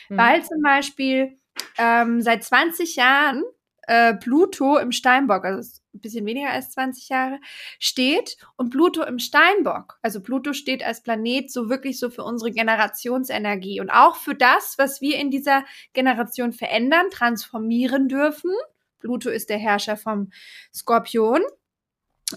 Mhm. 0.10 0.18
Weil 0.18 0.44
zum 0.44 0.62
Beispiel 0.62 1.38
ähm, 1.78 2.22
seit 2.22 2.44
20 2.44 2.96
Jahren 2.96 3.44
äh, 3.88 4.14
Pluto 4.14 4.78
im 4.78 4.92
Steinbock, 4.92 5.46
also 5.46 5.80
ein 5.94 6.00
bisschen 6.00 6.26
weniger 6.26 6.50
als 6.50 6.72
20 6.72 7.10
Jahre, 7.10 7.40
steht 7.80 8.38
und 8.56 8.70
Pluto 8.70 9.04
im 9.04 9.20
Steinbock. 9.20 10.00
Also 10.02 10.22
Pluto 10.22 10.54
steht 10.54 10.84
als 10.84 11.04
Planet 11.04 11.52
so 11.52 11.70
wirklich 11.70 12.00
so 12.00 12.10
für 12.10 12.24
unsere 12.24 12.52
Generationsenergie 12.52 13.80
und 13.82 13.90
auch 13.90 14.16
für 14.16 14.36
das, 14.36 14.76
was 14.78 15.02
wir 15.02 15.18
in 15.18 15.32
dieser 15.32 15.64
Generation 15.94 16.54
verändern, 16.54 17.10
transformieren 17.12 18.08
dürfen. 18.08 18.52
Pluto 19.00 19.30
ist 19.30 19.50
der 19.50 19.58
Herrscher 19.58 19.98
vom 19.98 20.32
Skorpion. 20.74 21.42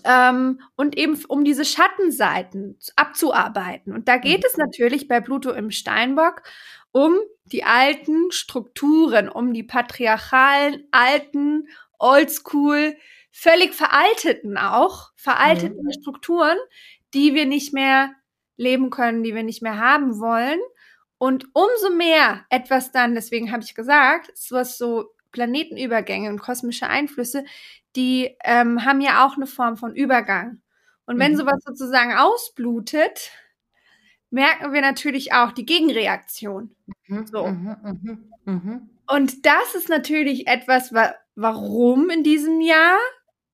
Ähm, 0.04 0.60
und 0.76 0.96
eben 0.96 1.18
um 1.28 1.44
diese 1.44 1.64
Schattenseiten 1.64 2.78
abzuarbeiten. 2.96 3.92
Und 3.92 4.08
da 4.08 4.16
geht 4.16 4.44
es 4.44 4.56
natürlich 4.56 5.08
bei 5.08 5.20
Pluto 5.20 5.52
im 5.52 5.70
Steinbock 5.70 6.42
um 6.92 7.18
die 7.44 7.64
alten 7.64 8.30
Strukturen, 8.32 9.28
um 9.28 9.52
die 9.52 9.62
patriarchalen, 9.62 10.88
alten, 10.90 11.68
oldschool, 11.98 12.96
völlig 13.30 13.74
veralteten 13.74 14.56
auch, 14.56 15.10
veralteten 15.14 15.84
mhm. 15.84 15.92
Strukturen, 15.92 16.56
die 17.12 17.34
wir 17.34 17.44
nicht 17.44 17.74
mehr 17.74 18.14
leben 18.56 18.90
können, 18.90 19.22
die 19.22 19.34
wir 19.34 19.42
nicht 19.42 19.62
mehr 19.62 19.78
haben 19.78 20.18
wollen. 20.20 20.58
Und 21.18 21.46
umso 21.52 21.90
mehr 21.94 22.44
etwas 22.50 22.92
dann, 22.92 23.14
deswegen 23.14 23.52
habe 23.52 23.62
ich 23.62 23.74
gesagt, 23.74 24.32
was 24.50 24.78
so 24.78 25.14
Planetenübergänge 25.32 26.30
und 26.30 26.40
kosmische 26.40 26.86
Einflüsse, 26.86 27.44
die 27.96 28.36
ähm, 28.44 28.84
haben 28.84 29.00
ja 29.00 29.26
auch 29.26 29.36
eine 29.36 29.46
Form 29.46 29.76
von 29.76 29.94
Übergang. 29.94 30.60
Und 31.06 31.18
wenn 31.18 31.32
mhm. 31.32 31.36
sowas 31.36 31.62
sozusagen 31.64 32.14
ausblutet, 32.14 33.30
merken 34.30 34.72
wir 34.72 34.80
natürlich 34.80 35.32
auch 35.32 35.52
die 35.52 35.64
Gegenreaktion. 35.64 36.74
Mhm, 37.06 37.26
so. 37.26 37.46
Mhm, 37.46 37.76
mhm, 37.82 38.32
mhm. 38.44 38.90
Und 39.06 39.46
das 39.46 39.74
ist 39.74 39.88
natürlich 39.88 40.46
etwas, 40.46 40.92
wa 40.92 41.14
warum 41.36 42.10
in 42.10 42.22
diesem 42.22 42.60
Jahr 42.60 42.96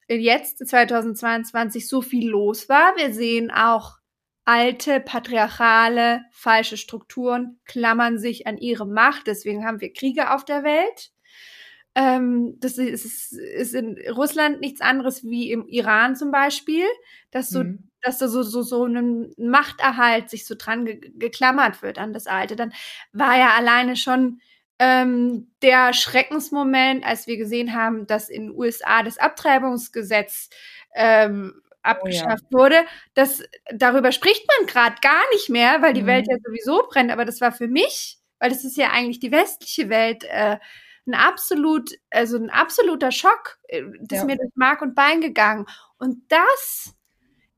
jetzt 0.08 0.66
2022 0.66 1.88
so 1.88 2.00
viel 2.00 2.28
los 2.28 2.68
war. 2.68 2.96
Wir 2.96 3.12
sehen 3.12 3.50
auch 3.50 3.98
alte, 4.44 5.00
patriarchale, 5.00 6.22
falsche 6.32 6.76
Strukturen 6.76 7.60
klammern 7.64 8.18
sich 8.18 8.46
an 8.46 8.58
ihre 8.58 8.86
Macht. 8.86 9.26
Deswegen 9.26 9.64
haben 9.64 9.80
wir 9.80 9.92
Kriege 9.92 10.32
auf 10.32 10.44
der 10.44 10.64
Welt. 10.64 11.12
Ähm, 11.94 12.56
das 12.58 12.78
ist, 12.78 13.32
ist, 13.32 13.74
in 13.74 13.98
Russland 14.10 14.60
nichts 14.60 14.80
anderes 14.80 15.24
wie 15.24 15.50
im 15.50 15.66
Iran 15.66 16.16
zum 16.16 16.30
Beispiel, 16.30 16.86
dass 17.30 17.50
so, 17.50 17.64
mhm. 17.64 17.90
dass 18.00 18.18
da 18.18 18.28
so, 18.28 18.42
so, 18.42 18.62
so 18.62 18.86
ein 18.86 19.34
Machterhalt 19.36 20.30
sich 20.30 20.46
so 20.46 20.54
dran 20.56 20.86
ge 20.86 21.00
geklammert 21.14 21.82
wird 21.82 21.98
an 21.98 22.14
das 22.14 22.26
Alte. 22.26 22.56
Dann 22.56 22.72
war 23.12 23.36
ja 23.36 23.50
alleine 23.50 23.96
schon 23.96 24.40
ähm, 24.78 25.52
der 25.60 25.92
Schreckensmoment, 25.92 27.04
als 27.04 27.26
wir 27.26 27.36
gesehen 27.36 27.74
haben, 27.74 28.06
dass 28.06 28.30
in 28.30 28.48
den 28.48 28.56
USA 28.56 29.02
das 29.02 29.18
Abtreibungsgesetz 29.18 30.48
ähm, 30.94 31.62
abgeschafft 31.82 32.44
oh 32.50 32.56
ja. 32.56 32.58
wurde. 32.58 32.76
Das, 33.14 33.42
darüber 33.72 34.12
spricht 34.12 34.46
man 34.58 34.66
gerade 34.66 34.96
gar 35.02 35.22
nicht 35.32 35.50
mehr, 35.50 35.82
weil 35.82 35.92
die 35.92 36.02
mhm. 36.02 36.06
Welt 36.06 36.26
ja 36.28 36.36
sowieso 36.44 36.88
brennt. 36.88 37.10
Aber 37.10 37.24
das 37.24 37.40
war 37.40 37.52
für 37.52 37.68
mich, 37.68 38.18
weil 38.38 38.50
das 38.50 38.64
ist 38.64 38.76
ja 38.76 38.90
eigentlich 38.90 39.20
die 39.20 39.32
westliche 39.32 39.88
Welt, 39.88 40.24
äh, 40.24 40.56
ein 41.06 41.14
absolut, 41.14 41.90
also 42.10 42.36
ein 42.36 42.50
absoluter 42.50 43.10
Schock. 43.10 43.58
Äh, 43.68 43.82
das 44.00 44.18
ja. 44.18 44.18
ist 44.18 44.26
mir 44.26 44.36
durch 44.36 44.52
Mark 44.54 44.82
und 44.82 44.94
Bein 44.94 45.20
gegangen. 45.20 45.66
Und 45.98 46.22
das 46.28 46.94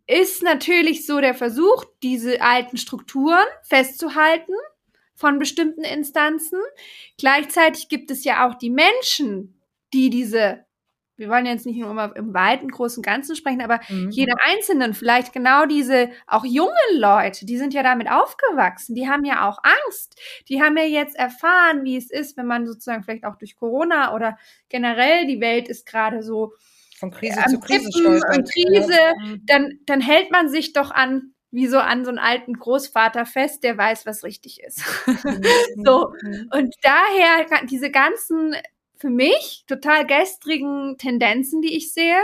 ist 0.07 0.43
natürlich 0.43 1.07
so 1.07 1.21
der 1.21 1.35
Versuch, 1.35 1.85
diese 2.03 2.41
alten 2.43 2.77
Strukturen 2.77 3.47
festzuhalten 3.63 4.55
von 5.15 5.39
bestimmten 5.39 5.85
Instanzen. 5.85 6.61
Gleichzeitig 7.19 7.89
gibt 7.89 8.11
es 8.11 8.25
ja 8.25 8.47
auch 8.47 8.55
die 8.55 8.71
Menschen, 8.71 9.61
die 9.93 10.11
diese, 10.11 10.65
wir 11.17 11.29
wollen 11.29 11.47
jetzt 11.47 11.67
nicht 11.67 11.79
nur 11.79 11.91
immer 11.91 12.15
im 12.17 12.35
weiten, 12.35 12.69
großen 12.69 13.03
Ganzen 13.03 13.37
sprechen, 13.37 13.63
aber 13.63 13.81
mhm. 13.89 14.11
jeder 14.11 14.35
Einzelnen, 14.45 14.95
vielleicht 14.95 15.33
genau 15.33 15.67
diese 15.67 16.11
auch 16.27 16.45
jungen 16.45 16.73
Leute, 16.97 17.47
die 17.47 17.57
sind 17.57 17.75
ja 17.75 17.83
damit 17.83 18.11
aufgewachsen, 18.11 18.95
die 18.95 19.09
haben 19.09 19.25
ja 19.25 19.49
auch 19.49 19.59
Angst. 19.63 20.21
Die 20.49 20.63
haben 20.63 20.77
ja 20.77 20.85
jetzt 20.85 21.17
erfahren, 21.17 21.85
wie 21.85 21.97
es 21.97 22.11
ist, 22.11 22.37
wenn 22.37 22.47
man 22.47 22.67
sozusagen 22.67 23.03
vielleicht 23.03 23.25
auch 23.25 23.37
durch 23.37 23.57
Corona 23.57 24.15
oder 24.15 24.39
generell 24.69 25.27
die 25.27 25.41
Welt 25.41 25.69
ist 25.69 25.87
gerade 25.87 26.23
so 26.23 26.53
von 26.99 27.11
Krise 27.11 27.41
äh, 27.41 27.47
zu 27.49 27.61
Krise 27.61 27.91
stolpert. 27.93 28.51
Krise, 28.53 28.93
ja. 28.93 29.13
Mhm. 29.21 29.43
dann, 29.47 29.79
dann 29.87 30.01
hält 30.01 30.31
man 30.31 30.49
sich 30.49 30.73
doch 30.73 30.91
an 30.91 31.35
wie 31.55 31.69
so 31.69 31.79
an 31.79 32.05
so 32.05 32.09
einen 32.09 32.19
alten 32.19 32.55
Großvater 32.55 33.27
fest, 33.27 33.63
der 33.63 33.79
weiß, 33.79 34.07
was 34.07 34.25
richtig 34.25 34.61
ist. 34.61 34.83
Mhm. 35.07 35.45
so. 35.85 36.13
Mhm. 36.21 36.51
Und 36.53 36.75
daher 36.83 37.47
diese 37.71 37.93
ganzen 37.93 38.57
für 39.05 39.11
mich 39.11 39.65
total 39.67 40.07
gestrigen 40.07 40.97
Tendenzen, 40.97 41.61
die 41.61 41.77
ich 41.77 41.93
sehe, 41.93 42.17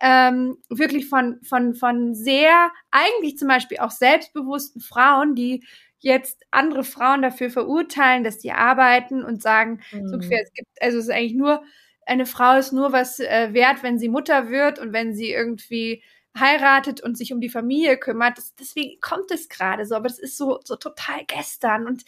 ähm, 0.00 0.58
wirklich 0.68 1.08
von, 1.08 1.40
von, 1.42 1.74
von 1.76 2.16
sehr, 2.16 2.72
eigentlich 2.90 3.38
zum 3.38 3.46
Beispiel 3.46 3.78
auch 3.78 3.92
selbstbewussten 3.92 4.80
Frauen, 4.80 5.36
die 5.36 5.64
jetzt 6.00 6.42
andere 6.50 6.82
Frauen 6.82 7.22
dafür 7.22 7.48
verurteilen, 7.48 8.24
dass 8.24 8.40
sie 8.40 8.50
arbeiten 8.50 9.24
und 9.24 9.40
sagen, 9.40 9.80
mhm. 9.92 10.08
so 10.08 10.14
ungefähr, 10.14 10.42
es 10.42 10.52
gibt, 10.52 10.68
also 10.80 10.98
es 10.98 11.04
ist 11.04 11.10
eigentlich 11.10 11.34
nur, 11.34 11.62
eine 12.04 12.26
Frau 12.26 12.56
ist 12.58 12.72
nur 12.72 12.92
was 12.92 13.20
äh, 13.20 13.52
wert, 13.52 13.84
wenn 13.84 14.00
sie 14.00 14.08
Mutter 14.08 14.50
wird 14.50 14.80
und 14.80 14.92
wenn 14.92 15.14
sie 15.14 15.30
irgendwie 15.30 16.02
heiratet 16.36 17.00
und 17.00 17.16
sich 17.16 17.32
um 17.32 17.40
die 17.40 17.48
Familie 17.48 17.98
kümmert. 17.98 18.36
Das, 18.36 18.54
deswegen 18.56 19.00
kommt 19.00 19.30
es 19.30 19.48
gerade 19.48 19.86
so, 19.86 19.94
aber 19.94 20.08
das 20.08 20.18
ist 20.18 20.36
so, 20.36 20.58
so 20.64 20.74
total 20.74 21.24
gestern 21.26 21.86
und 21.86 22.04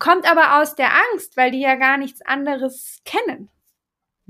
kommt 0.00 0.28
aber 0.28 0.60
aus 0.60 0.74
der 0.74 0.90
Angst, 1.12 1.36
weil 1.36 1.52
die 1.52 1.60
ja 1.60 1.76
gar 1.76 1.96
nichts 1.96 2.20
anderes 2.22 2.98
kennen. 3.04 3.48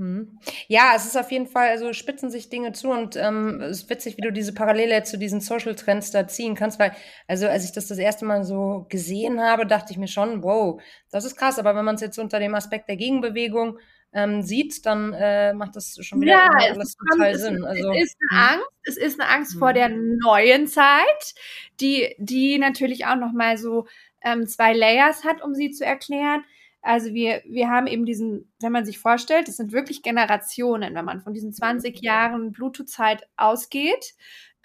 Hm. 0.01 0.39
Ja, 0.67 0.93
es 0.97 1.05
ist 1.05 1.19
auf 1.19 1.31
jeden 1.31 1.47
Fall, 1.47 1.69
also 1.69 1.93
spitzen 1.93 2.31
sich 2.31 2.49
Dinge 2.49 2.73
zu 2.73 2.91
und 2.91 3.17
ähm, 3.17 3.61
es 3.61 3.83
ist 3.83 3.91
witzig, 3.91 4.17
wie 4.17 4.23
du 4.23 4.33
diese 4.33 4.55
Parallele 4.55 5.03
zu 5.03 5.19
diesen 5.19 5.43
Social 5.43 5.75
Trends 5.75 6.11
da 6.11 6.27
ziehen 6.27 6.55
kannst, 6.55 6.79
weil, 6.79 6.93
also 7.29 7.47
als 7.47 7.65
ich 7.65 7.73
das 7.73 7.87
das 7.87 7.99
erste 7.99 8.25
Mal 8.25 8.43
so 8.43 8.87
gesehen 8.89 9.43
habe, 9.43 9.67
dachte 9.67 9.93
ich 9.93 9.99
mir 9.99 10.09
schon, 10.09 10.43
wow, 10.43 10.81
das 11.11 11.27
ist 11.27 11.37
krass, 11.37 11.59
aber 11.59 11.75
wenn 11.77 11.85
man 11.85 11.97
es 11.97 12.01
jetzt 12.01 12.19
unter 12.19 12.39
dem 12.39 12.55
Aspekt 12.55 12.89
der 12.89 12.97
Gegenbewegung 12.97 13.79
ähm, 14.15 14.41
sieht, 14.41 14.87
dann 14.87 15.13
äh, 15.13 15.53
macht 15.53 15.77
das 15.77 15.99
schon 16.01 16.23
wieder 16.23 16.33
ja, 16.33 16.49
alles 16.49 16.97
total 16.97 17.35
Sinn. 17.37 17.57
Es, 17.57 17.65
also, 17.65 17.93
es 17.93 18.05
ist 18.05 18.17
eine 18.31 18.41
hm. 18.41 18.55
Angst, 18.55 18.71
es 18.85 18.97
ist 18.97 19.21
eine 19.21 19.31
Angst 19.31 19.59
vor 19.59 19.73
der 19.75 19.89
hm. 19.89 20.19
neuen 20.25 20.67
Zeit, 20.67 21.35
die, 21.81 22.17
die 22.19 22.59
natürlich 22.59 23.05
auch 23.05 23.17
nochmal 23.17 23.59
so 23.59 23.87
ähm, 24.23 24.47
zwei 24.47 24.73
Layers 24.73 25.25
hat, 25.25 25.43
um 25.43 25.55
sie 25.55 25.71
zu 25.71 25.85
erklären. 25.85 26.45
Also 26.83 27.13
wir, 27.13 27.43
wir 27.45 27.69
haben 27.69 27.87
eben 27.87 28.07
diesen, 28.07 28.51
wenn 28.61 28.73
man 28.73 28.87
sich 28.87 28.99
vorstellt, 28.99 29.49
das 29.49 29.57
sind 29.59 29.73
wirklich 29.73 30.03
Generationen, 30.03 30.95
wenn 30.95 31.05
man 31.05 31.21
von 31.21 31.35
diesen 31.35 31.53
20 31.53 32.01
Jahren 32.01 32.53
Bluetooth-Zeit 32.53 33.29
ausgeht, 33.37 34.15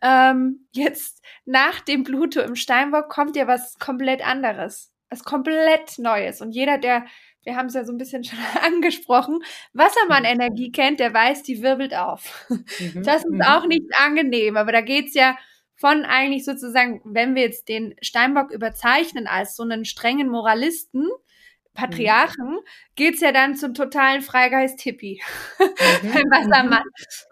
ähm, 0.01 0.67
jetzt 0.71 1.23
nach 1.45 1.81
dem 1.81 2.03
Pluto 2.03 2.39
im 2.41 2.55
Steinbock 2.55 3.09
kommt 3.09 3.35
ja 3.35 3.47
was 3.47 3.79
komplett 3.79 4.25
anderes. 4.25 4.91
Was 5.09 5.23
komplett 5.23 5.97
Neues. 5.99 6.41
Und 6.41 6.51
jeder, 6.51 6.77
der, 6.77 7.05
wir 7.43 7.55
haben 7.55 7.67
es 7.67 7.73
ja 7.73 7.85
so 7.85 7.91
ein 7.91 7.97
bisschen 7.97 8.23
schon 8.23 8.39
angesprochen, 8.63 9.39
Wassermann-Energie 9.73 10.71
kennt, 10.71 10.99
der 10.99 11.13
weiß, 11.13 11.43
die 11.43 11.61
wirbelt 11.61 11.95
auf. 11.95 12.47
Mhm. 12.49 13.03
Das 13.03 13.23
ist 13.23 13.31
mhm. 13.31 13.41
auch 13.41 13.65
nicht 13.67 13.85
angenehm, 13.99 14.57
aber 14.57 14.71
da 14.71 14.81
geht's 14.81 15.15
ja 15.15 15.37
von 15.75 16.05
eigentlich 16.05 16.45
sozusagen, 16.45 17.01
wenn 17.03 17.35
wir 17.35 17.43
jetzt 17.43 17.67
den 17.67 17.95
Steinbock 18.01 18.51
überzeichnen 18.51 19.27
als 19.27 19.55
so 19.55 19.63
einen 19.63 19.85
strengen 19.85 20.29
Moralisten, 20.29 21.09
Patriarchen, 21.73 22.51
mhm. 22.51 22.59
geht's 22.95 23.19
ja 23.19 23.31
dann 23.31 23.55
zum 23.55 23.73
totalen 23.73 24.21
Freigeist-Hippie 24.21 25.21
mhm. 25.59 25.65
beim 26.13 26.31
Wassermann. 26.31 26.83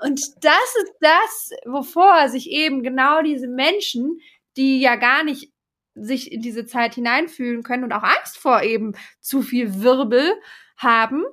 Und 0.01 0.19
das 0.41 0.75
ist 0.83 0.93
das, 0.99 1.49
wovor 1.65 2.29
sich 2.29 2.49
eben 2.51 2.83
genau 2.83 3.21
diese 3.21 3.47
Menschen, 3.47 4.19
die 4.57 4.81
ja 4.81 4.97
gar 4.97 5.23
nicht 5.23 5.51
sich 5.95 6.31
in 6.31 6.41
diese 6.41 6.65
Zeit 6.65 6.95
hineinfühlen 6.95 7.63
können 7.63 7.83
und 7.83 7.93
auch 7.93 8.03
Angst 8.03 8.37
vor 8.37 8.61
eben 8.63 8.93
zu 9.19 9.41
viel 9.41 9.81
Wirbel 9.81 10.33
haben, 10.75 11.23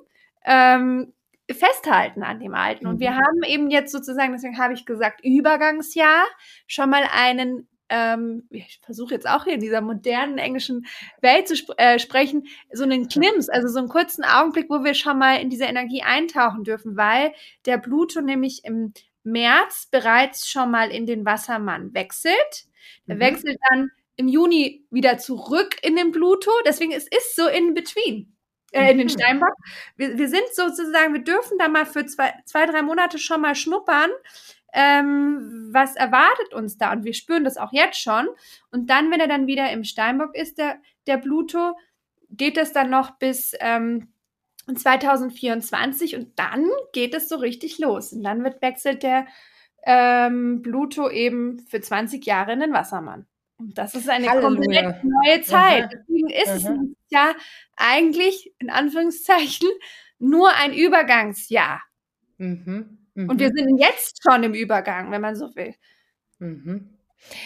ähm, 0.45 1.13
festhalten 1.53 2.23
an 2.23 2.39
dem 2.39 2.53
Alten. 2.53 2.87
Und 2.87 2.99
wir 2.99 3.11
mhm. 3.11 3.15
haben 3.15 3.43
eben 3.45 3.69
jetzt 3.69 3.91
sozusagen, 3.91 4.33
deswegen 4.33 4.57
habe 4.57 4.73
ich 4.73 4.85
gesagt, 4.85 5.21
Übergangsjahr 5.23 6.25
schon 6.67 6.89
mal 6.89 7.03
einen 7.13 7.67
ähm, 7.91 8.47
ich 8.49 8.79
versuche 8.83 9.13
jetzt 9.13 9.27
auch 9.27 9.43
hier 9.43 9.53
in 9.53 9.59
dieser 9.59 9.81
modernen 9.81 10.37
englischen 10.37 10.85
Welt 11.19 11.47
zu 11.47 11.55
sp 11.59 11.75
äh, 11.77 11.99
sprechen, 11.99 12.47
so 12.71 12.83
einen 12.83 13.09
Knims, 13.09 13.49
also 13.49 13.67
so 13.67 13.79
einen 13.79 13.89
kurzen 13.89 14.23
Augenblick, 14.23 14.69
wo 14.69 14.83
wir 14.83 14.93
schon 14.93 15.19
mal 15.19 15.35
in 15.41 15.49
diese 15.49 15.65
Energie 15.65 16.01
eintauchen 16.01 16.63
dürfen, 16.63 16.95
weil 16.95 17.33
der 17.65 17.77
Pluto 17.77 18.21
nämlich 18.21 18.63
im 18.63 18.93
März 19.23 19.87
bereits 19.91 20.49
schon 20.49 20.71
mal 20.71 20.89
in 20.89 21.05
den 21.05 21.25
Wassermann 21.25 21.93
wechselt. 21.93 22.65
Der 23.07 23.15
mhm. 23.15 23.19
wechselt 23.19 23.59
dann 23.69 23.91
im 24.15 24.27
Juni 24.27 24.85
wieder 24.89 25.17
zurück 25.17 25.75
in 25.83 25.95
den 25.95 26.11
Pluto. 26.11 26.51
Deswegen 26.65 26.93
es 26.93 27.07
ist 27.07 27.35
so 27.35 27.47
in 27.47 27.73
between. 27.73 28.35
Äh, 28.71 28.91
in 28.91 28.99
den 28.99 29.07
mhm. 29.07 29.09
Steinbock. 29.09 29.53
Wir, 29.97 30.17
wir 30.17 30.29
sind 30.29 30.47
sozusagen, 30.53 31.13
wir 31.13 31.23
dürfen 31.23 31.57
da 31.57 31.67
mal 31.67 31.85
für 31.85 32.05
zwei, 32.05 32.33
zwei, 32.45 32.65
drei 32.65 32.81
Monate 32.81 33.19
schon 33.19 33.41
mal 33.41 33.53
schnuppern, 33.53 34.09
ähm, 34.73 35.69
was 35.71 35.95
erwartet 35.95 36.53
uns 36.53 36.77
da? 36.77 36.93
Und 36.93 37.03
wir 37.03 37.13
spüren 37.13 37.43
das 37.43 37.57
auch 37.57 37.73
jetzt 37.73 37.99
schon. 37.99 38.27
Und 38.71 38.89
dann, 38.89 39.11
wenn 39.11 39.19
er 39.19 39.27
dann 39.27 39.47
wieder 39.47 39.69
im 39.71 39.83
Steinbock 39.83 40.35
ist, 40.35 40.57
der, 40.57 40.77
der 41.07 41.17
Pluto, 41.17 41.77
geht 42.29 42.57
es 42.57 42.71
dann 42.71 42.89
noch 42.89 43.17
bis 43.17 43.53
ähm, 43.59 44.13
2024 44.73 46.15
und 46.15 46.39
dann 46.39 46.69
geht 46.93 47.13
es 47.13 47.27
so 47.27 47.35
richtig 47.35 47.79
los. 47.79 48.13
Und 48.13 48.23
dann 48.23 48.43
wird 48.43 48.61
wechselt 48.61 49.03
der 49.03 49.27
ähm, 49.83 50.61
Pluto 50.61 51.09
eben 51.09 51.59
für 51.67 51.81
20 51.81 52.25
Jahre 52.25 52.53
in 52.53 52.61
den 52.61 52.73
Wassermann. 52.73 53.25
Und 53.61 53.77
das 53.77 53.93
ist 53.93 54.09
eine 54.09 54.27
Halleluja. 54.27 54.49
komplett 54.49 55.03
neue 55.03 55.41
Zeit. 55.41 55.83
Aha. 55.83 55.89
Deswegen 55.93 56.29
ist 56.29 56.65
Aha. 56.65 56.73
es 56.73 56.89
ja 57.09 57.33
eigentlich, 57.77 58.53
in 58.59 58.69
Anführungszeichen, 58.69 59.69
nur 60.19 60.53
ein 60.55 60.73
Übergangsjahr. 60.73 61.81
Mhm. 62.37 62.97
Mhm. 63.13 63.29
Und 63.29 63.39
wir 63.39 63.49
mhm. 63.49 63.57
sind 63.57 63.77
jetzt 63.77 64.19
schon 64.23 64.43
im 64.43 64.53
Übergang, 64.53 65.11
wenn 65.11 65.21
man 65.21 65.35
so 65.35 65.55
will. 65.55 65.75
Mhm. 66.39 66.97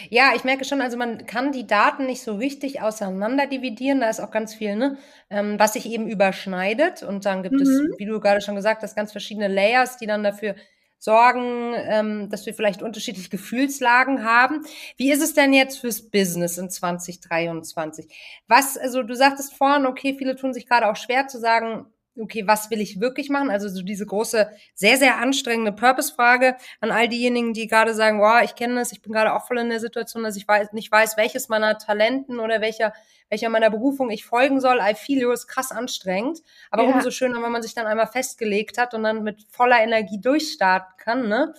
Ja, 0.08 0.32
ich 0.34 0.44
merke 0.44 0.64
schon, 0.64 0.80
also 0.80 0.96
man 0.96 1.26
kann 1.26 1.52
die 1.52 1.66
Daten 1.66 2.06
nicht 2.06 2.22
so 2.22 2.36
richtig 2.36 2.80
auseinander 2.80 3.46
dividieren. 3.46 4.00
Da 4.00 4.08
ist 4.08 4.20
auch 4.20 4.30
ganz 4.30 4.54
viel, 4.54 4.74
ne, 4.74 4.96
ähm, 5.28 5.58
was 5.58 5.74
sich 5.74 5.86
eben 5.90 6.08
überschneidet. 6.08 7.02
Und 7.02 7.26
dann 7.26 7.42
gibt 7.42 7.56
mhm. 7.56 7.60
es, 7.60 7.98
wie 7.98 8.06
du 8.06 8.18
gerade 8.20 8.40
schon 8.40 8.54
gesagt 8.54 8.82
hast, 8.82 8.96
ganz 8.96 9.12
verschiedene 9.12 9.48
Layers, 9.48 9.98
die 9.98 10.06
dann 10.06 10.22
dafür 10.22 10.54
sorgen, 10.98 11.74
ähm, 11.74 12.30
dass 12.30 12.46
wir 12.46 12.54
vielleicht 12.54 12.82
unterschiedliche 12.82 13.28
Gefühlslagen 13.28 14.24
haben. 14.24 14.64
Wie 14.96 15.10
ist 15.10 15.22
es 15.22 15.34
denn 15.34 15.52
jetzt 15.52 15.78
fürs 15.78 16.10
Business 16.10 16.58
in 16.58 16.70
2023? 16.70 18.06
Was, 18.48 18.76
also 18.76 19.02
du 19.02 19.14
sagtest 19.14 19.54
vorhin, 19.54 19.86
okay, 19.86 20.14
viele 20.18 20.36
tun 20.36 20.52
sich 20.52 20.66
gerade 20.66 20.88
auch 20.88 20.96
schwer 20.96 21.26
zu 21.26 21.38
sagen, 21.38 21.86
okay, 22.18 22.46
was 22.46 22.70
will 22.70 22.80
ich 22.80 23.00
wirklich 23.00 23.28
machen? 23.28 23.50
Also 23.50 23.68
so 23.68 23.82
diese 23.82 24.06
große, 24.06 24.50
sehr, 24.74 24.96
sehr 24.96 25.18
anstrengende 25.18 25.72
Purpose-Frage 25.72 26.56
an 26.80 26.90
all 26.90 27.08
diejenigen, 27.08 27.52
die 27.52 27.66
gerade 27.66 27.94
sagen, 27.94 28.20
wow, 28.20 28.42
ich 28.42 28.54
kenne 28.54 28.76
das, 28.76 28.92
ich 28.92 29.02
bin 29.02 29.12
gerade 29.12 29.34
auch 29.34 29.46
voll 29.46 29.58
in 29.58 29.68
der 29.68 29.80
Situation, 29.80 30.22
dass 30.22 30.36
ich 30.36 30.46
weiß, 30.46 30.72
nicht 30.72 30.90
weiß, 30.90 31.16
welches 31.16 31.48
meiner 31.48 31.78
Talenten 31.78 32.40
oder 32.40 32.60
welcher, 32.60 32.92
welcher 33.28 33.48
meiner 33.48 33.70
Berufung 33.70 34.10
ich 34.10 34.24
folgen 34.24 34.60
soll. 34.60 34.78
I 34.80 34.94
feel 34.94 35.20
you 35.20 35.30
ist 35.30 35.46
krass 35.46 35.72
anstrengend. 35.72 36.40
Aber 36.70 36.84
ja. 36.84 36.94
umso 36.94 37.10
schöner, 37.10 37.42
wenn 37.42 37.52
man 37.52 37.62
sich 37.62 37.74
dann 37.74 37.86
einmal 37.86 38.06
festgelegt 38.06 38.78
hat 38.78 38.94
und 38.94 39.02
dann 39.02 39.22
mit 39.22 39.44
voller 39.50 39.80
Energie 39.80 40.20
durchstarten 40.20 40.96
kann, 40.98 41.28
ne? 41.28 41.54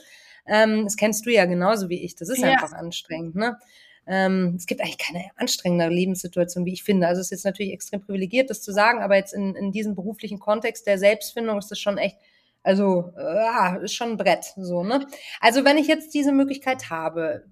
Ähm, 0.49 0.85
das 0.85 0.95
kennst 0.95 1.25
du 1.25 1.29
ja 1.29 1.45
genauso 1.45 1.89
wie 1.89 2.03
ich. 2.03 2.15
Das 2.15 2.29
ist 2.29 2.39
ja. 2.39 2.49
einfach 2.49 2.71
anstrengend, 2.71 3.35
ne? 3.35 3.59
Ähm, 4.07 4.55
es 4.55 4.65
gibt 4.65 4.81
eigentlich 4.81 4.97
keine 4.97 5.25
anstrengendere 5.35 5.89
Lebenssituation, 5.89 6.65
wie 6.65 6.73
ich 6.73 6.83
finde. 6.83 7.07
Also 7.07 7.19
es 7.19 7.27
ist 7.27 7.31
jetzt 7.31 7.45
natürlich 7.45 7.73
extrem 7.73 8.01
privilegiert, 8.01 8.49
das 8.49 8.61
zu 8.61 8.71
sagen, 8.71 9.01
aber 9.01 9.15
jetzt 9.17 9.33
in, 9.33 9.55
in 9.55 9.71
diesem 9.71 9.95
beruflichen 9.95 10.39
Kontext 10.39 10.87
der 10.87 10.97
Selbstfindung 10.97 11.57
ist 11.57 11.69
das 11.69 11.79
schon 11.79 11.97
echt, 11.97 12.17
also 12.63 13.11
äh, 13.17 13.83
ist 13.83 13.93
schon 13.93 14.11
ein 14.11 14.17
Brett. 14.17 14.45
So, 14.55 14.83
ne? 14.83 15.05
Also 15.41 15.65
wenn 15.65 15.77
ich 15.77 15.87
jetzt 15.87 16.13
diese 16.13 16.31
Möglichkeit 16.31 16.89
habe, 16.89 17.45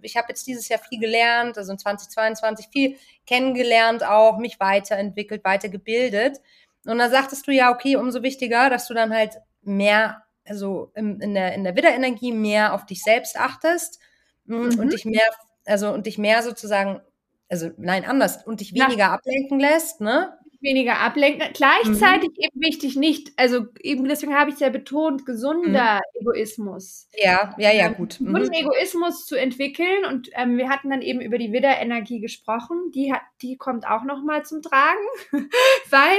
ich 0.00 0.16
habe 0.16 0.28
jetzt 0.30 0.46
dieses 0.46 0.68
Jahr 0.68 0.80
viel 0.80 0.98
gelernt, 0.98 1.58
also 1.58 1.72
in 1.72 1.78
2022 1.78 2.68
viel 2.72 2.96
kennengelernt, 3.26 4.02
auch 4.02 4.38
mich 4.38 4.58
weiterentwickelt, 4.60 5.44
weitergebildet. 5.44 6.38
Und 6.86 6.98
da 6.98 7.10
sagtest 7.10 7.46
du 7.46 7.52
ja, 7.52 7.70
okay, 7.70 7.96
umso 7.96 8.22
wichtiger, 8.22 8.70
dass 8.70 8.88
du 8.88 8.94
dann 8.94 9.12
halt 9.12 9.38
mehr, 9.62 10.22
also 10.46 10.90
in, 10.94 11.20
in 11.20 11.34
der, 11.34 11.52
in 11.54 11.64
der 11.64 11.76
Widderenergie 11.76 12.32
mehr 12.32 12.72
auf 12.72 12.86
dich 12.86 13.02
selbst 13.02 13.38
achtest 13.38 14.00
mhm. 14.46 14.78
und 14.78 14.92
dich 14.92 15.04
mehr 15.04 15.28
also 15.68 15.92
und 15.92 16.06
dich 16.06 16.18
mehr 16.18 16.42
sozusagen, 16.42 17.00
also 17.48 17.70
nein, 17.76 18.04
anders, 18.04 18.46
und 18.46 18.60
dich 18.60 18.74
weniger 18.74 18.98
ja. 18.98 19.14
ablenken 19.14 19.60
lässt, 19.60 20.00
ne? 20.00 20.38
weniger 20.60 20.98
ablenken. 20.98 21.48
Gleichzeitig 21.52 22.30
mhm. 22.30 22.44
eben 22.44 22.60
wichtig 22.60 22.96
nicht, 22.96 23.32
also 23.36 23.66
eben 23.80 24.08
deswegen 24.08 24.34
habe 24.34 24.50
ich 24.50 24.54
es 24.54 24.60
ja 24.60 24.70
betont, 24.70 25.24
gesunder 25.24 25.96
mhm. 25.96 26.20
Egoismus. 26.20 27.08
Ja, 27.16 27.54
ja, 27.58 27.72
ja, 27.72 27.88
gut. 27.88 28.20
Mhm. 28.20 28.34
Gesunden 28.34 28.54
Egoismus 28.54 29.26
zu 29.26 29.36
entwickeln 29.36 30.04
und 30.04 30.30
ähm, 30.34 30.56
wir 30.56 30.68
hatten 30.68 30.90
dann 30.90 31.02
eben 31.02 31.20
über 31.20 31.38
die 31.38 31.52
Widderenergie 31.52 32.20
gesprochen, 32.20 32.90
die 32.94 33.12
hat, 33.12 33.22
die 33.42 33.56
kommt 33.56 33.86
auch 33.86 34.04
nochmal 34.04 34.44
zum 34.44 34.62
Tragen, 34.62 35.04
weil 35.90 36.18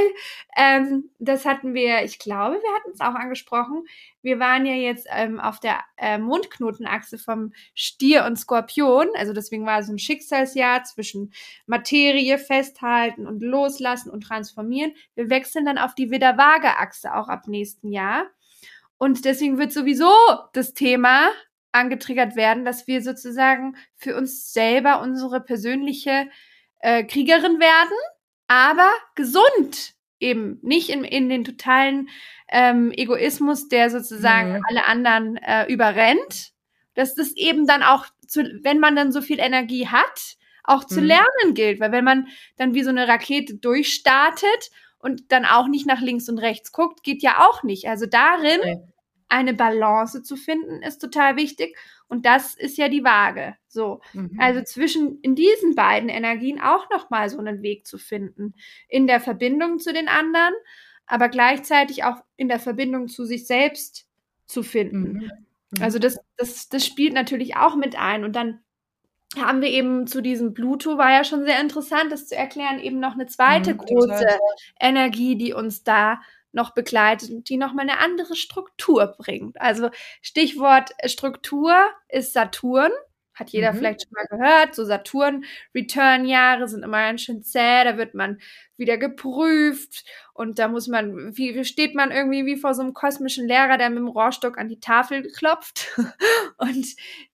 ähm, 0.55 1.09
das 1.19 1.45
hatten 1.45 1.73
wir, 1.73 2.03
ich 2.03 2.19
glaube, 2.19 2.55
wir 2.55 2.75
hatten 2.75 2.91
es 2.93 3.01
auch 3.01 3.15
angesprochen, 3.15 3.85
wir 4.21 4.39
waren 4.39 4.65
ja 4.65 4.73
jetzt 4.73 5.07
ähm, 5.11 5.39
auf 5.39 5.59
der 5.59 5.79
äh, 5.97 6.17
Mondknotenachse 6.17 7.17
vom 7.17 7.53
Stier 7.73 8.25
und 8.25 8.37
Skorpion. 8.37 9.07
Also 9.15 9.33
deswegen 9.33 9.65
war 9.65 9.79
es 9.79 9.89
ein 9.89 9.99
Schicksalsjahr 9.99 10.83
zwischen 10.83 11.33
Materie 11.65 12.37
festhalten 12.37 13.27
und 13.27 13.41
loslassen 13.41 14.09
und 14.09 14.21
transformieren. 14.21 14.93
Wir 15.15 15.29
wechseln 15.29 15.65
dann 15.65 15.77
auf 15.77 15.95
die 15.95 16.11
Widder-Waage-Achse 16.11 17.15
auch 17.15 17.27
ab 17.29 17.47
nächsten 17.47 17.91
Jahr. 17.91 18.25
Und 18.97 19.23
deswegen 19.23 19.57
wird 19.57 19.71
sowieso 19.71 20.13
das 20.53 20.73
Thema 20.73 21.29
angetriggert 21.71 22.35
werden, 22.35 22.65
dass 22.65 22.87
wir 22.87 23.01
sozusagen 23.01 23.77
für 23.95 24.17
uns 24.17 24.51
selber 24.51 25.01
unsere 25.01 25.39
persönliche 25.39 26.29
äh, 26.79 27.03
Kriegerin 27.03 27.59
werden, 27.59 27.97
aber 28.47 28.89
gesund 29.15 29.93
eben 30.19 30.59
nicht 30.61 30.89
in, 30.89 31.03
in 31.03 31.29
den 31.29 31.43
totalen 31.43 32.09
ähm, 32.49 32.91
Egoismus, 32.91 33.67
der 33.67 33.89
sozusagen 33.89 34.53
mhm. 34.53 34.61
alle 34.69 34.87
anderen 34.87 35.37
äh, 35.37 35.65
überrennt. 35.71 36.51
Dass 36.95 37.15
das 37.15 37.35
eben 37.35 37.65
dann 37.65 37.83
auch, 37.83 38.05
zu, 38.27 38.43
wenn 38.63 38.79
man 38.79 38.95
dann 38.95 39.11
so 39.11 39.21
viel 39.21 39.39
Energie 39.39 39.87
hat, 39.87 40.35
auch 40.63 40.83
zu 40.83 41.01
mhm. 41.01 41.07
lernen 41.07 41.53
gilt. 41.53 41.79
Weil 41.79 41.91
wenn 41.91 42.03
man 42.03 42.27
dann 42.57 42.73
wie 42.73 42.83
so 42.83 42.89
eine 42.89 43.07
Rakete 43.07 43.55
durchstartet 43.55 44.71
und 44.99 45.31
dann 45.31 45.45
auch 45.45 45.67
nicht 45.67 45.87
nach 45.87 46.01
links 46.01 46.27
und 46.27 46.39
rechts 46.39 46.71
guckt, 46.71 47.03
geht 47.03 47.23
ja 47.23 47.47
auch 47.47 47.63
nicht. 47.63 47.87
Also 47.87 48.05
darin 48.05 48.59
okay. 48.59 48.79
Eine 49.29 49.53
Balance 49.53 50.23
zu 50.23 50.35
finden, 50.35 50.81
ist 50.81 50.99
total 50.99 51.35
wichtig. 51.37 51.77
Und 52.07 52.25
das 52.25 52.55
ist 52.55 52.77
ja 52.77 52.89
die 52.89 53.03
Waage. 53.03 53.55
So. 53.67 54.01
Mhm. 54.13 54.37
Also 54.39 54.61
zwischen, 54.63 55.19
in 55.21 55.35
diesen 55.35 55.75
beiden 55.75 56.09
Energien 56.09 56.59
auch 56.59 56.89
nochmal 56.89 57.29
so 57.29 57.37
einen 57.37 57.61
Weg 57.61 57.85
zu 57.85 57.97
finden. 57.97 58.55
In 58.87 59.07
der 59.07 59.19
Verbindung 59.19 59.79
zu 59.79 59.93
den 59.93 60.07
anderen, 60.07 60.53
aber 61.05 61.29
gleichzeitig 61.29 62.03
auch 62.03 62.17
in 62.35 62.49
der 62.49 62.59
Verbindung 62.59 63.07
zu 63.07 63.25
sich 63.25 63.45
selbst 63.47 64.07
zu 64.45 64.63
finden. 64.63 65.13
Mhm. 65.13 65.31
Mhm. 65.71 65.83
Also 65.83 65.99
das, 65.99 66.19
das, 66.35 66.67
das 66.69 66.85
spielt 66.85 67.13
natürlich 67.13 67.55
auch 67.55 67.75
mit 67.75 67.97
ein. 67.97 68.23
Und 68.23 68.35
dann 68.35 68.59
haben 69.37 69.61
wir 69.61 69.69
eben 69.69 70.07
zu 70.07 70.21
diesem 70.21 70.55
Pluto, 70.55 70.97
war 70.97 71.11
ja 71.11 71.23
schon 71.23 71.45
sehr 71.45 71.61
interessant, 71.61 72.11
das 72.11 72.27
zu 72.27 72.35
erklären, 72.35 72.79
eben 72.79 72.99
noch 72.99 73.13
eine 73.13 73.27
zweite 73.27 73.75
mhm, 73.75 73.77
große 73.77 74.39
Energie, 74.79 75.37
die 75.37 75.53
uns 75.53 75.83
da 75.83 76.19
noch 76.51 76.73
begleitet 76.73 77.29
und 77.29 77.49
die 77.49 77.57
nochmal 77.57 77.89
eine 77.89 77.99
andere 77.99 78.35
Struktur 78.35 79.15
bringt. 79.17 79.59
Also 79.61 79.89
Stichwort 80.21 80.91
Struktur 81.05 81.75
ist 82.07 82.33
Saturn. 82.33 82.91
Hat 83.33 83.51
jeder 83.51 83.71
mhm. 83.71 83.77
vielleicht 83.77 84.01
schon 84.01 84.11
mal 84.11 84.37
gehört. 84.37 84.75
So 84.75 84.83
Saturn-Return-Jahre 84.83 86.67
sind 86.67 86.83
immer 86.83 86.99
ganz 86.99 87.21
schön 87.21 87.41
zäh. 87.41 87.85
Da 87.85 87.97
wird 87.97 88.13
man 88.13 88.39
wieder 88.75 88.97
geprüft 88.97 90.03
und 90.33 90.59
da 90.59 90.67
muss 90.67 90.87
man, 90.87 91.37
wie 91.37 91.63
steht 91.63 91.95
man 91.95 92.11
irgendwie 92.11 92.45
wie 92.45 92.57
vor 92.57 92.73
so 92.73 92.81
einem 92.81 92.93
kosmischen 92.93 93.47
Lehrer, 93.47 93.77
der 93.77 93.89
mit 93.89 93.99
dem 93.99 94.07
Rohrstock 94.07 94.57
an 94.57 94.67
die 94.67 94.79
Tafel 94.79 95.23
klopft 95.31 95.87
und 96.57 96.85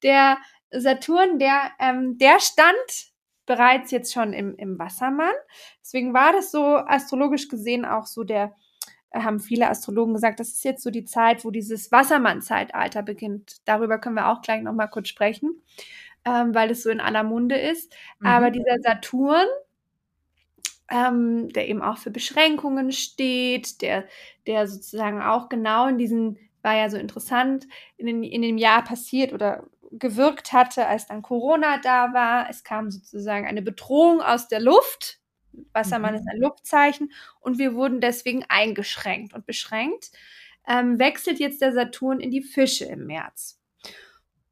der 0.04 0.38
Saturn, 0.72 1.40
der, 1.40 1.72
ähm, 1.80 2.18
der 2.18 2.40
stand 2.40 3.12
bereits 3.46 3.92
jetzt 3.92 4.14
schon 4.14 4.34
im, 4.34 4.56
im 4.58 4.78
Wassermann. 4.80 5.34
Deswegen 5.82 6.14
war 6.14 6.34
das 6.34 6.52
so 6.52 6.78
astrologisch 6.78 7.48
gesehen 7.48 7.86
auch 7.86 8.06
so 8.06 8.24
der, 8.24 8.46
äh, 8.46 8.65
haben 9.14 9.40
viele 9.40 9.70
Astrologen 9.70 10.14
gesagt, 10.14 10.40
das 10.40 10.50
ist 10.50 10.66
jetzt 10.66 10.84
so 10.84 10.90
die 10.90 11.06
Zeit, 11.06 11.46
wo 11.46 11.52
dieses 11.52 11.92
Wassermann-Zeitalter 11.92 13.02
beginnt. 13.02 13.58
Darüber 13.66 13.98
können 14.00 14.16
wir 14.16 14.28
auch 14.28 14.42
gleich 14.42 14.62
nochmal 14.62 14.90
kurz 14.90 15.08
sprechen, 15.08 15.62
ähm, 16.26 16.54
weil 16.54 16.72
es 16.72 16.84
so 16.84 16.90
in 16.90 17.00
aller 17.00 17.24
Munde 17.24 17.58
ist. 17.58 17.96
Mhm. 18.20 18.28
Aber 18.28 18.52
dieser 18.52 18.80
Saturn, 18.82 19.48
ähm, 20.90 21.50
der 21.50 21.68
eben 21.70 21.82
auch 21.82 21.98
für 21.98 22.12
Beschränkungen 22.12 22.92
steht, 22.92 23.82
der, 23.82 24.06
der 24.48 24.68
sozusagen 24.68 25.22
auch 25.22 25.50
genau 25.50 25.88
in 25.88 25.98
diesen, 25.98 26.38
war 26.62 26.76
ja 26.76 26.90
so 26.90 26.98
interessant, 26.98 27.68
in, 27.98 28.08
den, 28.08 28.24
in 28.24 28.42
dem 28.42 28.58
Jahr 28.58 28.84
passiert 28.84 29.34
oder 29.34 29.66
gewirkt 29.92 30.52
hatte, 30.52 30.88
als 30.88 31.08
dann 31.08 31.22
Corona 31.22 31.78
da 31.80 32.14
war. 32.14 32.50
Es 32.50 32.64
kam 32.64 32.92
sozusagen 32.92 33.48
eine 33.48 33.62
Bedrohung 33.62 34.22
aus 34.22 34.48
der 34.48 34.60
Luft. 34.60 35.20
Wassermann 35.74 36.14
mhm. 36.14 36.20
ist 36.20 36.28
ein 36.28 36.42
Luftzeichen 36.42 37.12
und 37.40 37.58
wir 37.58 37.76
wurden 37.76 38.02
deswegen 38.02 38.46
eingeschränkt 38.48 39.34
und 39.34 39.46
beschränkt. 39.46 40.12
Ähm, 40.68 40.98
wechselt 41.00 41.40
jetzt 41.40 41.62
der 41.62 41.74
Saturn 41.74 42.20
in 42.20 42.32
die 42.32 42.42
Fische 42.42 42.86
im 42.86 43.06
März. 43.06 43.60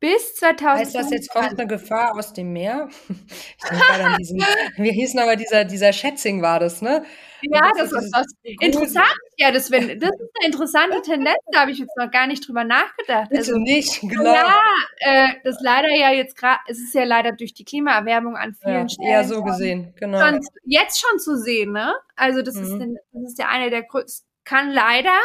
Bis 0.03 0.35
2000. 0.35 0.79
Heißt 0.79 0.95
das, 0.95 1.11
jetzt 1.11 1.29
kommt 1.29 1.57
eine 1.57 1.65
Gefahr 1.65 2.13
aus 2.17 2.33
dem 2.33 2.51
Meer? 2.51 2.89
Ich 3.09 3.69
denke 3.69 3.85
gerade 3.85 4.03
an 4.03 4.17
diesen, 4.17 4.43
wir 4.75 4.91
hießen 4.91 5.17
aber 5.17 5.37
dieser, 5.37 5.63
dieser 5.63 5.93
Schätzing 5.93 6.41
war 6.41 6.59
das, 6.59 6.81
ne? 6.81 7.05
Ja, 7.41 7.71
das, 7.77 7.91
das 7.91 8.03
ist 8.03 8.13
was 8.13 8.25
interessant. 8.43 9.17
Ja, 9.37 9.51
das, 9.51 9.71
wenn, 9.71 9.97
das 10.01 10.09
ist 10.09 10.31
eine 10.41 10.51
interessante 10.51 11.01
Tendenz, 11.03 11.37
da 11.53 11.61
habe 11.61 11.71
ich 11.71 11.79
jetzt 11.79 11.95
noch 11.95 12.11
gar 12.11 12.27
nicht 12.27 12.45
drüber 12.45 12.65
nachgedacht. 12.65 13.29
Bitte 13.29 13.39
also 13.39 13.57
nicht, 13.57 14.01
genau. 14.01 14.33
Ja, 14.33 14.53
äh, 14.99 15.27
das 15.45 15.55
leider 15.61 15.89
ja 15.95 16.11
jetzt 16.11 16.35
gerade, 16.35 16.59
es 16.67 16.79
ist 16.79 16.93
ja 16.93 17.05
leider 17.05 17.31
durch 17.31 17.53
die 17.53 17.63
Klimaerwärmung 17.63 18.35
an 18.35 18.55
vielen 18.61 18.73
ja, 18.73 18.89
Stellen. 18.89 19.09
Ja, 19.09 19.23
so 19.23 19.41
gesehen, 19.41 19.93
genau. 19.97 20.19
Schon, 20.19 20.41
jetzt 20.65 20.99
schon 20.99 21.17
zu 21.19 21.37
sehen, 21.37 21.71
ne? 21.71 21.93
Also 22.17 22.41
das 22.41 22.55
mhm. 22.55 22.63
ist, 22.63 22.99
das 23.13 23.23
ist 23.31 23.39
ja 23.39 23.47
eine 23.47 23.69
der 23.69 23.83
größten, 23.83 24.27
kann 24.43 24.69
leider 24.69 25.17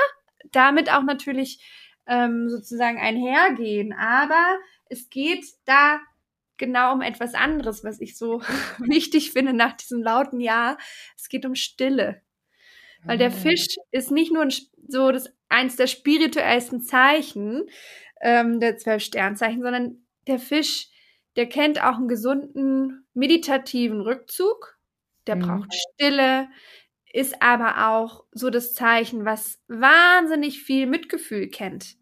damit 0.52 0.92
auch 0.92 1.02
natürlich 1.02 1.58
ähm, 2.08 2.48
sozusagen 2.48 2.98
einhergehen. 2.98 3.92
Aber 3.92 4.58
es 4.88 5.10
geht 5.10 5.44
da 5.66 6.00
genau 6.56 6.92
um 6.92 7.02
etwas 7.02 7.34
anderes, 7.34 7.84
was 7.84 8.00
ich 8.00 8.16
so 8.16 8.40
wichtig 8.78 9.32
finde 9.32 9.52
nach 9.52 9.74
diesem 9.74 10.02
lauten 10.02 10.40
Jahr. 10.40 10.78
Es 11.16 11.28
geht 11.28 11.46
um 11.46 11.54
Stille. 11.54 12.22
Weil 13.04 13.18
der 13.18 13.28
ah. 13.28 13.30
Fisch 13.30 13.76
ist 13.92 14.10
nicht 14.10 14.32
nur 14.32 14.42
ein, 14.42 14.52
so 14.88 15.12
das 15.12 15.32
eins 15.48 15.76
der 15.76 15.86
spirituellsten 15.86 16.82
Zeichen 16.82 17.68
ähm, 18.20 18.60
der 18.60 18.76
zwölf 18.76 19.02
Sternzeichen, 19.02 19.62
sondern 19.62 20.06
der 20.26 20.38
Fisch, 20.38 20.88
der 21.36 21.48
kennt 21.48 21.82
auch 21.82 21.96
einen 21.96 22.08
gesunden 22.08 23.06
meditativen 23.14 24.00
Rückzug. 24.00 24.78
Der 25.26 25.36
mhm. 25.36 25.40
braucht 25.42 25.74
Stille, 25.74 26.48
ist 27.12 27.40
aber 27.40 27.88
auch 27.88 28.24
so 28.32 28.50
das 28.50 28.74
Zeichen, 28.74 29.24
was 29.24 29.60
wahnsinnig 29.68 30.62
viel 30.62 30.86
Mitgefühl 30.86 31.48
kennt. 31.48 31.96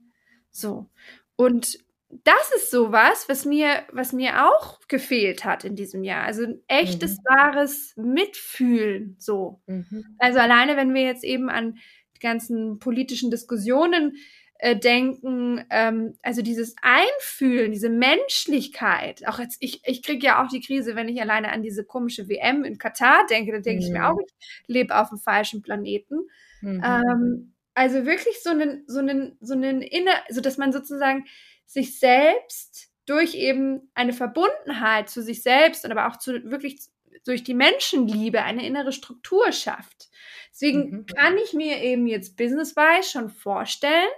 So. 0.57 0.89
Und 1.37 1.79
das 2.25 2.53
ist 2.55 2.71
sowas, 2.71 3.29
was 3.29 3.45
mir, 3.45 3.83
was 3.93 4.13
mir 4.13 4.47
auch 4.47 4.81
gefehlt 4.89 5.45
hat 5.45 5.65
in 5.65 5.77
diesem 5.77 6.05
Jahr. 6.05 6.25
Also 6.25 6.45
ein 6.45 6.61
echtes, 6.69 7.19
mhm. 7.19 7.25
wahres 7.25 7.95
Mitfühlen, 7.97 9.17
so. 9.19 9.61
Mhm. 9.67 10.17
Also 10.19 10.39
alleine, 10.39 10.77
wenn 10.77 10.95
wir 10.95 11.03
jetzt 11.03 11.25
eben 11.25 11.51
an 11.51 11.79
die 12.15 12.21
ganzen 12.21 12.79
politischen 12.79 13.31
Diskussionen 13.31 14.17
äh, 14.59 14.77
denken, 14.77 15.65
ähm, 15.69 16.15
also 16.23 16.43
dieses 16.43 16.77
Einfühlen, 16.81 17.73
diese 17.73 17.91
Menschlichkeit, 17.91 19.27
auch 19.27 19.39
jetzt, 19.39 19.59
ich, 19.61 19.83
ich 19.85 20.03
kriege 20.03 20.27
ja 20.27 20.43
auch 20.43 20.49
die 20.49 20.61
Krise, 20.61 20.95
wenn 20.95 21.09
ich 21.09 21.21
alleine 21.21 21.53
an 21.53 21.63
diese 21.63 21.85
komische 21.85 22.29
WM 22.29 22.65
in 22.65 22.79
Katar 22.79 23.27
denke, 23.29 23.53
dann 23.53 23.63
denke 23.63 23.83
mhm. 23.83 23.87
ich 23.87 23.93
mir 23.93 24.01
mhm. 24.01 24.07
auch, 24.07 24.19
ich 24.21 24.69
lebe 24.69 24.97
auf 24.97 25.11
dem 25.11 25.19
falschen 25.19 25.61
Planeten. 25.61 26.21
Mhm. 26.63 26.83
Ähm, 26.85 27.53
also 27.77 28.07
wirklich 28.07 28.43
so 28.43 28.51
einen, 28.51 28.85
so 28.87 28.99
einen, 28.99 29.37
so 29.41 29.53
einen 29.53 29.83
inner, 29.83 30.15
so 30.31 30.41
dass 30.41 30.57
man 30.57 30.73
sozusagen 30.73 31.27
sich 31.67 31.99
selbst 31.99 32.89
durch 33.05 33.35
eben 33.35 33.91
eine 33.95 34.13
Verbundenheit 34.13 35.11
zu 35.11 35.23
sich 35.23 35.43
selbst 35.43 35.85
und 35.85 35.93
aber 35.93 36.09
auch 36.09 36.17
zu 36.17 36.51
wirklich 36.51 36.81
durch 37.25 37.45
die 37.45 37.55
Menschenliebe 37.55 38.43
eine 38.43 38.67
innere 38.67 38.93
Struktur 38.93 39.53
schafft. 39.53 40.09
Deswegen 40.51 40.91
mhm. 40.91 41.07
kann 41.07 41.37
ich 41.37 41.53
mir 41.53 41.83
eben 41.83 42.07
jetzt 42.07 42.37
businesswise 42.37 43.11
schon 43.11 43.29
vorstellen, 43.29 44.09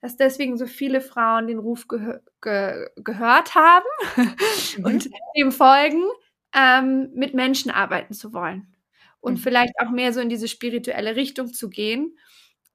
dass 0.00 0.16
deswegen 0.16 0.56
so 0.56 0.66
viele 0.66 1.00
Frauen 1.00 1.48
den 1.48 1.58
Ruf 1.58 1.88
ge 1.88 2.20
ge 2.40 2.88
gehört 2.96 3.56
haben 3.56 3.86
mhm. 4.76 4.84
und 4.84 5.10
dem 5.36 5.50
folgen, 5.50 6.04
ähm, 6.54 7.10
mit 7.14 7.34
Menschen 7.34 7.72
arbeiten 7.72 8.14
zu 8.14 8.32
wollen 8.32 8.72
und 9.20 9.34
mhm. 9.34 9.38
vielleicht 9.38 9.74
auch 9.80 9.90
mehr 9.90 10.12
so 10.12 10.20
in 10.20 10.28
diese 10.28 10.48
spirituelle 10.48 11.16
Richtung 11.16 11.52
zu 11.52 11.70
gehen. 11.70 12.16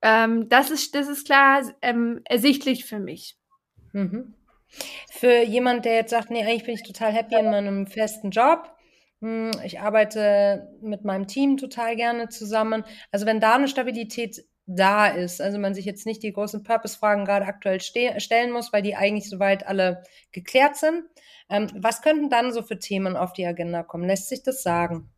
Ähm, 0.05 0.49
das, 0.49 0.69
ist, 0.69 0.93
das 0.93 1.07
ist 1.07 1.25
klar 1.25 1.63
ähm, 1.81 2.21
ersichtlich 2.25 2.85
für 2.85 2.99
mich. 2.99 3.37
Mhm. 3.91 4.35
Für 5.11 5.41
jemand, 5.41 5.85
der 5.85 5.95
jetzt 5.95 6.11
sagt, 6.11 6.29
nee, 6.29 6.43
eigentlich 6.43 6.65
bin 6.65 6.75
ich 6.75 6.83
total 6.83 7.11
happy 7.11 7.33
in 7.33 7.49
meinem 7.49 7.87
festen 7.87 8.29
Job. 8.29 8.71
Hm, 9.21 9.49
ich 9.63 9.79
arbeite 9.79 10.77
mit 10.79 11.05
meinem 11.05 11.25
Team 11.25 11.57
total 11.57 11.95
gerne 11.95 12.29
zusammen. 12.29 12.83
Also 13.11 13.25
wenn 13.25 13.39
da 13.39 13.55
eine 13.55 13.67
Stabilität 13.67 14.45
da 14.67 15.07
ist, 15.07 15.41
also 15.41 15.57
man 15.57 15.73
sich 15.73 15.85
jetzt 15.85 16.05
nicht 16.05 16.21
die 16.21 16.33
großen 16.33 16.61
Purpose-Fragen 16.61 17.25
gerade 17.25 17.47
aktuell 17.47 17.81
stellen 17.81 18.51
muss, 18.51 18.71
weil 18.71 18.83
die 18.83 18.95
eigentlich 18.95 19.27
soweit 19.27 19.65
alle 19.65 20.03
geklärt 20.31 20.75
sind. 20.75 21.03
Ähm, 21.49 21.67
was 21.75 22.03
könnten 22.03 22.29
dann 22.29 22.53
so 22.53 22.61
für 22.61 22.77
Themen 22.77 23.17
auf 23.17 23.33
die 23.33 23.45
Agenda 23.47 23.81
kommen? 23.81 24.05
Lässt 24.05 24.29
sich 24.29 24.43
das 24.43 24.61
sagen? 24.61 25.09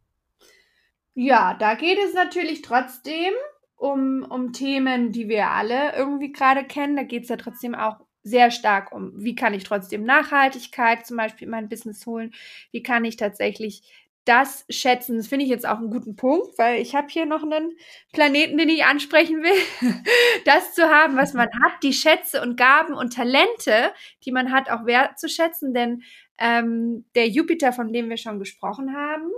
Ja, 1.14 1.56
da 1.60 1.76
geht 1.76 1.98
es 1.98 2.14
natürlich 2.14 2.62
trotzdem 2.62 3.34
um, 3.78 4.25
um 4.30 4.51
Themen, 4.51 5.11
die 5.11 5.30
wir 5.30 5.51
alle 5.51 5.95
irgendwie 5.95 6.32
gerade 6.32 6.65
kennen. 6.65 6.95
Da 6.95 7.03
geht 7.03 7.23
es 7.23 7.30
ja 7.30 7.38
trotzdem 7.38 7.75
auch 7.75 7.99
sehr 8.23 8.51
stark 8.51 8.91
um, 8.91 9.13
wie 9.15 9.36
kann 9.36 9.53
ich 9.53 9.63
trotzdem 9.63 10.03
Nachhaltigkeit 10.03 11.05
zum 11.05 11.15
Beispiel 11.15 11.45
in 11.45 11.51
mein 11.51 11.69
Business 11.69 12.05
holen, 12.05 12.34
wie 12.71 12.84
kann 12.84 13.05
ich 13.05 13.15
tatsächlich 13.15 13.84
das 14.25 14.65
schätzen. 14.69 15.15
Das 15.15 15.28
finde 15.28 15.45
ich 15.45 15.49
jetzt 15.49 15.65
auch 15.65 15.78
einen 15.78 15.89
guten 15.89 16.17
Punkt, 16.17 16.57
weil 16.57 16.82
ich 16.82 16.95
habe 16.95 17.07
hier 17.09 17.25
noch 17.25 17.43
einen 17.43 17.78
Planeten, 18.11 18.57
den 18.57 18.67
ich 18.67 18.84
ansprechen 18.84 19.41
will. 19.41 19.93
das 20.45 20.73
zu 20.73 20.84
haben, 20.89 21.15
was 21.15 21.34
man 21.34 21.47
hat, 21.63 21.82
die 21.84 21.93
Schätze 21.93 22.41
und 22.41 22.57
Gaben 22.57 22.93
und 22.93 23.13
Talente, 23.13 23.93
die 24.25 24.34
man 24.34 24.51
hat, 24.51 24.69
auch 24.69 24.86
wertzuschätzen. 24.86 25.73
Denn 25.73 26.03
ähm, 26.38 27.05
der 27.15 27.30
Jupiter, 27.30 27.71
von 27.71 27.93
dem 27.93 28.09
wir 28.09 28.17
schon 28.17 28.39
gesprochen 28.39 28.93
haben, 28.93 29.32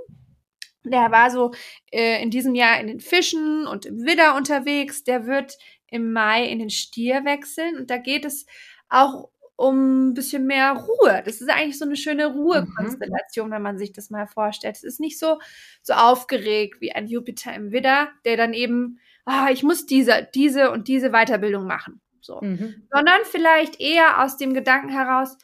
der 0.91 1.11
war 1.11 1.31
so 1.31 1.51
äh, 1.91 2.21
in 2.21 2.29
diesem 2.29 2.55
Jahr 2.55 2.79
in 2.79 2.87
den 2.87 2.99
Fischen 2.99 3.67
und 3.67 3.85
im 3.85 4.05
Widder 4.05 4.35
unterwegs. 4.35 5.03
Der 5.03 5.25
wird 5.25 5.57
im 5.87 6.11
Mai 6.11 6.45
in 6.45 6.59
den 6.59 6.69
Stier 6.69 7.25
wechseln. 7.25 7.77
Und 7.77 7.89
da 7.89 7.97
geht 7.97 8.25
es 8.25 8.45
auch 8.89 9.29
um 9.55 10.09
ein 10.09 10.13
bisschen 10.13 10.45
mehr 10.45 10.71
Ruhe. 10.71 11.21
Das 11.25 11.41
ist 11.41 11.49
eigentlich 11.49 11.77
so 11.77 11.83
eine 11.83 11.97
schöne 11.97 12.29
mhm. 12.29 12.35
Ruhekonstellation, 12.35 13.49
mhm. 13.49 13.53
wenn 13.53 13.61
man 13.61 13.77
sich 13.77 13.91
das 13.91 14.09
mal 14.09 14.25
vorstellt. 14.25 14.77
Es 14.77 14.83
ist 14.83 15.01
nicht 15.01 15.19
so, 15.19 15.39
so 15.81 15.93
aufgeregt 15.93 16.79
wie 16.79 16.93
ein 16.93 17.07
Jupiter 17.07 17.53
im 17.53 17.71
Widder, 17.71 18.09
der 18.23 18.37
dann 18.37 18.53
eben, 18.53 18.99
ah, 19.25 19.49
ich 19.51 19.63
muss 19.63 19.85
diese, 19.85 20.29
diese 20.33 20.71
und 20.71 20.87
diese 20.87 21.09
Weiterbildung 21.09 21.65
machen. 21.65 21.99
So. 22.21 22.39
Mhm. 22.41 22.87
Sondern 22.89 23.19
vielleicht 23.25 23.81
eher 23.81 24.23
aus 24.23 24.37
dem 24.37 24.53
Gedanken 24.53 24.89
heraus, 24.89 25.37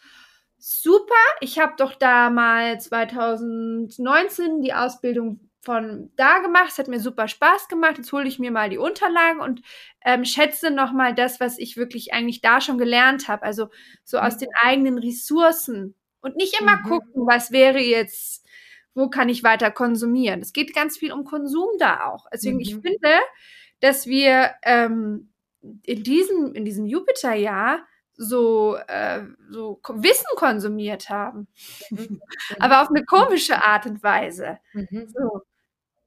super, 0.67 1.13
ich 1.41 1.59
habe 1.59 1.73
doch 1.77 1.93
da 1.93 2.31
mal 2.31 2.79
2019 2.81 4.63
die 4.63 4.73
Ausbildung 4.73 5.39
von 5.61 6.11
da 6.15 6.39
gemacht. 6.39 6.69
Es 6.69 6.79
hat 6.79 6.87
mir 6.87 6.99
super 6.99 7.27
Spaß 7.27 7.67
gemacht. 7.67 7.97
Jetzt 7.97 8.11
hole 8.11 8.27
ich 8.27 8.39
mir 8.39 8.49
mal 8.49 8.71
die 8.71 8.79
Unterlagen 8.79 9.41
und 9.41 9.61
ähm, 10.03 10.25
schätze 10.25 10.71
nochmal 10.71 11.13
das, 11.13 11.39
was 11.39 11.59
ich 11.59 11.77
wirklich 11.77 12.13
eigentlich 12.13 12.41
da 12.41 12.61
schon 12.61 12.79
gelernt 12.79 13.27
habe. 13.27 13.43
Also 13.43 13.69
so 14.03 14.17
aus 14.17 14.37
den 14.37 14.49
eigenen 14.59 14.97
Ressourcen. 14.97 15.93
Und 16.21 16.35
nicht 16.35 16.59
immer 16.59 16.77
mhm. 16.77 16.83
gucken, 16.83 17.27
was 17.27 17.51
wäre 17.51 17.79
jetzt, 17.79 18.43
wo 18.95 19.07
kann 19.07 19.29
ich 19.29 19.43
weiter 19.43 19.69
konsumieren. 19.69 20.41
Es 20.41 20.51
geht 20.51 20.73
ganz 20.73 20.97
viel 20.97 21.11
um 21.11 21.25
Konsum 21.25 21.69
da 21.77 22.05
auch. 22.07 22.25
Deswegen, 22.33 22.55
mhm. 22.55 22.61
ich 22.61 22.73
finde, 22.73 23.19
dass 23.81 24.07
wir 24.07 24.55
ähm, 24.63 25.31
in 25.83 26.01
diesem, 26.01 26.55
in 26.55 26.65
diesem 26.65 26.87
Jupiterjahr 26.87 27.85
so, 28.17 28.77
äh, 28.87 29.21
so 29.49 29.79
Wissen 29.89 30.25
konsumiert 30.35 31.09
haben. 31.09 31.47
Mhm. 31.89 32.21
Aber 32.59 32.81
auf 32.81 32.89
eine 32.89 33.03
komische 33.03 33.63
Art 33.63 33.85
und 33.85 34.03
Weise. 34.03 34.59
Mhm. 34.73 35.07
So. 35.13 35.41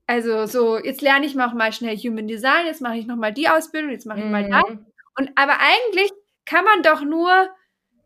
Also 0.06 0.46
so, 0.46 0.78
jetzt 0.78 1.02
lerne 1.02 1.26
ich 1.26 1.34
noch 1.34 1.52
mal 1.52 1.72
schnell 1.72 1.96
Human 1.98 2.26
Design, 2.26 2.64
jetzt 2.64 2.80
mache 2.80 2.96
ich 2.96 3.06
noch 3.06 3.16
mal 3.16 3.32
die 3.32 3.48
Ausbildung, 3.48 3.90
jetzt 3.90 4.06
mache 4.06 4.20
ich 4.20 4.24
mhm. 4.24 4.30
mal 4.30 4.48
das. 4.48 4.64
Und 5.18 5.30
aber 5.34 5.58
eigentlich 5.60 6.10
kann 6.46 6.64
man 6.64 6.82
doch 6.82 7.02
nur 7.02 7.50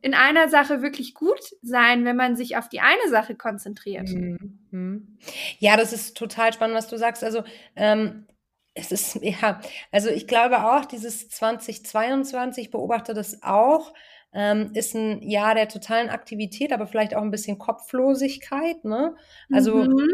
in 0.01 0.15
einer 0.15 0.49
Sache 0.49 0.83
wirklich 0.83 1.15
gut 1.15 1.39
sein, 1.63 2.05
wenn 2.05 2.17
man 2.17 2.35
sich 2.35 2.57
auf 2.57 2.69
die 2.69 2.81
eine 2.81 3.09
Sache 3.09 3.37
konzentriert. 3.37 4.09
Mhm. 4.09 5.17
Ja, 5.61 5.77
das 5.77 5.93
ist 5.93 6.17
total 6.17 6.53
spannend, 6.53 6.77
was 6.77 6.89
du 6.89 6.99
sagst. 6.99 7.23
Also 7.23 7.45
ähm, 7.77 8.27
es 8.75 8.93
ist, 8.93 9.15
ja, 9.23 9.61
also 9.91 10.09
ich 10.09 10.27
glaube 10.27 10.65
auch, 10.65 10.85
dieses 10.85 11.29
2022 11.29 12.71
beobachte 12.71 13.15
das 13.15 13.43
auch, 13.43 13.93
ähm, 14.35 14.71
ist 14.75 14.95
ein 14.95 15.23
Jahr 15.23 15.55
der 15.55 15.69
totalen 15.69 16.09
Aktivität, 16.09 16.73
aber 16.73 16.87
vielleicht 16.87 17.15
auch 17.15 17.23
ein 17.23 17.31
bisschen 17.31 17.59
Kopflosigkeit. 17.59 18.83
Ne? 18.85 19.15
Also 19.53 19.77
mhm. 19.77 20.09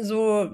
so 0.00 0.50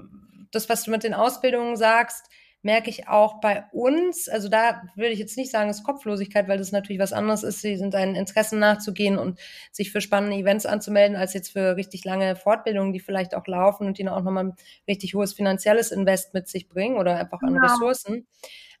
das, 0.51 0.67
was 0.67 0.83
du 0.83 0.91
mit 0.91 1.03
den 1.03 1.13
Ausbildungen 1.13 1.77
sagst, 1.77 2.29
merke 2.61 2.89
ich 2.89 3.07
auch 3.07 3.39
bei 3.39 3.65
uns, 3.71 4.27
also 4.27 4.49
da 4.49 4.81
würde 4.95 5.11
ich 5.11 5.19
jetzt 5.19 5.37
nicht 5.37 5.51
sagen, 5.51 5.69
es 5.69 5.77
ist 5.77 5.83
Kopflosigkeit, 5.83 6.47
weil 6.47 6.57
das 6.57 6.71
natürlich 6.71 7.01
was 7.01 7.13
anderes 7.13 7.43
ist. 7.43 7.61
Sie 7.61 7.77
sind 7.77 7.91
seinen 7.91 8.15
Interessen 8.15 8.59
nachzugehen 8.59 9.17
und 9.17 9.39
sich 9.71 9.91
für 9.91 10.01
spannende 10.01 10.37
Events 10.37 10.65
anzumelden, 10.65 11.15
als 11.15 11.33
jetzt 11.33 11.51
für 11.53 11.75
richtig 11.75 12.03
lange 12.03 12.35
Fortbildungen, 12.35 12.93
die 12.93 12.99
vielleicht 12.99 13.35
auch 13.35 13.47
laufen 13.47 13.87
und 13.87 13.97
die 13.97 14.07
auch 14.09 14.21
nochmal 14.21 14.45
ein 14.45 14.55
richtig 14.87 15.13
hohes 15.13 15.33
finanzielles 15.33 15.91
Invest 15.91 16.33
mit 16.33 16.47
sich 16.47 16.67
bringen 16.67 16.97
oder 16.97 17.15
einfach 17.15 17.41
an 17.41 17.53
genau. 17.53 17.67
Ressourcen. 17.67 18.27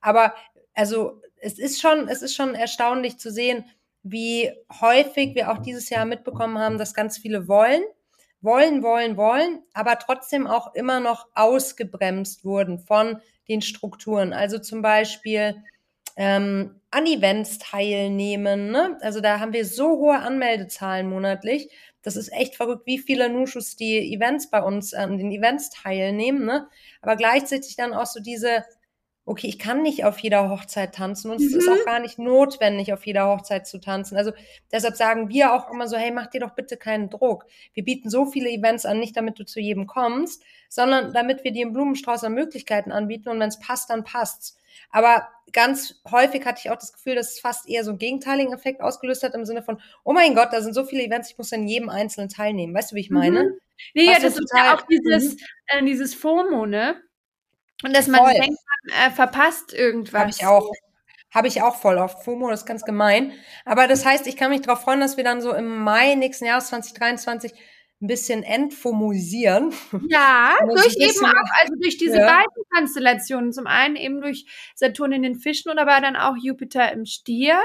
Aber 0.01 0.33
also 0.73 1.21
es 1.39 1.59
ist 1.59 1.81
schon, 1.81 2.07
es 2.07 2.21
ist 2.21 2.35
schon 2.35 2.55
erstaunlich 2.55 3.17
zu 3.17 3.31
sehen, 3.31 3.65
wie 4.03 4.51
häufig 4.81 5.35
wir 5.35 5.51
auch 5.51 5.59
dieses 5.59 5.89
Jahr 5.89 6.05
mitbekommen 6.05 6.57
haben, 6.57 6.77
dass 6.77 6.93
ganz 6.93 7.17
viele 7.17 7.47
wollen, 7.47 7.83
wollen, 8.41 8.83
wollen, 8.83 9.17
wollen, 9.17 9.63
aber 9.73 9.97
trotzdem 9.99 10.47
auch 10.47 10.73
immer 10.75 10.99
noch 10.99 11.27
ausgebremst 11.33 12.45
wurden 12.45 12.79
von 12.79 13.21
den 13.47 13.61
Strukturen. 13.61 14.33
Also 14.33 14.59
zum 14.59 14.81
Beispiel 14.81 15.55
ähm, 16.17 16.81
an 16.89 17.05
Events 17.05 17.59
teilnehmen. 17.59 18.71
Ne? 18.71 18.97
Also 19.01 19.21
da 19.21 19.39
haben 19.39 19.53
wir 19.53 19.65
so 19.65 19.97
hohe 19.97 20.17
Anmeldezahlen 20.17 21.07
monatlich. 21.09 21.69
Das 22.01 22.15
ist 22.15 22.31
echt 22.33 22.55
verrückt, 22.55 22.85
wie 22.85 22.97
viele 22.97 23.29
Nuschus 23.29 23.75
die 23.75 24.13
Events 24.13 24.49
bei 24.49 24.61
uns 24.61 24.93
an 24.93 25.11
ähm, 25.11 25.17
den 25.17 25.31
Events 25.31 25.69
teilnehmen. 25.69 26.45
Ne? 26.45 26.67
Aber 27.01 27.15
gleichzeitig 27.15 27.75
dann 27.75 27.93
auch 27.93 28.07
so 28.07 28.19
diese 28.19 28.63
okay, 29.27 29.47
ich 29.47 29.59
kann 29.59 29.81
nicht 29.81 30.05
auf 30.05 30.19
jeder 30.19 30.49
Hochzeit 30.49 30.95
tanzen 30.95 31.29
und 31.29 31.41
mhm. 31.41 31.47
es 31.47 31.53
ist 31.53 31.67
auch 31.67 31.75
mhm. 31.75 31.85
gar 31.85 31.99
nicht 31.99 32.17
notwendig, 32.17 32.93
auf 32.93 33.05
jeder 33.05 33.27
Hochzeit 33.27 33.67
zu 33.67 33.77
tanzen. 33.77 34.17
Also 34.17 34.31
deshalb 34.71 34.95
sagen 34.95 35.27
wir 35.27 35.53
auch 35.53 35.69
immer 35.69 35.87
so, 35.87 35.97
hey, 35.97 36.11
mach 36.11 36.27
dir 36.27 36.39
doch 36.39 36.55
bitte 36.55 36.77
keinen 36.77 37.09
Druck. 37.09 37.45
Wir 37.73 37.83
bieten 37.83 38.09
so 38.09 38.25
viele 38.25 38.49
Events 38.49 38.85
an, 38.85 38.99
nicht 38.99 39.17
damit 39.17 39.37
du 39.37 39.43
zu 39.43 39.59
jedem 39.59 39.85
kommst, 39.85 40.43
sondern 40.69 41.11
damit 41.13 41.43
wir 41.43 41.51
dir 41.51 41.65
einen 41.65 41.73
Blumenstrauß 41.73 42.23
an 42.23 42.33
Möglichkeiten 42.33 42.93
anbieten 42.93 43.27
und 43.27 43.39
wenn 43.39 43.49
es 43.49 43.59
passt, 43.59 43.89
dann 43.89 44.05
passt's. 44.05 44.57
Aber 44.91 45.27
ganz 45.51 46.01
häufig 46.09 46.45
hatte 46.45 46.61
ich 46.63 46.71
auch 46.71 46.77
das 46.77 46.93
Gefühl, 46.93 47.15
dass 47.15 47.33
es 47.33 47.39
fast 47.41 47.67
eher 47.67 47.83
so 47.83 47.91
einen 47.91 47.99
gegenteiligen 47.99 48.53
Effekt 48.53 48.79
ausgelöst 48.79 49.23
hat 49.23 49.35
im 49.35 49.45
Sinne 49.45 49.61
von, 49.61 49.81
oh 50.05 50.13
mein 50.13 50.35
Gott, 50.35 50.53
da 50.53 50.61
sind 50.61 50.73
so 50.73 50.85
viele 50.85 51.03
Events, 51.03 51.31
ich 51.31 51.37
muss 51.37 51.51
an 51.51 51.67
jedem 51.67 51.89
einzelnen 51.89 52.29
teilnehmen. 52.29 52.73
Weißt 52.73 52.91
du, 52.91 52.95
wie 52.95 53.01
ich 53.01 53.09
meine? 53.09 53.43
Mhm. 53.43 53.59
Nee, 53.93 54.05
ja, 54.05 54.19
das 54.19 54.37
ist 54.37 54.53
ja 54.55 54.75
auch 54.75 54.81
dieses, 54.83 55.33
mhm. 55.33 55.39
äh, 55.67 55.85
dieses 55.85 56.15
FOMO, 56.15 56.65
ne? 56.65 56.95
Und 57.83 57.95
dass 57.95 58.07
man 58.07 58.21
voll. 58.21 58.33
denkt, 58.33 58.59
man 58.83 59.07
äh, 59.07 59.11
verpasst 59.11 59.73
irgendwas. 59.73 60.21
Habe 60.21 60.29
ich 60.31 60.45
auch. 60.45 60.71
Habe 61.33 61.49
ich 61.49 61.61
auch 61.61 61.75
voll 61.75 61.99
auf 61.99 62.23
FOMO, 62.23 62.49
das 62.49 62.61
ist 62.61 62.65
ganz 62.65 62.83
gemein. 62.83 63.33
Aber 63.65 63.87
das 63.87 64.05
heißt, 64.05 64.27
ich 64.27 64.37
kann 64.37 64.49
mich 64.49 64.61
darauf 64.61 64.81
freuen, 64.81 65.01
dass 65.01 65.17
wir 65.17 65.25
dann 65.25 65.41
so 65.41 65.53
im 65.53 65.83
Mai 65.83 66.15
nächsten 66.15 66.45
Jahres 66.45 66.69
2023 66.69 67.53
ein 68.01 68.07
bisschen 68.07 68.43
entfomosieren. 68.43 69.73
Ja, 70.07 70.55
durch 70.67 70.95
eben 70.97 71.25
auch, 71.25 71.59
also 71.59 71.73
durch 71.81 71.97
diese 71.97 72.17
ja. 72.17 72.25
beiden 72.27 72.63
Konstellationen. 72.73 73.51
Zum 73.51 73.67
einen 73.67 73.95
eben 73.95 74.21
durch 74.21 74.45
Saturn 74.75 75.11
in 75.11 75.23
den 75.23 75.35
Fischen 75.35 75.71
und 75.71 75.79
aber 75.79 75.99
dann 75.99 76.15
auch 76.15 76.35
Jupiter 76.41 76.91
im 76.91 77.05
Stier. 77.05 77.59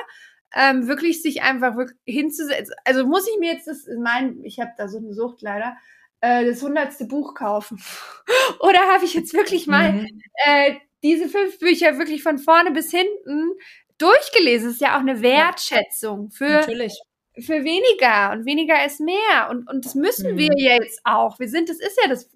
Ähm, 0.55 0.87
wirklich 0.87 1.23
sich 1.23 1.43
einfach 1.43 1.77
wirklich 1.77 1.99
hinzusetzen. 2.05 2.75
Also 2.85 3.07
muss 3.07 3.27
ich 3.27 3.39
mir 3.39 3.53
jetzt 3.53 3.69
das, 3.69 3.87
mein, 4.03 4.43
ich 4.45 4.61
habe 4.61 4.73
da 4.77 4.89
so 4.89 4.99
eine 4.99 5.15
Sucht 5.15 5.41
leider, 5.41 5.77
äh, 6.23 6.47
das 6.47 6.63
hundertste 6.63 7.05
Buch 7.05 7.35
kaufen? 7.35 7.83
Oder 8.61 8.81
habe 8.93 9.05
ich 9.05 9.13
jetzt 9.13 9.35
wirklich 9.35 9.67
mal 9.67 9.93
mhm. 9.93 10.23
äh, 10.47 10.77
diese 11.03 11.29
fünf 11.29 11.59
Bücher 11.59 11.99
wirklich 11.99 12.23
von 12.23 12.39
vorne 12.39 12.71
bis 12.71 12.91
hinten 12.91 13.53
durchgelesen? 13.99 14.69
Das 14.69 14.75
ist 14.77 14.81
ja 14.81 14.97
auch 14.97 15.01
eine 15.01 15.21
Wertschätzung 15.21 16.31
für, 16.31 16.49
Natürlich. 16.49 16.99
für 17.39 17.65
weniger 17.65 18.33
und 18.33 18.47
weniger 18.47 18.85
ist 18.87 19.01
mehr. 19.01 19.51
Und, 19.51 19.69
und 19.69 19.85
das 19.85 19.95
müssen 19.95 20.35
mhm. 20.35 20.39
wir 20.39 20.51
jetzt 20.57 21.01
auch. 21.05 21.39
Wir 21.39 21.49
sind, 21.49 21.69
das 21.69 21.79
ist 21.79 21.99
ja 22.03 22.09
das, 22.09 22.31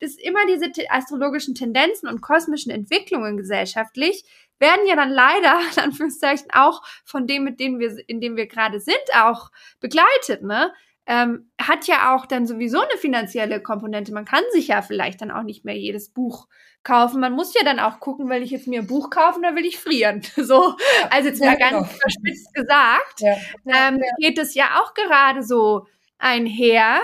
das 0.00 0.14
immer 0.14 0.46
diese 0.46 0.70
astrologischen 0.90 1.54
Tendenzen 1.54 2.08
und 2.08 2.20
kosmischen 2.20 2.70
Entwicklungen 2.70 3.36
gesellschaftlich 3.36 4.24
werden 4.58 4.86
ja 4.86 4.96
dann 4.96 5.10
leider, 5.10 5.60
in 5.76 5.82
Anführungszeichen, 5.82 6.48
auch 6.52 6.82
von 7.04 7.26
dem, 7.26 7.44
mit 7.44 7.60
dem 7.60 7.78
wir, 7.78 7.96
in 8.08 8.20
dem 8.20 8.36
wir 8.36 8.46
gerade 8.46 8.80
sind, 8.80 8.96
auch 9.14 9.50
begleitet, 9.80 10.42
ne? 10.42 10.72
Ähm, 11.06 11.50
hat 11.60 11.86
ja 11.86 12.14
auch 12.14 12.26
dann 12.26 12.46
sowieso 12.46 12.80
eine 12.80 12.98
finanzielle 12.98 13.60
Komponente. 13.60 14.12
Man 14.12 14.24
kann 14.24 14.42
sich 14.52 14.68
ja 14.68 14.82
vielleicht 14.82 15.20
dann 15.20 15.30
auch 15.30 15.44
nicht 15.44 15.64
mehr 15.64 15.76
jedes 15.76 16.10
Buch 16.10 16.48
kaufen. 16.82 17.20
Man 17.20 17.32
muss 17.32 17.54
ja 17.54 17.62
dann 17.64 17.78
auch 17.78 18.00
gucken, 18.00 18.28
will 18.28 18.42
ich 18.42 18.50
jetzt 18.50 18.66
mir 18.66 18.80
ein 18.80 18.86
Buch 18.86 19.10
kaufen 19.10 19.40
oder 19.40 19.54
will 19.54 19.66
ich 19.66 19.78
frieren? 19.78 20.22
So, 20.36 20.76
also 21.10 21.28
jetzt 21.28 21.40
ja, 21.40 21.46
mal 21.46 21.58
ganz 21.58 21.72
genau. 21.72 21.84
verspitzt 21.84 22.54
gesagt, 22.54 23.20
ja, 23.20 23.36
ja, 23.64 23.88
ähm, 23.88 24.00
geht 24.20 24.38
es 24.38 24.54
ja 24.54 24.80
auch 24.80 24.94
gerade 24.94 25.42
so 25.42 25.86
einher 26.18 27.00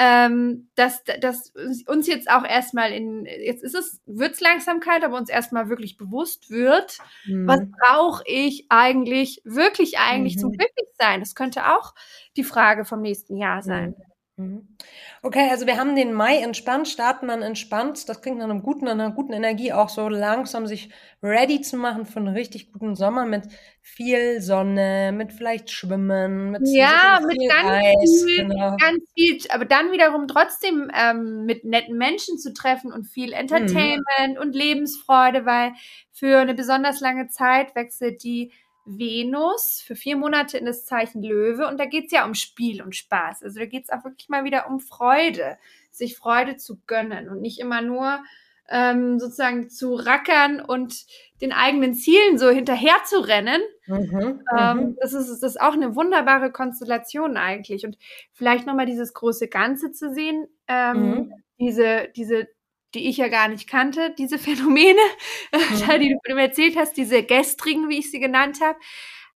ähm, 0.00 0.70
dass, 0.76 1.02
dass 1.20 1.52
uns 1.88 2.06
jetzt 2.06 2.30
auch 2.30 2.44
erstmal 2.44 2.92
in, 2.92 3.26
jetzt 3.26 3.64
ist 3.64 3.74
es, 3.74 4.00
wird 4.06 4.34
es 4.34 4.40
Langsamkeit, 4.40 5.02
aber 5.02 5.16
uns 5.16 5.28
erstmal 5.28 5.68
wirklich 5.68 5.96
bewusst 5.96 6.50
wird, 6.50 6.98
mhm. 7.26 7.48
was 7.48 7.60
brauche 7.80 8.22
ich 8.24 8.66
eigentlich, 8.68 9.42
wirklich 9.44 9.98
eigentlich 9.98 10.36
mhm. 10.36 10.40
zum 10.40 10.52
Glücklichsein? 10.52 11.18
Das 11.18 11.34
könnte 11.34 11.76
auch 11.76 11.94
die 12.36 12.44
Frage 12.44 12.84
vom 12.84 13.00
nächsten 13.00 13.36
Jahr 13.36 13.60
sein. 13.60 13.96
Mhm. 13.98 14.07
Mhm. 14.38 14.68
Okay, 15.22 15.48
also 15.50 15.66
wir 15.66 15.76
haben 15.78 15.96
den 15.96 16.12
Mai 16.12 16.38
entspannt, 16.38 16.86
starten 16.86 17.26
dann 17.26 17.42
entspannt. 17.42 18.08
Das 18.08 18.22
klingt 18.22 18.38
nach 18.38 18.44
einem 18.44 18.62
guten, 18.62 18.86
einer 18.86 19.10
guten 19.10 19.32
Energie, 19.32 19.72
auch 19.72 19.88
so 19.88 20.08
langsam 20.08 20.68
sich 20.68 20.90
ready 21.20 21.60
zu 21.60 21.76
machen 21.76 22.06
für 22.06 22.20
einen 22.20 22.28
richtig 22.28 22.72
guten 22.72 22.94
Sommer 22.94 23.26
mit 23.26 23.48
viel 23.82 24.40
Sonne, 24.40 25.12
mit 25.12 25.32
vielleicht 25.32 25.70
Schwimmen, 25.72 26.52
mit 26.52 26.62
ja, 26.66 27.18
mit 27.26 27.36
ganz 27.48 27.68
Eis, 27.68 28.24
viel, 28.24 28.46
genau. 28.46 28.76
ganz 28.76 29.02
viel, 29.14 29.38
aber 29.48 29.64
dann 29.64 29.90
wiederum 29.90 30.28
trotzdem 30.28 30.88
ähm, 30.94 31.44
mit 31.44 31.64
netten 31.64 31.98
Menschen 31.98 32.38
zu 32.38 32.52
treffen 32.52 32.92
und 32.92 33.06
viel 33.06 33.32
Entertainment 33.32 34.34
mhm. 34.34 34.40
und 34.40 34.54
Lebensfreude, 34.54 35.46
weil 35.46 35.72
für 36.12 36.38
eine 36.38 36.54
besonders 36.54 37.00
lange 37.00 37.26
Zeit 37.26 37.74
wechselt 37.74 38.22
die 38.22 38.52
Venus 38.88 39.82
für 39.84 39.94
vier 39.94 40.16
Monate 40.16 40.56
in 40.56 40.64
das 40.64 40.84
Zeichen 40.86 41.22
Löwe 41.22 41.66
und 41.68 41.78
da 41.78 41.84
geht 41.84 42.06
es 42.06 42.12
ja 42.12 42.24
um 42.24 42.34
Spiel 42.34 42.82
und 42.82 42.96
Spaß. 42.96 43.42
Also 43.42 43.58
da 43.58 43.66
geht 43.66 43.84
es 43.84 43.90
auch 43.90 44.04
wirklich 44.04 44.28
mal 44.28 44.44
wieder 44.44 44.68
um 44.68 44.80
Freude, 44.80 45.58
sich 45.90 46.16
Freude 46.16 46.56
zu 46.56 46.80
gönnen 46.86 47.28
und 47.28 47.40
nicht 47.40 47.58
immer 47.58 47.82
nur 47.82 48.20
ähm, 48.70 49.18
sozusagen 49.18 49.70
zu 49.70 49.94
rackern 49.94 50.60
und 50.60 51.06
den 51.40 51.52
eigenen 51.52 51.94
Zielen 51.94 52.38
so 52.38 52.50
hinterher 52.50 52.96
zu 53.04 53.20
rennen. 53.20 53.60
Mhm, 53.86 54.42
ähm, 54.58 54.76
mhm. 54.76 54.96
das, 55.00 55.12
ist, 55.12 55.28
das 55.28 55.42
ist 55.42 55.60
auch 55.60 55.72
eine 55.72 55.94
wunderbare 55.94 56.52
Konstellation 56.52 57.36
eigentlich. 57.36 57.84
Und 57.84 57.96
vielleicht 58.32 58.66
nochmal 58.66 58.86
dieses 58.86 59.14
große 59.14 59.48
Ganze 59.48 59.92
zu 59.92 60.12
sehen, 60.12 60.48
ähm, 60.66 61.00
mhm. 61.00 61.32
diese, 61.58 62.08
diese 62.14 62.48
die 62.94 63.08
ich 63.08 63.18
ja 63.18 63.28
gar 63.28 63.48
nicht 63.48 63.68
kannte, 63.68 64.14
diese 64.18 64.38
Phänomene, 64.38 65.00
mhm. 65.52 66.00
die 66.00 66.16
du 66.26 66.34
mir 66.34 66.42
erzählt 66.42 66.76
hast, 66.76 66.96
diese 66.96 67.22
gestrigen, 67.22 67.88
wie 67.88 67.98
ich 67.98 68.10
sie 68.10 68.20
genannt 68.20 68.58
habe, 68.60 68.78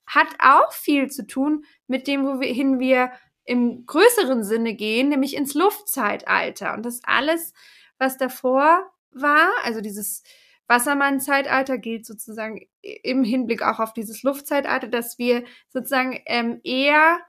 hat 0.07 0.29
auch 0.39 0.73
viel 0.73 1.11
zu 1.11 1.27
tun 1.27 1.65
mit 1.87 2.07
dem, 2.07 2.25
wohin 2.25 2.79
wir 2.79 3.13
im 3.45 3.87
größeren 3.87 4.45
Sinne 4.45 4.75
gehen, 4.75 5.09
nämlich 5.09 5.35
ins 5.37 5.55
Luftzeitalter. 5.55 6.75
Und 6.75 6.85
das 6.85 7.01
alles, 7.05 7.53
was 7.99 8.17
davor 8.17 8.93
war, 9.11 9.51
also 9.65 9.81
dieses 9.81 10.23
Wassermann-Zeitalter 10.69 11.79
gilt 11.79 12.07
sozusagen 12.07 12.67
im 12.81 13.25
Hinblick 13.25 13.63
auch 13.63 13.79
auf 13.79 13.93
dieses 13.93 14.23
Luftzeitalter, 14.23 14.89
dass 14.89 15.19
wir 15.19 15.45
sozusagen 15.69 16.21
ähm, 16.27 16.61
eher 16.65 17.21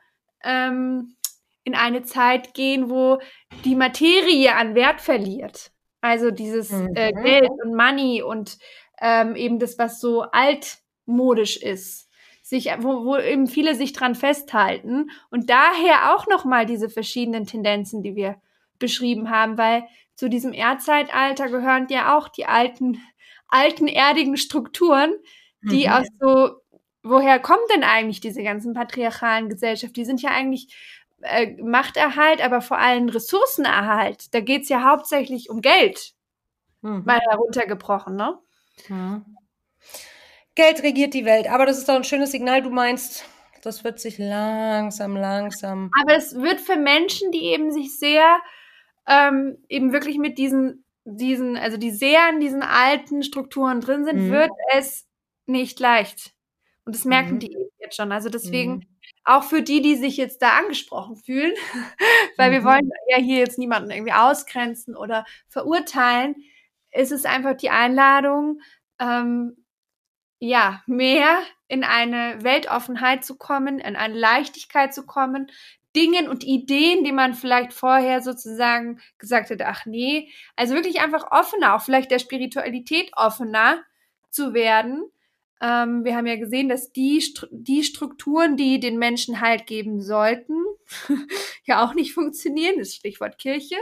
ähm, 0.43 1.15
in 1.63 1.75
eine 1.75 2.03
Zeit 2.03 2.53
gehen, 2.53 2.89
wo 2.89 3.19
die 3.65 3.75
Materie 3.75 4.55
an 4.55 4.75
Wert 4.75 5.01
verliert. 5.01 5.72
Also 6.03 6.31
dieses 6.31 6.69
äh, 6.69 6.75
mhm. 6.75 6.95
äh, 6.95 7.13
Geld 7.13 7.49
und 7.63 7.75
Money 7.77 8.21
und 8.21 8.57
ähm, 8.99 9.37
eben 9.37 9.57
das, 9.57 9.79
was 9.79 10.01
so 10.01 10.23
altmodisch 10.23 11.55
ist. 11.55 12.09
Sich, 12.41 12.69
wo, 12.79 13.05
wo 13.05 13.17
eben 13.17 13.47
viele 13.47 13.73
sich 13.73 13.93
dran 13.93 14.13
festhalten. 14.13 15.09
Und 15.31 15.49
daher 15.49 16.13
auch 16.13 16.27
nochmal 16.27 16.65
diese 16.65 16.89
verschiedenen 16.89 17.45
Tendenzen, 17.47 18.03
die 18.03 18.17
wir 18.17 18.35
beschrieben 18.79 19.29
haben, 19.29 19.57
weil 19.57 19.85
zu 20.15 20.29
diesem 20.29 20.51
Erdzeitalter 20.51 21.47
gehören 21.47 21.87
ja 21.89 22.17
auch 22.17 22.27
die 22.27 22.45
alten, 22.47 23.01
alten 23.47 23.87
erdigen 23.87 24.35
Strukturen, 24.35 25.13
die 25.61 25.87
mhm. 25.87 25.93
aus 25.93 26.07
so, 26.19 26.57
woher 27.01 27.39
kommt 27.39 27.63
denn 27.73 27.85
eigentlich 27.85 28.19
diese 28.19 28.43
ganzen 28.43 28.73
patriarchalen 28.73 29.47
Gesellschaften? 29.47 29.93
Die 29.93 30.05
sind 30.05 30.21
ja 30.21 30.31
eigentlich 30.31 30.75
äh, 31.23 31.55
Machterhalt, 31.61 32.43
aber 32.43 32.61
vor 32.61 32.77
allem 32.77 33.09
Ressourcenerhalt. 33.09 34.33
Da 34.33 34.39
geht 34.39 34.63
es 34.63 34.69
ja 34.69 34.83
hauptsächlich 34.83 35.49
um 35.49 35.61
Geld. 35.61 36.13
Mhm. 36.81 37.03
Mal 37.05 37.19
heruntergebrochen, 37.29 38.15
ne? 38.15 38.37
Mhm. 38.87 39.25
Geld 40.55 40.83
regiert 40.83 41.13
die 41.13 41.25
Welt, 41.25 41.49
aber 41.49 41.65
das 41.65 41.77
ist 41.77 41.89
doch 41.89 41.95
ein 41.95 42.03
schönes 42.03 42.31
Signal. 42.31 42.61
Du 42.61 42.69
meinst, 42.69 43.25
das 43.63 43.83
wird 43.83 43.99
sich 43.99 44.17
langsam, 44.19 45.15
langsam. 45.15 45.89
Aber 46.01 46.15
es 46.15 46.35
wird 46.35 46.61
für 46.61 46.75
Menschen, 46.75 47.31
die 47.31 47.45
eben 47.45 47.71
sich 47.71 47.97
sehr 47.97 48.39
ähm, 49.07 49.57
eben 49.67 49.93
wirklich 49.93 50.17
mit 50.17 50.37
diesen, 50.37 50.85
diesen, 51.05 51.57
also 51.57 51.77
die 51.77 51.91
sehr 51.91 52.29
in 52.29 52.39
diesen 52.39 52.61
alten 52.61 53.23
Strukturen 53.23 53.81
drin 53.81 54.05
sind, 54.05 54.27
mhm. 54.27 54.31
wird 54.31 54.51
es 54.75 55.07
nicht 55.45 55.79
leicht. 55.79 56.33
Und 56.85 56.95
das 56.95 57.05
merken 57.05 57.35
mhm. 57.35 57.39
die 57.39 57.57
jetzt 57.79 57.95
schon. 57.95 58.11
Also 58.11 58.29
deswegen 58.29 58.73
mhm. 58.73 58.87
Auch 59.23 59.43
für 59.43 59.61
die, 59.61 59.81
die 59.81 59.95
sich 59.95 60.17
jetzt 60.17 60.41
da 60.41 60.57
angesprochen 60.57 61.15
fühlen, 61.15 61.53
weil 62.37 62.49
mhm. 62.49 62.53
wir 62.53 62.63
wollen 62.63 62.91
ja 63.09 63.17
hier 63.17 63.39
jetzt 63.39 63.57
niemanden 63.57 63.91
irgendwie 63.91 64.13
ausgrenzen 64.13 64.95
oder 64.95 65.25
verurteilen, 65.47 66.35
ist 66.91 67.11
es 67.11 67.25
einfach 67.25 67.55
die 67.55 67.69
Einladung, 67.69 68.61
ähm, 68.99 69.57
ja, 70.39 70.83
mehr 70.87 71.39
in 71.67 71.83
eine 71.83 72.43
Weltoffenheit 72.43 73.23
zu 73.23 73.37
kommen, 73.37 73.79
in 73.79 73.95
eine 73.95 74.13
Leichtigkeit 74.13 74.93
zu 74.93 75.05
kommen, 75.05 75.49
Dingen 75.95 76.27
und 76.27 76.43
Ideen, 76.43 77.03
die 77.03 77.11
man 77.11 77.33
vielleicht 77.33 77.71
vorher 77.71 78.21
sozusagen 78.21 78.99
gesagt 79.19 79.49
hätte, 79.49 79.67
ach 79.67 79.85
nee, 79.85 80.29
also 80.55 80.73
wirklich 80.73 81.01
einfach 81.01 81.31
offener, 81.31 81.75
auch 81.75 81.81
vielleicht 81.81 82.11
der 82.11 82.19
Spiritualität 82.19 83.11
offener 83.15 83.83
zu 84.29 84.53
werden. 84.53 85.03
Ähm, 85.61 86.03
wir 86.03 86.15
haben 86.15 86.27
ja 86.27 86.35
gesehen, 86.35 86.69
dass 86.69 86.91
die, 86.91 87.23
die 87.51 87.83
Strukturen, 87.83 88.57
die 88.57 88.79
den 88.79 88.97
Menschen 88.97 89.41
Halt 89.41 89.67
geben 89.67 90.01
sollten, 90.01 90.55
ja 91.65 91.85
auch 91.85 91.93
nicht 91.93 92.13
funktionieren, 92.13 92.79
das 92.79 92.95
Stichwort 92.95 93.37
Kirche. 93.37 93.75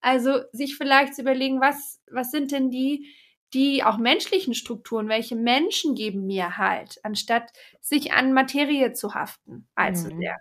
Also 0.00 0.40
sich 0.52 0.76
vielleicht 0.76 1.14
zu 1.14 1.22
überlegen, 1.22 1.60
was, 1.60 2.00
was 2.10 2.30
sind 2.30 2.52
denn 2.52 2.70
die, 2.70 3.06
die 3.54 3.82
auch 3.82 3.98
menschlichen 3.98 4.54
Strukturen, 4.54 5.08
welche 5.08 5.36
Menschen 5.36 5.94
geben 5.94 6.26
mir 6.26 6.58
Halt, 6.58 7.00
anstatt 7.02 7.52
sich 7.80 8.12
an 8.12 8.32
Materie 8.32 8.92
zu 8.92 9.14
haften 9.14 9.68
allzu 9.74 10.08
sehr. 10.08 10.36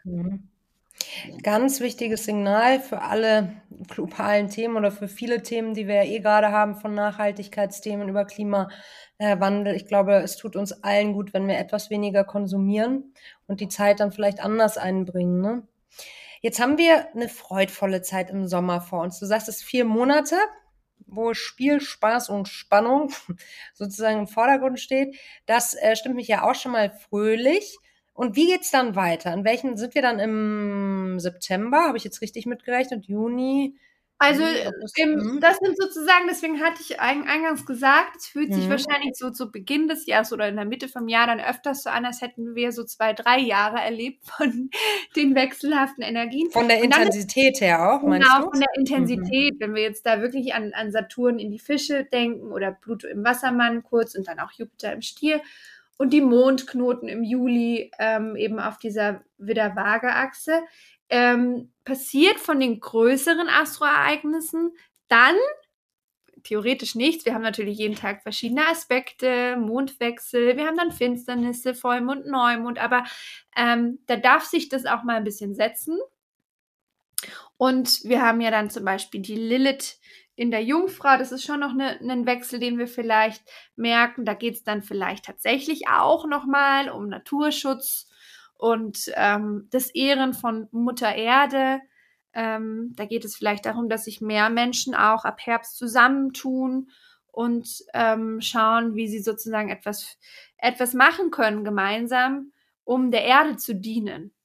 Ganz 1.43 1.79
wichtiges 1.79 2.25
Signal 2.25 2.79
für 2.79 3.01
alle 3.01 3.53
globalen 3.87 4.49
Themen 4.49 4.75
oder 4.75 4.91
für 4.91 5.07
viele 5.07 5.43
Themen, 5.43 5.73
die 5.73 5.87
wir 5.87 5.95
ja 5.95 6.03
eh 6.03 6.19
gerade 6.19 6.51
haben, 6.51 6.75
von 6.75 6.93
Nachhaltigkeitsthemen 6.93 8.09
über 8.09 8.25
Klimawandel. 8.25 9.75
Ich 9.75 9.87
glaube, 9.87 10.15
es 10.15 10.37
tut 10.37 10.55
uns 10.55 10.83
allen 10.83 11.13
gut, 11.13 11.33
wenn 11.33 11.47
wir 11.47 11.57
etwas 11.57 11.89
weniger 11.89 12.23
konsumieren 12.23 13.13
und 13.47 13.61
die 13.61 13.69
Zeit 13.69 13.99
dann 13.99 14.11
vielleicht 14.11 14.39
anders 14.39 14.77
einbringen. 14.77 15.41
Ne? 15.41 15.63
Jetzt 16.41 16.59
haben 16.59 16.77
wir 16.77 17.07
eine 17.13 17.29
freudvolle 17.29 18.01
Zeit 18.01 18.29
im 18.29 18.47
Sommer 18.47 18.81
vor 18.81 19.01
uns. 19.01 19.19
Du 19.19 19.25
sagst 19.25 19.49
es 19.49 19.63
vier 19.63 19.85
Monate, 19.85 20.35
wo 21.07 21.33
Spiel, 21.33 21.79
Spaß 21.79 22.29
und 22.29 22.47
Spannung 22.47 23.11
sozusagen 23.73 24.19
im 24.19 24.27
Vordergrund 24.27 24.79
steht. 24.79 25.15
Das 25.45 25.73
äh, 25.73 25.95
stimmt 25.95 26.15
mich 26.15 26.27
ja 26.27 26.43
auch 26.43 26.55
schon 26.55 26.73
mal 26.73 26.91
fröhlich. 26.91 27.77
Und 28.17 28.35
wie 28.35 28.47
geht's 28.47 28.71
dann 28.71 28.95
weiter? 28.95 29.31
In 29.31 29.45
welchen 29.45 29.77
sind 29.77 29.93
wir 29.93 30.01
dann 30.01 30.17
im 30.17 31.19
September? 31.19 31.85
Habe 31.85 31.97
ich 31.97 32.03
jetzt 32.03 32.19
richtig 32.23 32.47
mitgerechnet? 32.47 33.05
Juni? 33.05 33.77
Also 34.17 34.41
im, 34.95 35.11
mhm. 35.11 35.39
das 35.39 35.57
sind 35.57 35.77
sozusagen, 35.77 36.25
deswegen 36.27 36.59
hatte 36.59 36.81
ich 36.81 36.99
eingangs 36.99 37.67
gesagt, 37.67 38.15
es 38.17 38.25
fühlt 38.25 38.51
sich 38.51 38.65
mhm. 38.65 38.71
wahrscheinlich 38.71 39.15
so 39.15 39.29
zu 39.29 39.51
Beginn 39.51 39.87
des 39.87 40.07
Jahres 40.07 40.33
oder 40.33 40.47
in 40.47 40.55
der 40.55 40.65
Mitte 40.65 40.87
vom 40.87 41.07
Jahr 41.07 41.27
dann 41.27 41.39
öfters 41.39 41.83
so 41.83 41.91
an, 41.91 42.05
als 42.05 42.21
hätten 42.21 42.55
wir 42.55 42.71
so 42.71 42.83
zwei, 42.83 43.13
drei 43.13 43.37
Jahre 43.37 43.77
erlebt 43.79 44.25
von 44.25 44.71
den 45.15 45.35
wechselhaften 45.35 46.03
Energien. 46.03 46.49
Von 46.49 46.67
der 46.67 46.81
Intensität 46.81 47.61
her 47.61 47.93
auch, 47.93 48.01
meinst 48.01 48.27
genau, 48.27 48.45
du? 48.45 48.49
Genau, 48.49 48.51
von 48.51 48.59
der 48.61 48.79
Intensität. 48.79 49.53
Mhm. 49.53 49.59
Wenn 49.59 49.75
wir 49.75 49.83
jetzt 49.83 50.07
da 50.07 50.23
wirklich 50.23 50.55
an, 50.55 50.73
an 50.73 50.91
Saturn 50.91 51.37
in 51.37 51.51
die 51.51 51.59
Fische 51.59 52.03
denken 52.03 52.51
oder 52.51 52.71
Pluto 52.71 53.05
im 53.07 53.23
Wassermann 53.23 53.83
kurz 53.83 54.15
und 54.15 54.27
dann 54.27 54.39
auch 54.39 54.51
Jupiter 54.53 54.91
im 54.93 55.03
Stier 55.03 55.41
und 55.97 56.13
die 56.13 56.21
Mondknoten 56.21 57.09
im 57.09 57.23
Juli 57.23 57.91
ähm, 57.99 58.35
eben 58.35 58.59
auf 58.59 58.77
dieser 58.77 59.23
Widder-Waage-Achse. 59.37 60.61
Ähm, 61.09 61.71
passiert 61.85 62.37
von 62.37 62.59
den 62.59 62.79
größeren 62.79 63.47
Astroereignissen 63.47 64.73
dann 65.07 65.35
theoretisch 66.43 66.95
nichts. 66.95 67.25
Wir 67.25 67.33
haben 67.33 67.41
natürlich 67.41 67.77
jeden 67.77 67.95
Tag 67.95 68.23
verschiedene 68.23 68.67
Aspekte, 68.67 69.57
Mondwechsel, 69.57 70.55
wir 70.55 70.65
haben 70.65 70.77
dann 70.77 70.91
Finsternisse, 70.91 71.73
Vollmond, 71.73 72.25
Neumond, 72.25 72.79
aber 72.79 73.03
ähm, 73.55 73.99
da 74.07 74.15
darf 74.15 74.45
sich 74.45 74.69
das 74.69 74.85
auch 74.85 75.03
mal 75.03 75.17
ein 75.17 75.23
bisschen 75.23 75.55
setzen. 75.55 75.97
Und 77.57 78.03
wir 78.03 78.21
haben 78.21 78.39
ja 78.39 78.51
dann 78.51 78.69
zum 78.69 78.85
Beispiel 78.85 79.21
die 79.21 79.35
Lilith 79.35 79.99
in 80.37 80.51
der 80.51 80.63
Jungfrau, 80.63 81.17
das 81.17 81.31
ist 81.31 81.43
schon 81.43 81.59
noch 81.59 81.73
ne, 81.73 81.99
ein 81.99 82.27
Wechsel, 82.27 82.59
den 82.59 82.77
wir 82.77 82.87
vielleicht 82.87 83.43
merken. 83.75 84.23
Da 84.23 84.35
geht 84.35 84.53
es 84.53 84.63
dann 84.63 84.83
vielleicht 84.83 85.25
tatsächlich 85.25 85.87
auch 85.89 86.27
nochmal 86.27 86.89
um 86.89 87.09
Naturschutz 87.09 88.07
und 88.53 89.11
ähm, 89.15 89.67
das 89.71 89.89
Ehren 89.89 90.35
von 90.35 90.67
Mutter 90.71 91.13
Erde. 91.15 91.81
Ähm, 92.33 92.93
da 92.95 93.05
geht 93.05 93.25
es 93.25 93.35
vielleicht 93.35 93.65
darum, 93.65 93.89
dass 93.89 94.05
sich 94.05 94.21
mehr 94.21 94.51
Menschen 94.51 94.93
auch 94.93 95.25
ab 95.25 95.39
Herbst 95.43 95.75
zusammentun 95.75 96.91
und 97.31 97.83
ähm, 97.95 98.39
schauen, 98.39 98.93
wie 98.93 99.07
sie 99.07 99.19
sozusagen 99.19 99.69
etwas, 99.69 100.19
etwas 100.57 100.93
machen 100.93 101.31
können 101.31 101.63
gemeinsam, 101.63 102.51
um 102.83 103.09
der 103.09 103.23
Erde 103.23 103.57
zu 103.57 103.73
dienen. 103.73 104.35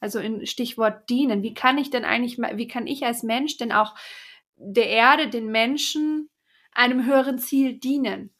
Also 0.00 0.18
in 0.18 0.44
Stichwort 0.44 1.08
dienen. 1.08 1.44
Wie 1.44 1.54
kann 1.54 1.78
ich 1.78 1.90
denn 1.90 2.04
eigentlich, 2.04 2.38
wie 2.38 2.66
kann 2.66 2.88
ich 2.88 3.06
als 3.06 3.22
Mensch 3.22 3.58
denn 3.58 3.70
auch 3.70 3.94
der 4.64 4.88
Erde, 4.88 5.28
den 5.28 5.50
Menschen, 5.50 6.28
einem 6.72 7.06
höheren 7.06 7.38
Ziel 7.38 7.78
dienen. 7.78 8.34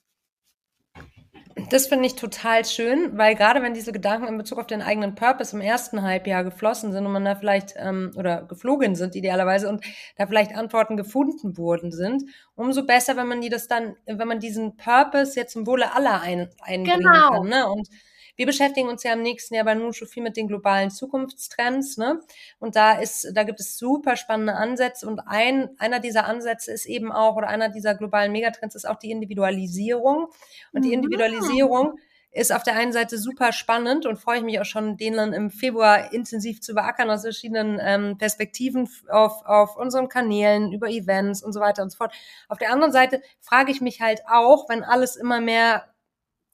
Das 1.70 1.86
finde 1.86 2.06
ich 2.06 2.14
total 2.14 2.64
schön, 2.64 3.16
weil 3.18 3.34
gerade 3.34 3.62
wenn 3.62 3.74
diese 3.74 3.92
Gedanken 3.92 4.26
in 4.26 4.38
Bezug 4.38 4.58
auf 4.58 4.66
den 4.66 4.82
eigenen 4.82 5.14
Purpose 5.14 5.54
im 5.54 5.60
ersten 5.60 6.02
Halbjahr 6.02 6.44
geflossen 6.44 6.92
sind 6.92 7.04
und 7.04 7.12
man 7.12 7.24
da 7.24 7.34
vielleicht 7.34 7.74
ähm, 7.76 8.10
oder 8.16 8.42
geflogen 8.42 8.94
sind 8.94 9.14
idealerweise 9.14 9.68
und 9.68 9.84
da 10.16 10.26
vielleicht 10.26 10.54
Antworten 10.54 10.96
gefunden 10.96 11.56
worden 11.58 11.92
sind, 11.92 12.24
umso 12.54 12.86
besser, 12.86 13.16
wenn 13.16 13.28
man 13.28 13.40
die 13.40 13.50
das 13.50 13.68
dann, 13.68 13.96
wenn 14.06 14.28
man 14.28 14.40
diesen 14.40 14.76
Purpose 14.76 15.38
jetzt 15.38 15.52
zum 15.52 15.66
Wohle 15.66 15.94
aller 15.94 16.20
ein, 16.20 16.48
einbringen 16.62 17.00
genau. 17.00 17.30
kann. 17.30 17.48
Ne? 17.48 17.68
Und 17.70 17.88
wir 18.36 18.46
beschäftigen 18.46 18.88
uns 18.88 19.02
ja 19.02 19.12
im 19.12 19.22
nächsten 19.22 19.54
Jahr 19.54 19.64
bei 19.64 19.74
Nushu 19.74 20.06
viel 20.06 20.22
mit 20.22 20.36
den 20.36 20.48
globalen 20.48 20.90
Zukunftstrends, 20.90 21.96
ne? 21.96 22.20
Und 22.58 22.76
da 22.76 22.92
ist, 22.92 23.30
da 23.34 23.42
gibt 23.42 23.60
es 23.60 23.78
super 23.78 24.16
spannende 24.16 24.54
Ansätze 24.54 25.06
und 25.06 25.20
ein, 25.20 25.70
einer 25.78 26.00
dieser 26.00 26.26
Ansätze 26.26 26.72
ist 26.72 26.86
eben 26.86 27.12
auch, 27.12 27.36
oder 27.36 27.48
einer 27.48 27.68
dieser 27.68 27.94
globalen 27.94 28.32
Megatrends 28.32 28.74
ist 28.74 28.88
auch 28.88 28.98
die 28.98 29.10
Individualisierung. 29.10 30.28
Und 30.72 30.84
die 30.84 30.88
mhm. 30.88 30.94
Individualisierung 30.94 31.98
ist 32.32 32.52
auf 32.52 32.62
der 32.62 32.74
einen 32.76 32.92
Seite 32.92 33.18
super 33.18 33.52
spannend 33.52 34.06
und 34.06 34.16
freue 34.16 34.38
ich 34.38 34.44
mich 34.44 34.58
auch 34.58 34.64
schon, 34.64 34.96
den 34.96 35.14
dann 35.14 35.34
im 35.34 35.50
Februar 35.50 36.12
intensiv 36.14 36.62
zu 36.62 36.74
beackern 36.74 37.10
aus 37.10 37.22
verschiedenen 37.22 37.78
ähm, 37.80 38.16
Perspektiven 38.16 38.88
auf, 39.10 39.44
auf 39.44 39.76
unseren 39.76 40.08
Kanälen, 40.08 40.72
über 40.72 40.88
Events 40.88 41.42
und 41.42 41.52
so 41.52 41.60
weiter 41.60 41.82
und 41.82 41.90
so 41.90 41.98
fort. 41.98 42.14
Auf 42.48 42.56
der 42.56 42.72
anderen 42.72 42.92
Seite 42.92 43.20
frage 43.40 43.70
ich 43.70 43.82
mich 43.82 44.00
halt 44.00 44.22
auch, 44.26 44.70
wenn 44.70 44.82
alles 44.82 45.16
immer 45.16 45.40
mehr 45.42 45.91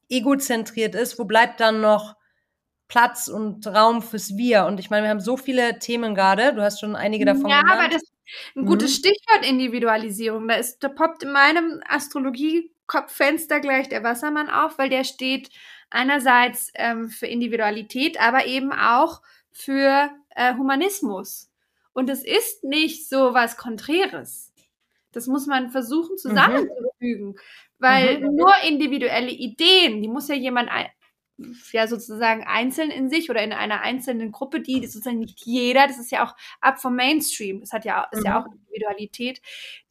egozentriert 0.09 0.95
ist, 0.95 1.19
wo 1.19 1.25
bleibt 1.25 1.61
dann 1.61 1.81
noch 1.81 2.17
Platz 2.89 3.29
und 3.29 3.67
Raum 3.67 4.03
fürs 4.03 4.37
Wir? 4.37 4.67
Und 4.67 4.81
ich 4.81 4.91
meine, 4.91 5.05
wir 5.05 5.11
haben 5.11 5.21
so 5.21 5.37
viele 5.37 5.79
Themen 5.79 6.15
gerade, 6.15 6.55
du 6.55 6.63
hast 6.63 6.81
schon 6.81 6.97
einige 6.97 7.25
davon 7.25 7.49
ja, 7.49 7.61
genannt. 7.61 7.79
Ja, 7.79 7.85
aber 7.85 7.93
das 7.93 8.03
ist 8.03 8.13
ein 8.57 8.67
gutes 8.67 8.93
mhm. 8.93 8.95
Stichwort 8.95 9.47
Individualisierung. 9.47 10.49
Da 10.49 10.55
ist, 10.55 10.79
da 10.81 10.89
poppt 10.89 11.23
in 11.23 11.33
meinem 11.33 11.83
Astrologie-Kopffenster 11.89 13.61
gleich 13.61 13.89
der 13.89 14.03
Wassermann 14.03 14.51
auf, 14.51 14.79
weil 14.79 14.89
der 14.89 15.05
steht 15.05 15.51
einerseits 15.91 16.71
ähm, 16.75 17.09
für 17.09 17.27
Individualität, 17.27 18.21
aber 18.21 18.47
eben 18.47 18.73
auch 18.73 19.23
für 19.51 20.11
äh, 20.31 20.55
Humanismus. 20.55 21.51
Und 21.93 22.11
es 22.11 22.25
ist 22.25 22.65
nicht 22.65 23.09
so 23.09 23.35
was 23.35 23.57
Konträres. 23.57 24.53
Das 25.13 25.27
muss 25.27 25.47
man 25.47 25.71
versuchen 25.71 26.13
mhm. 26.13 26.19
zusammenzufügen. 26.19 27.29
Mhm. 27.29 27.39
Weil 27.79 28.21
mhm. 28.21 28.37
nur 28.37 28.53
individuelle 28.67 29.31
Ideen, 29.31 30.03
die 30.03 30.09
muss 30.09 30.29
ja 30.29 30.35
jemand 30.35 30.71
ja 31.73 31.87
sozusagen 31.87 32.45
einzeln 32.45 32.91
in 32.91 33.09
sich 33.09 33.31
oder 33.31 33.43
in 33.43 33.53
einer 33.53 33.81
einzelnen 33.81 34.33
Gruppe, 34.33 34.61
die 34.61 34.85
sozusagen 34.87 35.21
nicht 35.21 35.41
jeder, 35.45 35.87
das 35.87 35.99
ist 35.99 36.11
ja 36.11 36.27
auch 36.27 36.35
ab 36.61 36.81
vom 36.81 36.97
Mainstream, 36.97 37.61
das 37.61 37.73
hat 37.73 37.85
ja 37.85 38.09
ist 38.11 38.21
mhm. 38.21 38.27
ja 38.27 38.41
auch 38.41 38.47
Individualität, 38.53 39.41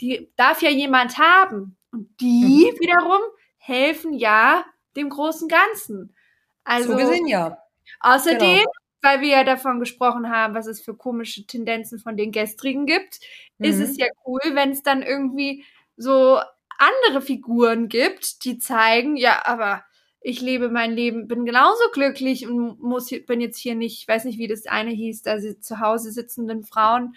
die 0.01 0.29
darf 0.35 0.61
ja 0.61 0.69
jemand 0.69 1.17
haben 1.17 1.77
und 1.91 2.09
die 2.19 2.71
mhm. 2.71 2.79
wiederum 2.79 3.21
helfen 3.57 4.13
ja 4.13 4.65
dem 4.95 5.09
großen 5.09 5.47
Ganzen. 5.47 6.15
Also 6.63 6.91
so 6.91 6.97
gesehen 6.97 7.27
ja. 7.27 7.57
Außerdem, 8.01 8.57
genau. 8.57 8.71
weil 9.01 9.21
wir 9.21 9.29
ja 9.29 9.43
davon 9.45 9.79
gesprochen 9.79 10.29
haben, 10.29 10.53
was 10.53 10.67
es 10.67 10.81
für 10.81 10.95
komische 10.95 11.47
Tendenzen 11.47 11.99
von 11.99 12.17
den 12.17 12.31
gestrigen 12.31 12.85
gibt, 12.85 13.19
mhm. 13.57 13.65
ist 13.65 13.79
es 13.79 13.97
ja 13.97 14.07
cool, 14.25 14.41
wenn 14.53 14.71
es 14.71 14.83
dann 14.83 15.01
irgendwie 15.01 15.63
so 15.95 16.39
andere 16.77 17.21
Figuren 17.21 17.89
gibt, 17.89 18.45
die 18.45 18.57
zeigen, 18.57 19.15
ja, 19.15 19.45
aber 19.45 19.83
ich 20.19 20.41
lebe 20.41 20.69
mein 20.69 20.91
Leben, 20.91 21.27
bin 21.27 21.45
genauso 21.45 21.83
glücklich 21.93 22.47
und 22.47 22.81
muss, 22.81 23.09
bin 23.27 23.39
jetzt 23.39 23.57
hier 23.57 23.75
nicht, 23.75 24.01
ich 24.01 24.07
weiß 24.07 24.25
nicht, 24.25 24.37
wie 24.39 24.47
das 24.47 24.65
eine 24.65 24.91
hieß, 24.91 25.21
da 25.21 25.39
sie 25.39 25.59
zu 25.59 25.79
Hause 25.79 26.11
sitzenden 26.11 26.63
Frauen 26.63 27.15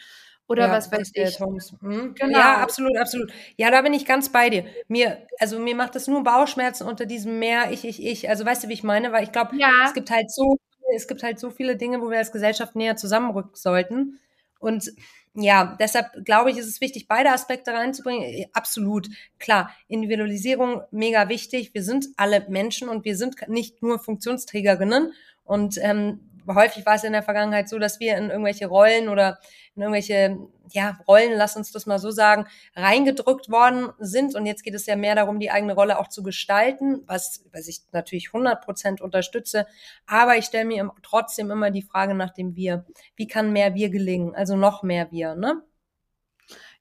oder 0.50 0.66
ja, 0.66 0.72
was 0.72 0.90
weiß 0.90 1.12
ich. 1.14 1.38
Hm? 1.38 2.14
Genau. 2.14 2.38
Ja, 2.38 2.56
absolut, 2.56 2.96
absolut. 2.96 3.32
Ja, 3.56 3.70
da 3.70 3.82
bin 3.82 3.92
ich 3.92 4.04
ganz 4.04 4.30
bei 4.30 4.50
dir. 4.50 4.64
Mir, 4.88 5.18
also 5.38 5.61
mir 5.61 5.76
macht 5.76 5.94
das 5.94 6.08
nur 6.08 6.24
Bauchschmerzen 6.24 6.88
unter 6.88 7.06
diesem 7.06 7.38
mehr 7.38 7.70
ich, 7.70 7.84
ich, 7.84 8.04
ich. 8.04 8.28
Also 8.28 8.44
weißt 8.44 8.64
du, 8.64 8.68
wie 8.68 8.72
ich 8.72 8.82
meine? 8.82 9.12
Weil 9.12 9.22
ich 9.22 9.30
glaube, 9.30 9.56
ja. 9.56 9.70
es 9.86 9.94
gibt 9.94 10.11
halt 10.11 10.30
so, 10.32 10.56
es 10.94 11.06
gibt 11.06 11.22
halt 11.22 11.38
so 11.38 11.50
viele 11.50 11.76
Dinge, 11.76 12.00
wo 12.00 12.11
wir 12.11 12.18
als 12.18 12.32
Gesellschaft 12.32 12.74
näher 12.74 12.96
zusammenrücken 12.96 13.54
sollten. 13.54 14.18
Und 14.58 14.90
ja, 15.35 15.76
deshalb 15.78 16.24
glaube 16.24 16.51
ich, 16.51 16.59
ist 16.59 16.66
es 16.66 16.81
wichtig, 16.81 17.07
beide 17.09 17.31
Aspekte 17.31 17.72
reinzubringen. 17.72 18.22
Äh, 18.22 18.47
absolut, 18.53 19.09
klar. 19.39 19.70
Individualisierung 19.89 20.83
mega 20.91 21.28
wichtig. 21.28 21.72
Wir 21.74 21.85
sind 21.85 22.07
alle 22.16 22.47
Menschen 22.49 22.89
und 22.89 23.05
wir 23.05 23.16
sind 23.16 23.37
nicht 23.49 23.83
nur 23.83 23.99
Funktionsträgerinnen 23.99 25.12
Und 25.45 25.78
ähm, 25.83 26.30
häufig 26.47 26.84
war 26.86 26.95
es 26.95 27.05
in 27.05 27.12
der 27.12 27.22
Vergangenheit 27.22 27.68
so, 27.68 27.78
dass 27.78 28.01
wir 28.01 28.16
in 28.16 28.30
irgendwelche 28.30 28.66
Rollen 28.66 29.09
oder 29.09 29.38
in 29.74 29.82
irgendwelche 29.82 30.38
ja, 30.72 30.99
Rollen, 31.07 31.32
lass 31.34 31.57
uns 31.57 31.72
das 31.72 31.86
mal 31.86 31.99
so 31.99 32.11
sagen, 32.11 32.47
reingedrückt 32.74 33.51
worden 33.51 33.91
sind. 33.99 34.34
Und 34.34 34.47
jetzt 34.47 34.62
geht 34.62 34.74
es 34.74 34.86
ja 34.86 34.97
mehr 34.97 35.14
darum, 35.14 35.41
die 35.41 35.51
eigene 35.51 35.74
Rolle 35.74 35.99
auch 35.99 36.09
zu 36.09 36.22
gestalten, 36.22 37.03
was, 37.07 37.45
was 37.53 37.68
ich 37.68 37.80
natürlich 37.93 38.28
100 38.28 38.64
Prozent 38.64 39.01
unterstütze. 39.01 39.66
Aber 40.07 40.36
ich 40.36 40.45
stelle 40.45 40.64
mir 40.64 40.91
trotzdem 41.03 41.51
immer 41.51 41.70
die 41.70 41.82
Frage 41.82 42.14
nach 42.14 42.30
dem 42.30 42.57
Wir. 42.57 42.84
Wie 43.16 43.26
kann 43.26 43.53
mehr 43.53 43.74
Wir 43.74 43.91
gelingen? 43.91 44.34
Also 44.34 44.57
noch 44.57 44.82
mehr 44.82 45.11
Wir, 45.11 45.34
ne? 45.34 45.62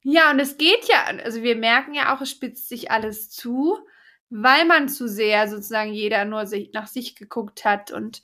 Ja, 0.02 0.32
und 0.32 0.40
es 0.40 0.58
geht 0.58 0.88
ja, 0.88 1.06
also 1.24 1.44
wir 1.44 1.58
merken 1.58 1.94
ja 1.94 2.16
auch, 2.16 2.22
es 2.22 2.30
spitzt 2.30 2.70
sich 2.70 2.90
alles 2.90 3.30
zu, 3.30 3.78
weil 4.30 4.66
man 4.66 4.88
zu 4.88 5.08
sehr 5.10 5.50
sozusagen 5.50 5.92
jeder 5.92 6.24
nur 6.24 6.46
sich, 6.46 6.72
nach 6.74 6.88
sich 6.88 7.16
geguckt 7.16 7.66
hat 7.66 7.92
und 7.92 8.22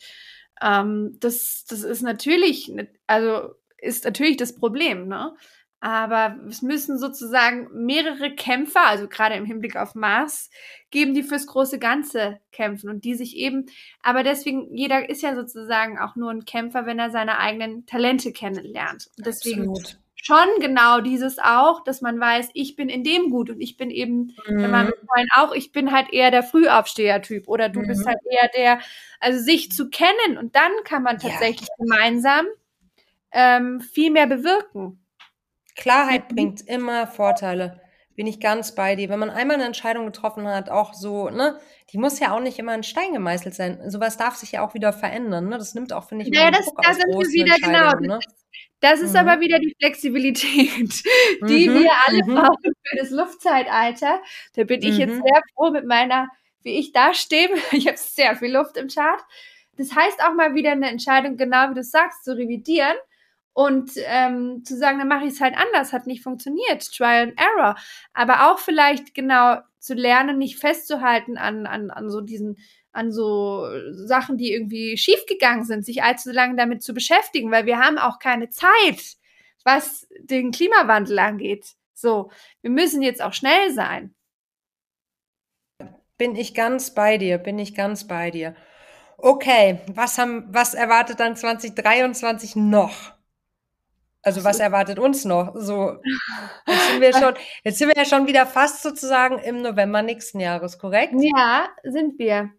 ähm, 0.62 1.18
das, 1.20 1.66
das 1.68 1.84
ist 1.84 2.02
natürlich, 2.02 2.72
also 3.08 3.56
ist 3.78 4.06
natürlich 4.06 4.38
das 4.38 4.56
Problem, 4.56 5.08
ne? 5.08 5.36
Aber 5.82 6.40
es 6.50 6.64
müssen 6.64 6.98
sozusagen 6.98 7.68
mehrere 7.86 8.34
Kämpfer, 8.34 8.88
also 8.88 9.08
gerade 9.08 9.36
im 9.36 9.46
Hinblick 9.46 9.76
auf 9.76 9.94
Mars, 9.94 10.50
geben, 10.90 11.14
die 11.14 11.22
fürs 11.22 11.46
große 11.46 11.78
Ganze 11.78 12.40
kämpfen 12.52 12.90
und 12.90 13.04
die 13.04 13.14
sich 13.14 13.36
eben, 13.36 13.68
aber 14.02 14.24
deswegen, 14.24 14.74
jeder 14.74 15.08
ist 15.10 15.22
ja 15.22 15.36
sozusagen 15.36 16.00
auch 16.00 16.16
nur 16.16 16.32
ein 16.32 16.46
Kämpfer, 16.46 16.88
wenn 16.88 16.98
er 16.98 17.12
seine 17.12 17.38
eigenen 17.38 17.86
Talente 17.86 18.32
kennenlernt. 18.32 19.12
Deswegen 19.18 19.70
Absolut. 19.70 20.00
Schon 20.26 20.48
genau 20.60 21.02
dieses 21.02 21.38
auch, 21.38 21.84
dass 21.84 22.02
man 22.02 22.20
weiß, 22.20 22.50
ich 22.54 22.76
bin 22.76 22.90
in 22.90 23.04
dem 23.04 23.30
gut 23.30 23.52
und 23.52 23.62
ich 23.62 23.78
bin 23.78 23.92
eben, 23.92 24.36
mhm. 24.48 24.62
wenn 24.64 24.72
man 24.72 24.92
auch, 25.36 25.54
ich 25.54 25.72
bin 25.72 25.92
halt 25.92 26.12
eher 26.12 26.32
der 26.32 26.42
Frühaufsteher-Typ 26.42 27.48
oder 27.48 27.70
du 27.70 27.82
mhm. 27.82 27.88
bist 27.88 28.08
halt 28.08 28.18
eher 28.30 28.50
der, 28.56 28.80
also 29.20 29.40
sich 29.40 29.72
zu 29.72 29.90
kennen 29.90 30.38
und 30.40 30.56
dann 30.56 30.72
kann 30.84 31.04
man 31.04 31.20
tatsächlich 31.20 31.70
ja. 31.70 31.76
gemeinsam 31.78 32.48
ähm, 33.32 33.82
viel 33.82 34.10
mehr 34.10 34.26
bewirken. 34.26 35.06
Klarheit 35.76 36.32
mhm. 36.32 36.36
bringt 36.36 36.68
immer 36.68 37.06
Vorteile. 37.06 37.80
Bin 38.16 38.28
ich 38.28 38.40
ganz 38.40 38.74
bei 38.74 38.96
dir. 38.96 39.10
Wenn 39.10 39.20
man 39.20 39.30
einmal 39.30 39.56
eine 39.56 39.66
Entscheidung 39.66 40.06
getroffen 40.06 40.48
hat, 40.48 40.70
auch 40.70 40.94
so, 40.94 41.30
ne, 41.30 41.60
die 41.92 41.98
muss 41.98 42.20
ja 42.20 42.36
auch 42.36 42.40
nicht 42.40 42.58
immer 42.60 42.74
in 42.74 42.84
Stein 42.84 43.14
gemeißelt 43.14 43.54
sein. 43.54 43.90
Sowas 43.90 44.18
darf 44.18 44.36
sich 44.36 44.54
ja 44.54 44.66
auch 44.66 44.74
wieder 44.74 44.94
verändern, 44.94 45.50
ne? 45.50 45.58
Das 45.58 45.76
nimmt 45.76 45.92
auch, 45.92 46.08
finde 46.08 46.26
ich, 46.26 46.34
ja, 46.34 46.50
das, 46.50 46.66
da 46.82 46.94
sind 46.94 47.08
wir 47.08 47.28
wieder 47.28 47.56
genau. 47.56 48.00
Ne? 48.00 48.20
Das 48.80 49.02
ist 49.02 49.12
mhm. 49.12 49.28
aber 49.28 49.40
wieder 49.42 49.60
die 49.60 49.76
Flexibilität, 49.80 51.04
die 51.48 51.70
mhm. 51.70 51.84
wir 51.84 51.92
alle 52.06 52.24
mhm. 52.26 52.36
brauchen 52.36 52.74
für 52.84 52.98
das 52.98 53.10
Luftzeitalter. 53.10 54.22
Da 54.56 54.64
bin 54.64 54.82
ich 54.82 54.98
jetzt 54.98 55.16
mhm. 55.16 55.24
sehr 55.24 55.42
froh 55.54 55.72
mit 55.72 55.86
meiner, 55.86 56.30
wie 56.64 56.78
ich 56.78 56.92
da 56.92 57.14
stehe. 57.14 57.50
Ich 57.72 57.88
habe 57.88 57.98
sehr 57.98 58.36
viel 58.36 58.54
Luft 58.54 58.78
im 58.78 58.88
Chart. 58.88 59.22
Das 59.78 59.94
heißt 59.94 60.24
auch 60.24 60.34
mal 60.34 60.56
wieder 60.56 60.72
eine 60.72 60.90
Entscheidung, 60.90 61.36
genau 61.36 61.70
wie 61.72 61.76
du 61.76 61.84
sagst, 61.84 62.24
zu 62.24 62.38
revidieren 62.38 62.96
und 63.56 63.92
ähm, 64.04 64.66
zu 64.66 64.76
sagen, 64.76 65.00
dann 65.00 65.08
mache 65.08 65.24
ich 65.24 65.32
es 65.32 65.42
halt 65.42 65.56
anders, 65.56 65.94
hat 65.94 66.08
nicht 66.08 66.22
funktioniert, 66.22 66.92
Trial 66.94 67.30
and 67.30 67.40
Error. 67.40 67.78
Aber 68.14 68.52
auch 68.52 68.60
vielleicht 68.60 69.16
genau 69.16 69.60
zu 69.80 69.94
lernen, 69.94 70.38
nicht 70.38 70.60
festzuhalten 70.60 71.38
an, 71.38 71.66
an, 71.66 71.90
an 71.90 72.10
so 72.10 72.20
diesen, 72.20 72.58
an 72.92 73.14
so 73.14 73.66
Sachen, 73.94 74.38
die 74.38 74.52
irgendwie 74.52 74.98
schiefgegangen 74.98 75.64
sind, 75.64 75.86
sich 75.86 76.04
allzu 76.04 76.34
lange 76.34 76.58
damit 76.58 76.84
zu 76.84 76.94
beschäftigen, 76.94 77.50
weil 77.50 77.66
wir 77.66 77.80
haben 77.80 77.98
auch 77.98 78.20
keine 78.20 78.50
Zeit, 78.50 79.16
was 79.64 80.06
den 80.20 80.52
Klimawandel 80.52 81.18
angeht. 81.18 81.76
So, 81.94 82.32
wir 82.62 82.72
müssen 82.72 83.02
jetzt 83.02 83.22
auch 83.22 83.34
schnell 83.34 83.72
sein. 83.72 84.14
Bin 86.18 86.36
ich 86.36 86.54
ganz 86.54 86.94
bei 86.94 87.18
dir, 87.18 87.38
bin 87.38 87.58
ich 87.58 87.74
ganz 87.74 88.06
bei 88.06 88.32
dir. 88.32 88.54
Okay, 89.18 89.80
was 89.88 90.18
haben, 90.18 90.46
was 90.50 90.74
erwartet 90.74 91.22
dann 91.22 91.38
2023 91.38 92.58
noch? 92.58 93.15
Also 94.26 94.44
was 94.44 94.60
erwartet 94.60 94.98
uns 94.98 95.24
noch? 95.24 95.54
So, 95.56 95.98
jetzt 96.68 96.88
sind 96.90 97.00
wir 97.00 97.14
schon, 97.20 97.36
jetzt 97.64 97.78
sind 97.78 97.90
wir 97.90 97.96
ja 97.96 98.06
schon 98.06 98.26
wieder 98.26 98.48
fast 98.48 98.82
sozusagen 98.82 99.38
im 99.38 99.62
November 99.62 100.02
nächsten 100.02 100.40
Jahres, 100.40 100.80
korrekt? 100.80 101.14
Ja, 101.16 101.68
sind 101.84 102.18
wir. 102.18 102.50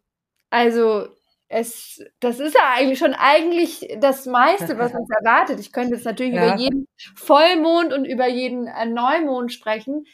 Also 0.49 1.09
es, 1.49 2.05
das 2.21 2.39
ist 2.39 2.55
ja 2.55 2.73
eigentlich 2.73 3.01
schon 3.01 3.15
eigentlich 3.15 3.89
das 3.99 4.27
meiste, 4.27 4.79
was 4.79 4.95
uns 4.95 5.11
erwartet. 5.21 5.59
Ich 5.59 5.73
könnte 5.73 5.97
jetzt 5.97 6.05
natürlich 6.05 6.35
ja. 6.35 6.47
über 6.47 6.57
jeden 6.57 6.87
Vollmond 7.17 7.93
und 7.93 8.05
über 8.05 8.29
jeden 8.29 8.69
äh, 8.69 8.87
Neumond 8.87 9.53
sprechen. 9.53 10.07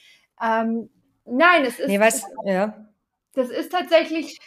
Ähm, 0.42 0.88
nein, 1.26 1.66
es 1.66 1.78
ist, 1.78 1.88
nee, 1.88 2.00
was, 2.00 2.24
ja. 2.46 2.86
das 3.34 3.50
ist 3.50 3.72
tatsächlich 3.72 4.38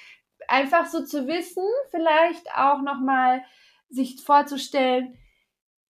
einfach 0.47 0.87
so 0.87 1.05
zu 1.05 1.27
wissen, 1.27 1.63
vielleicht 1.91 2.47
auch 2.55 2.81
nochmal 2.81 3.43
sich 3.89 4.23
vorzustellen, 4.23 5.19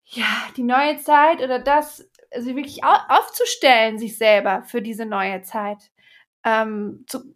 ja, 0.09 0.47
die 0.55 0.63
neue 0.63 0.97
Zeit 0.97 1.41
oder 1.41 1.59
das, 1.59 2.09
also 2.31 2.55
wirklich 2.55 2.83
aufzustellen, 2.83 3.99
sich 3.99 4.17
selber 4.17 4.63
für 4.63 4.81
diese 4.81 5.05
neue 5.05 5.41
Zeit. 5.41 5.91
Ähm, 6.43 7.03
zu, 7.07 7.35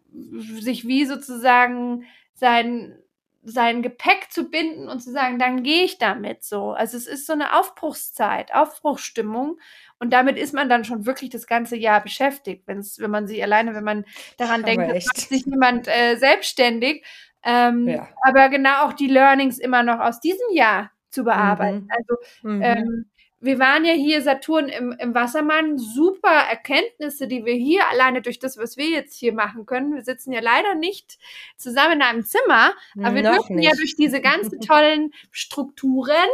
sich 0.60 0.88
wie 0.88 1.06
sozusagen 1.06 2.06
sein, 2.34 2.98
sein 3.44 3.82
Gepäck 3.82 4.32
zu 4.32 4.50
binden 4.50 4.88
und 4.88 5.02
zu 5.02 5.12
sagen, 5.12 5.38
dann 5.38 5.64
gehe 5.64 5.84
ich 5.84 5.98
damit 5.98 6.44
so. 6.44 6.72
Also 6.72 6.96
es 6.96 7.08
ist 7.08 7.28
so 7.28 7.34
eine 7.34 7.58
Aufbruchszeit, 7.58 8.54
Aufbruchsstimmung. 8.54 9.60
Und 10.00 10.12
damit 10.14 10.38
ist 10.38 10.54
man 10.54 10.70
dann 10.70 10.86
schon 10.86 11.06
wirklich 11.06 11.30
das 11.30 11.48
ganze 11.48 11.76
Jahr 11.76 12.02
beschäftigt, 12.02 12.64
wenn's, 12.68 13.00
wenn 13.00 13.12
man 13.12 13.28
sich 13.28 13.44
alleine, 13.44 13.76
wenn 13.76 13.84
man 13.84 14.06
daran 14.38 14.64
denkt, 14.64 14.90
dass 14.90 15.06
sich 15.28 15.46
jemand 15.46 15.88
äh, 15.88 16.16
selbstständig. 16.16 17.06
Ähm, 17.44 17.88
ja. 17.88 18.08
Aber 18.22 18.50
genau 18.50 18.86
auch 18.86 18.94
die 18.94 19.08
Learnings 19.08 19.58
immer 19.60 19.84
noch 19.84 20.00
aus 20.00 20.22
diesem 20.22 20.54
Jahr 20.54 20.92
zu 21.12 21.24
bearbeiten. 21.24 21.86
Mhm. 21.86 21.92
Also 21.92 22.16
mhm. 22.44 22.62
Ähm, 22.62 23.06
wir 23.42 23.58
waren 23.58 23.84
ja 23.86 23.94
hier 23.94 24.22
Saturn 24.22 24.70
im, 24.70 24.92
im 25.00 25.16
Wassermann, 25.16 25.80
super 25.80 26.30
Erkenntnisse, 26.30 27.28
die 27.28 27.44
wir 27.44 27.56
hier 27.56 27.88
alleine 27.90 28.22
durch 28.22 28.38
das, 28.38 28.58
was 28.58 28.78
wir 28.78 28.88
jetzt 28.88 29.18
hier 29.18 29.34
machen 29.34 29.66
können. 29.66 29.96
Wir 29.96 30.04
sitzen 30.04 30.32
ja 30.32 30.42
leider 30.42 30.76
nicht 30.76 31.18
zusammen 31.58 31.94
in 31.94 32.02
einem 32.04 32.24
Zimmer, 32.24 32.74
aber 33.02 33.16
wir 33.16 33.24
dürfen 33.24 33.58
ja 33.58 33.72
durch 33.76 33.96
diese 33.96 34.22
ganzen 34.22 34.60
tollen 34.62 35.12
Strukturen, 35.32 36.30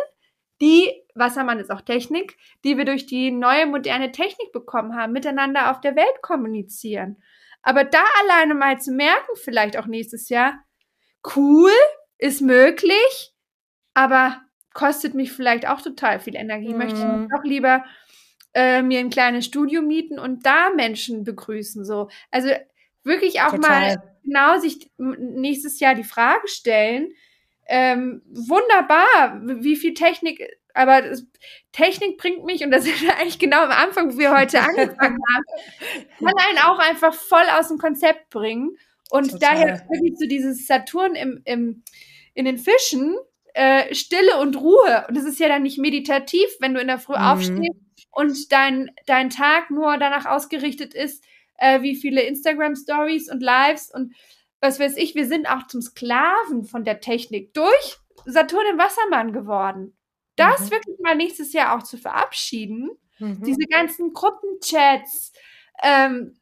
die, 0.60 0.92
Wassermann 1.16 1.60
ist 1.60 1.72
auch 1.72 1.82
Technik, 1.82 2.38
die 2.64 2.78
wir 2.78 2.86
durch 2.86 3.06
die 3.06 3.32
neue 3.32 3.68
moderne 3.68 4.12
Technik 4.12 4.52
bekommen 4.52 4.96
haben, 4.96 5.14
miteinander 5.14 5.72
auf 5.72 5.80
der 5.80 5.96
Welt 5.96 6.22
kommunizieren. 6.22 7.18
Aber 7.62 7.84
da 7.84 8.04
alleine 8.22 8.54
mal 8.54 8.82
zu 8.82 8.92
merken, 8.92 9.36
vielleicht 9.36 9.78
auch 9.78 9.86
nächstes 9.86 10.30
Jahr, 10.30 10.64
cool, 11.36 11.72
ist 12.18 12.42
möglich, 12.42 13.34
aber 13.94 14.42
kostet 14.78 15.16
mich 15.16 15.32
vielleicht 15.32 15.68
auch 15.68 15.82
total 15.82 16.20
viel 16.20 16.36
Energie. 16.36 16.70
Mhm. 16.72 16.78
Möchte 16.78 17.00
ich 17.00 17.30
doch 17.36 17.44
lieber 17.44 17.84
äh, 18.54 18.84
mir 18.84 19.00
ein 19.00 19.10
kleines 19.10 19.44
Studio 19.46 19.82
mieten 19.82 20.20
und 20.20 20.46
da 20.46 20.70
Menschen 20.70 21.24
begrüßen. 21.24 21.84
So. 21.84 22.10
Also 22.30 22.50
wirklich 23.04 23.42
auch 23.42 23.56
total. 23.56 23.96
mal 23.96 24.04
genau 24.24 24.60
sich 24.60 24.92
nächstes 24.98 25.80
Jahr 25.80 25.96
die 25.96 26.04
Frage 26.04 26.48
stellen. 26.48 27.10
Ähm, 27.68 28.22
wunderbar, 28.28 29.42
wie 29.64 29.76
viel 29.76 29.96
Technik, 29.96 30.48
aber 30.76 31.02
das, 31.02 31.26
Technik 31.72 32.20
bringt 32.20 32.46
mich, 32.46 32.64
und 32.64 32.70
das 32.70 32.86
ist 32.86 33.04
eigentlich 33.10 33.40
genau 33.40 33.64
am 33.64 33.72
Anfang, 33.72 34.14
wo 34.14 34.20
wir 34.20 34.38
heute 34.38 34.62
angefangen 34.62 35.18
haben, 35.34 35.44
kann 36.20 36.34
einen 36.50 36.60
auch 36.60 36.78
einfach 36.78 37.16
voll 37.16 37.46
aus 37.58 37.70
dem 37.70 37.80
Konzept 37.80 38.30
bringen. 38.30 38.78
Und 39.10 39.32
Total. 39.32 39.40
daher 39.40 39.90
wirklich 39.90 40.14
so 40.20 40.28
dieses 40.28 40.68
Saturn 40.68 41.16
im, 41.16 41.42
im, 41.46 41.84
in 42.36 42.46
den 42.46 42.60
Fischen, 42.60 43.18
äh, 43.58 43.96
Stille 43.96 44.38
und 44.40 44.56
Ruhe. 44.56 45.06
Und 45.10 45.18
es 45.18 45.26
ist 45.26 45.40
ja 45.40 45.48
dann 45.48 45.64
nicht 45.64 45.80
meditativ, 45.80 46.48
wenn 46.60 46.76
du 46.76 46.80
in 46.80 46.88
der 46.88 47.00
Früh 47.00 47.18
mhm. 47.18 47.24
aufstehst 47.24 47.80
und 48.12 48.52
dein, 48.52 48.92
dein 49.08 49.32
Tag 49.32 49.72
nur 49.72 49.98
danach 49.98 50.28
ausgerichtet 50.28 50.94
ist, 50.94 51.24
äh, 51.58 51.82
wie 51.82 51.96
viele 51.96 52.22
Instagram-Stories 52.22 53.32
und 53.32 53.42
Lives 53.42 53.92
und 53.92 54.14
was 54.62 54.80
weiß 54.80 54.96
ich, 54.98 55.16
wir 55.16 55.26
sind 55.26 55.50
auch 55.50 55.66
zum 55.66 55.82
Sklaven 55.82 56.66
von 56.66 56.84
der 56.84 57.00
Technik 57.00 57.54
durch 57.56 57.98
Saturn 58.26 58.66
im 58.72 58.78
Wassermann 58.78 59.34
geworden. 59.34 59.98
Das 60.36 60.62
mhm. 60.62 60.72
wirklich 60.72 61.00
mal 61.00 61.16
nächstes 61.16 61.52
Jahr 61.54 61.76
auch 61.76 61.84
zu 61.84 61.98
verabschieden. 61.98 62.92
Mhm. 63.18 63.42
Diese 63.44 63.66
ganzen 63.68 64.14
Gruppenchats. 64.14 65.34
Ähm, 65.82 66.40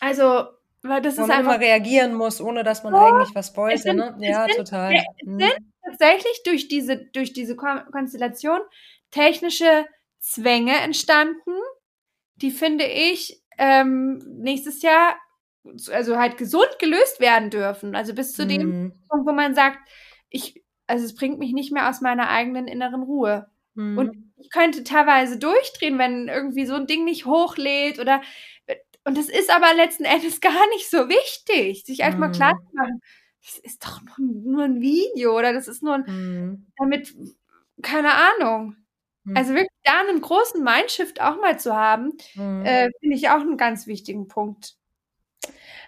also, 0.00 0.46
weil 0.82 1.00
das 1.00 1.16
Wo 1.16 1.22
ist 1.22 1.28
man 1.28 1.38
einfach. 1.38 1.54
immer 1.54 1.60
reagieren 1.60 2.14
muss, 2.14 2.40
ohne 2.40 2.64
dass 2.64 2.82
man 2.82 2.94
oh, 2.94 2.98
eigentlich 2.98 3.34
was 3.34 3.56
wollte, 3.56 3.78
sind, 3.78 3.96
ne? 3.96 4.16
Ja, 4.20 4.46
sind, 4.46 4.56
total. 4.56 4.94
Es 4.94 5.04
mhm. 5.24 5.38
sind 5.38 5.56
tatsächlich 5.84 6.42
durch 6.44 6.68
diese, 6.68 6.96
durch 6.96 7.32
diese 7.32 7.56
Konstellation 7.56 8.60
technische 9.10 9.86
Zwänge 10.18 10.76
entstanden, 10.76 11.52
die 12.36 12.50
finde 12.50 12.84
ich 12.84 13.42
ähm, 13.58 14.18
nächstes 14.38 14.82
Jahr 14.82 15.16
also 15.92 16.16
halt 16.16 16.38
gesund 16.38 16.78
gelöst 16.80 17.20
werden 17.20 17.50
dürfen. 17.50 17.94
Also 17.94 18.14
bis 18.14 18.32
zu 18.32 18.46
dem 18.46 18.62
mhm. 18.62 18.92
Punkt, 19.08 19.26
wo 19.26 19.32
man 19.32 19.54
sagt, 19.54 19.78
ich, 20.28 20.64
also 20.86 21.04
es 21.04 21.14
bringt 21.14 21.38
mich 21.38 21.52
nicht 21.52 21.72
mehr 21.72 21.88
aus 21.88 22.00
meiner 22.00 22.28
eigenen 22.28 22.66
inneren 22.66 23.02
Ruhe. 23.02 23.46
Mhm. 23.74 23.98
Und 23.98 24.32
ich 24.36 24.50
könnte 24.50 24.82
teilweise 24.82 25.38
durchdrehen, 25.38 25.98
wenn 25.98 26.28
irgendwie 26.28 26.66
so 26.66 26.74
ein 26.74 26.86
Ding 26.86 27.04
nicht 27.04 27.26
hochlädt 27.26 28.00
oder 28.00 28.22
und 29.04 29.18
das 29.18 29.28
ist 29.28 29.50
aber 29.50 29.74
letzten 29.74 30.04
Endes 30.04 30.40
gar 30.40 30.68
nicht 30.70 30.90
so 30.90 31.08
wichtig, 31.08 31.84
sich 31.84 32.02
einfach 32.02 32.18
mhm. 32.18 32.20
mal 32.20 32.32
klar 32.32 32.54
zu 32.58 32.74
machen, 32.76 33.00
das 33.44 33.58
ist 33.58 33.84
doch 33.84 34.00
nur, 34.18 34.42
nur 34.44 34.64
ein 34.64 34.80
Video 34.80 35.36
oder 35.36 35.52
das 35.52 35.68
ist 35.68 35.82
nur 35.82 35.94
ein, 35.94 36.04
mhm. 36.06 36.66
damit, 36.76 37.14
keine 37.82 38.12
Ahnung. 38.14 38.76
Mhm. 39.24 39.36
Also 39.36 39.50
wirklich 39.50 39.68
da 39.84 40.00
einen 40.00 40.20
großen 40.20 40.62
Mindshift 40.62 41.20
auch 41.20 41.40
mal 41.40 41.58
zu 41.58 41.74
haben, 41.74 42.12
mhm. 42.34 42.64
äh, 42.64 42.90
finde 43.00 43.16
ich 43.16 43.28
auch 43.30 43.40
einen 43.40 43.56
ganz 43.56 43.86
wichtigen 43.86 44.28
Punkt. 44.28 44.76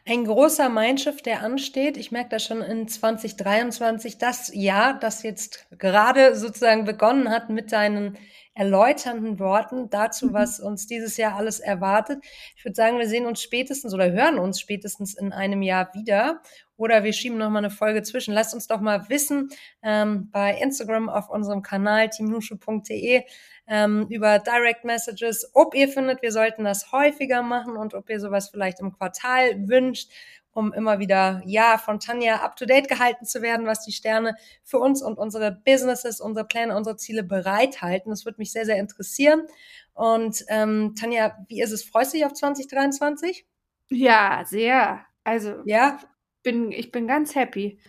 Ein 0.07 0.27
großer 0.27 0.69
Mindshift, 0.69 1.25
der 1.25 1.43
ansteht. 1.43 1.97
Ich 1.97 2.13
merke 2.13 2.29
das 2.29 2.45
schon 2.45 2.61
in 2.61 2.87
2023, 2.87 4.19
das 4.19 4.55
Jahr, 4.55 4.99
das 4.99 5.23
jetzt 5.23 5.67
gerade 5.79 6.37
sozusagen 6.37 6.85
begonnen 6.85 7.31
hat 7.31 7.49
mit 7.49 7.73
deinen 7.73 8.19
erläuternden 8.53 9.39
Worten 9.39 9.89
dazu, 9.89 10.27
mhm. 10.27 10.33
was 10.35 10.61
uns 10.61 10.87
dieses 10.87 11.17
Jahr 11.17 11.37
alles 11.37 11.59
erwartet. 11.59 12.23
Ich 12.55 12.67
würde 12.67 12.77
sagen, 12.77 12.99
wir 12.99 13.09
sehen 13.09 13.25
uns 13.25 13.41
spätestens 13.41 13.95
oder 13.95 14.13
hören 14.13 14.39
uns 14.39 14.61
spätestens 14.61 15.15
in 15.15 15.33
einem 15.33 15.63
Jahr 15.63 15.93
wieder. 15.95 16.43
Oder 16.77 17.03
wir 17.03 17.15
schieben 17.15 17.39
noch 17.39 17.49
mal 17.49 17.59
eine 17.59 17.71
Folge 17.71 18.03
zwischen. 18.03 18.35
Lasst 18.35 18.53
uns 18.53 18.67
doch 18.67 18.81
mal 18.81 19.09
wissen 19.09 19.49
ähm, 19.83 20.29
bei 20.31 20.59
Instagram 20.59 21.09
auf 21.09 21.31
unserem 21.31 21.63
Kanal 21.63 22.11
teamnushu.de 22.11 23.23
ähm, 23.67 24.07
über 24.11 24.39
Direct 24.39 24.85
Messages, 24.85 25.51
ob 25.55 25.75
ihr 25.75 25.89
findet, 25.89 26.23
wir 26.23 26.33
sollten 26.33 26.65
das 26.65 26.93
häufiger 26.93 27.43
machen 27.43 27.77
und 27.77 27.95
ob 27.95 28.11
ihr 28.11 28.21
sowas 28.21 28.51
vielleicht 28.51 28.81
im 28.81 28.93
Quartal 28.93 29.69
wünscht, 29.69 30.11
um 30.53 30.73
immer 30.73 30.99
wieder, 30.99 31.43
ja, 31.47 31.79
von 31.79 31.99
Tanja 31.99 32.37
up 32.37 32.57
to 32.57 32.65
date 32.65 32.89
gehalten 32.89 33.25
zu 33.25 33.43
werden, 33.43 33.67
was 33.67 33.85
die 33.85 33.93
Sterne 33.93 34.37
für 34.63 34.79
uns 34.79 35.03
und 35.03 35.19
unsere 35.19 35.51
Businesses, 35.53 36.21
unsere 36.21 36.47
Pläne, 36.47 36.77
unsere 36.77 36.97
Ziele 36.97 37.25
bereithalten. 37.25 38.11
Das 38.11 38.25
würde 38.25 38.39
mich 38.39 38.53
sehr, 38.53 38.65
sehr 38.65 38.77
interessieren. 38.77 39.47
Und 39.95 40.45
ähm, 40.49 40.95
Tanja, 40.99 41.37
wie 41.49 41.61
ist 41.61 41.73
es? 41.73 41.83
Freust 41.85 42.13
du 42.13 42.19
dich 42.19 42.27
auf 42.27 42.35
2023? 42.35 43.47
Ja, 43.91 44.45
sehr. 44.47 45.05
Also, 45.25 45.63
ja, 45.65 45.99
bin, 46.43 46.71
ich 46.71 46.93
bin 46.93 47.07
ganz 47.07 47.35
happy. 47.35 47.81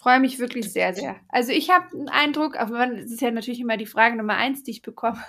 Freue 0.00 0.18
mich 0.18 0.38
wirklich 0.38 0.72
sehr, 0.72 0.94
sehr. 0.94 1.16
Also 1.28 1.52
ich 1.52 1.68
habe 1.68 1.86
einen 1.92 2.08
Eindruck, 2.08 2.56
aber 2.58 2.90
es 2.90 3.10
ist 3.10 3.20
ja 3.20 3.30
natürlich 3.30 3.60
immer 3.60 3.76
die 3.76 3.84
Frage 3.84 4.16
Nummer 4.16 4.34
eins, 4.34 4.62
die 4.62 4.70
ich 4.70 4.80
bekomme. 4.80 5.22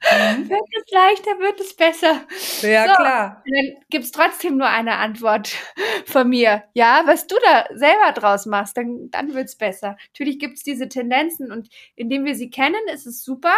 Mhm. 0.00 0.48
Wird 0.48 0.60
es 0.76 0.92
leichter, 0.92 1.38
wird 1.40 1.60
es 1.60 1.74
besser? 1.74 2.20
Ja, 2.60 2.86
so, 2.88 2.94
klar. 2.94 3.42
Dann 3.44 3.76
gibt 3.90 4.04
es 4.04 4.12
trotzdem 4.12 4.58
nur 4.58 4.68
eine 4.68 4.96
Antwort 4.98 5.52
von 6.06 6.28
mir. 6.28 6.62
Ja, 6.72 7.02
was 7.04 7.26
du 7.26 7.34
da 7.44 7.66
selber 7.74 8.12
draus 8.12 8.46
machst, 8.46 8.76
dann, 8.76 9.10
dann 9.10 9.34
wird 9.34 9.46
es 9.46 9.56
besser. 9.56 9.96
Natürlich 10.12 10.38
gibt 10.38 10.56
es 10.56 10.62
diese 10.62 10.88
Tendenzen 10.88 11.50
und 11.50 11.68
indem 11.96 12.24
wir 12.24 12.36
sie 12.36 12.50
kennen, 12.50 12.80
ist 12.92 13.06
es 13.06 13.24
super. 13.24 13.54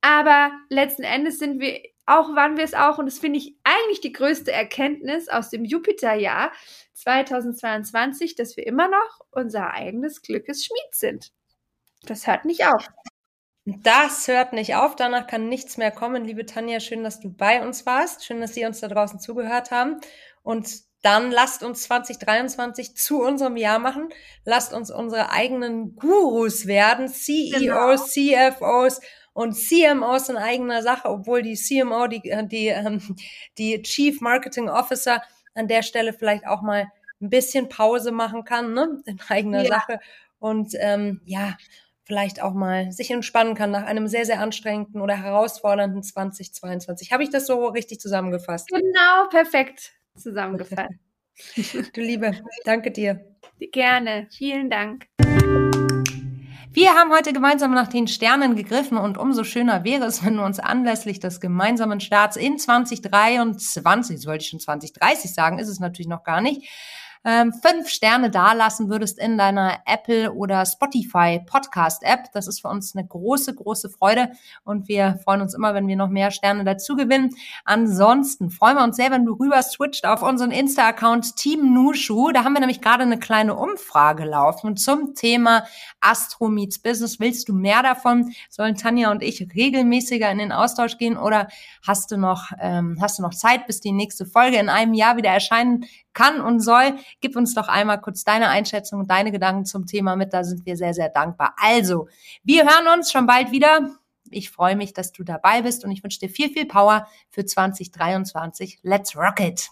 Aber 0.00 0.50
letzten 0.68 1.04
Endes 1.04 1.38
sind 1.38 1.60
wir 1.60 1.80
auch, 2.06 2.34
waren 2.34 2.56
wir 2.56 2.64
es 2.64 2.74
auch, 2.74 2.98
und 2.98 3.06
das 3.06 3.18
finde 3.18 3.38
ich 3.38 3.56
eigentlich 3.64 4.00
die 4.00 4.12
größte 4.12 4.52
Erkenntnis 4.52 5.28
aus 5.28 5.50
dem 5.50 5.64
Jupiterjahr 5.64 6.52
2022, 6.94 8.34
dass 8.34 8.56
wir 8.56 8.66
immer 8.66 8.88
noch 8.88 9.20
unser 9.30 9.72
eigenes 9.72 10.22
Glückes 10.22 10.64
Schmied 10.64 10.94
sind. 10.94 11.32
Das 12.04 12.26
hört 12.26 12.44
nicht 12.44 12.64
auf. 12.66 12.88
Das 13.64 14.26
hört 14.26 14.52
nicht 14.52 14.74
auf. 14.74 14.96
Danach 14.96 15.28
kann 15.28 15.48
nichts 15.48 15.76
mehr 15.76 15.92
kommen. 15.92 16.24
Liebe 16.24 16.46
Tanja, 16.46 16.80
schön, 16.80 17.04
dass 17.04 17.20
du 17.20 17.30
bei 17.32 17.64
uns 17.64 17.86
warst. 17.86 18.24
Schön, 18.24 18.40
dass 18.40 18.54
Sie 18.54 18.64
uns 18.64 18.80
da 18.80 18.88
draußen 18.88 19.20
zugehört 19.20 19.70
haben. 19.70 20.00
Und 20.42 20.82
dann 21.02 21.30
lasst 21.30 21.62
uns 21.62 21.82
2023 21.84 22.96
zu 22.96 23.22
unserem 23.22 23.56
Jahr 23.56 23.78
machen. 23.78 24.08
Lasst 24.44 24.72
uns 24.72 24.90
unsere 24.90 25.30
eigenen 25.30 25.94
Gurus 25.94 26.66
werden, 26.66 27.08
CEOs, 27.08 27.60
genau. 27.60 27.96
CFOs 27.96 29.00
und 29.32 29.54
CMOs 29.54 30.28
in 30.28 30.36
eigener 30.36 30.82
Sache, 30.82 31.08
obwohl 31.08 31.42
die 31.42 31.54
CMO, 31.54 32.06
die, 32.06 32.20
die, 32.20 32.68
ähm, 32.68 33.16
die 33.58 33.82
Chief 33.82 34.20
Marketing 34.20 34.68
Officer 34.68 35.22
an 35.54 35.68
der 35.68 35.82
Stelle 35.82 36.12
vielleicht 36.12 36.46
auch 36.46 36.62
mal 36.62 36.90
ein 37.20 37.30
bisschen 37.30 37.68
Pause 37.68 38.12
machen 38.12 38.44
kann, 38.44 38.74
ne, 38.74 39.02
in 39.06 39.18
eigener 39.28 39.62
ja. 39.62 39.68
Sache. 39.68 40.00
Und 40.38 40.74
ähm, 40.78 41.20
ja, 41.24 41.56
vielleicht 42.04 42.42
auch 42.42 42.52
mal 42.52 42.90
sich 42.90 43.10
entspannen 43.10 43.54
kann 43.54 43.70
nach 43.70 43.84
einem 43.84 44.08
sehr, 44.08 44.26
sehr 44.26 44.40
anstrengenden 44.40 45.00
oder 45.00 45.16
herausfordernden 45.16 46.02
2022. 46.02 47.12
Habe 47.12 47.22
ich 47.22 47.30
das 47.30 47.46
so 47.46 47.66
richtig 47.68 48.00
zusammengefasst? 48.00 48.68
Genau, 48.68 49.28
perfekt 49.30 49.92
zusammengefasst. 50.16 50.94
du 51.94 52.00
Liebe, 52.00 52.32
danke 52.64 52.90
dir. 52.90 53.24
Gerne, 53.70 54.26
vielen 54.30 54.68
Dank. 54.68 55.06
Wir 56.74 56.94
haben 56.94 57.12
heute 57.12 57.34
gemeinsam 57.34 57.74
nach 57.74 57.88
den 57.88 58.08
Sternen 58.08 58.56
gegriffen 58.56 58.96
und 58.96 59.18
umso 59.18 59.44
schöner 59.44 59.84
wäre 59.84 60.06
es, 60.06 60.24
wenn 60.24 60.36
wir 60.36 60.44
uns 60.46 60.58
anlässlich 60.58 61.20
des 61.20 61.38
gemeinsamen 61.38 62.00
Starts 62.00 62.36
in 62.36 62.58
2023, 62.58 64.16
das 64.16 64.26
wollte 64.26 64.42
ich 64.42 64.48
schon 64.48 64.58
2030 64.58 65.34
sagen, 65.34 65.58
ist 65.58 65.68
es 65.68 65.80
natürlich 65.80 66.08
noch 66.08 66.24
gar 66.24 66.40
nicht, 66.40 66.66
ähm, 67.24 67.52
fünf 67.52 67.88
Sterne 67.88 68.30
dalassen 68.30 68.88
würdest 68.90 69.18
in 69.18 69.38
deiner 69.38 69.78
Apple 69.86 70.32
oder 70.32 70.66
Spotify 70.66 71.40
Podcast 71.44 72.02
App. 72.02 72.32
Das 72.32 72.46
ist 72.46 72.60
für 72.60 72.68
uns 72.68 72.96
eine 72.96 73.06
große, 73.06 73.54
große 73.54 73.90
Freude 73.90 74.32
und 74.64 74.88
wir 74.88 75.20
freuen 75.24 75.40
uns 75.40 75.54
immer, 75.54 75.74
wenn 75.74 75.86
wir 75.86 75.96
noch 75.96 76.08
mehr 76.08 76.30
Sterne 76.30 76.64
dazu 76.64 76.96
gewinnen. 76.96 77.30
Ansonsten 77.64 78.50
freuen 78.50 78.76
wir 78.76 78.84
uns 78.84 78.96
sehr, 78.96 79.10
wenn 79.10 79.24
du 79.24 79.34
rüber 79.34 79.62
switcht 79.62 80.06
auf 80.06 80.22
unseren 80.22 80.50
Insta-Account 80.50 81.36
Team 81.36 81.72
Nushu. 81.72 82.32
Da 82.32 82.44
haben 82.44 82.54
wir 82.54 82.60
nämlich 82.60 82.80
gerade 82.80 83.02
eine 83.02 83.18
kleine 83.18 83.54
Umfrage 83.54 84.24
laufen 84.24 84.76
zum 84.76 85.14
Thema 85.14 85.64
Astro 86.00 86.48
Meets 86.48 86.80
Business. 86.80 87.20
Willst 87.20 87.48
du 87.48 87.52
mehr 87.52 87.82
davon? 87.82 88.32
Sollen 88.50 88.74
Tanja 88.74 89.10
und 89.10 89.22
ich 89.22 89.46
regelmäßiger 89.54 90.30
in 90.30 90.38
den 90.38 90.52
Austausch 90.52 90.98
gehen 90.98 91.16
oder 91.16 91.48
hast 91.86 92.10
du 92.10 92.16
noch, 92.16 92.50
ähm, 92.60 92.98
hast 93.00 93.18
du 93.18 93.22
noch 93.22 93.34
Zeit, 93.34 93.66
bis 93.66 93.80
die 93.80 93.92
nächste 93.92 94.26
Folge 94.26 94.56
in 94.58 94.68
einem 94.68 94.94
Jahr 94.94 95.16
wieder 95.16 95.30
erscheinen 95.30 95.84
kann 96.12 96.40
und 96.40 96.60
soll? 96.60 96.96
Gib 97.20 97.36
uns 97.36 97.54
doch 97.54 97.68
einmal 97.68 98.00
kurz 98.00 98.24
deine 98.24 98.48
Einschätzung 98.48 99.00
und 99.00 99.10
deine 99.10 99.32
Gedanken 99.32 99.64
zum 99.64 99.86
Thema 99.86 100.16
mit. 100.16 100.32
Da 100.32 100.44
sind 100.44 100.66
wir 100.66 100.76
sehr, 100.76 100.94
sehr 100.94 101.08
dankbar. 101.08 101.54
Also, 101.56 102.08
wir 102.42 102.64
hören 102.64 102.98
uns 102.98 103.12
schon 103.12 103.26
bald 103.26 103.52
wieder. 103.52 103.90
Ich 104.30 104.50
freue 104.50 104.76
mich, 104.76 104.92
dass 104.94 105.12
du 105.12 105.22
dabei 105.22 105.62
bist 105.62 105.84
und 105.84 105.90
ich 105.90 106.02
wünsche 106.02 106.18
dir 106.18 106.28
viel, 106.28 106.50
viel 106.50 106.66
Power 106.66 107.06
für 107.30 107.44
2023. 107.44 108.80
Let's 108.82 109.16
rock 109.16 109.40
it! 109.40 109.70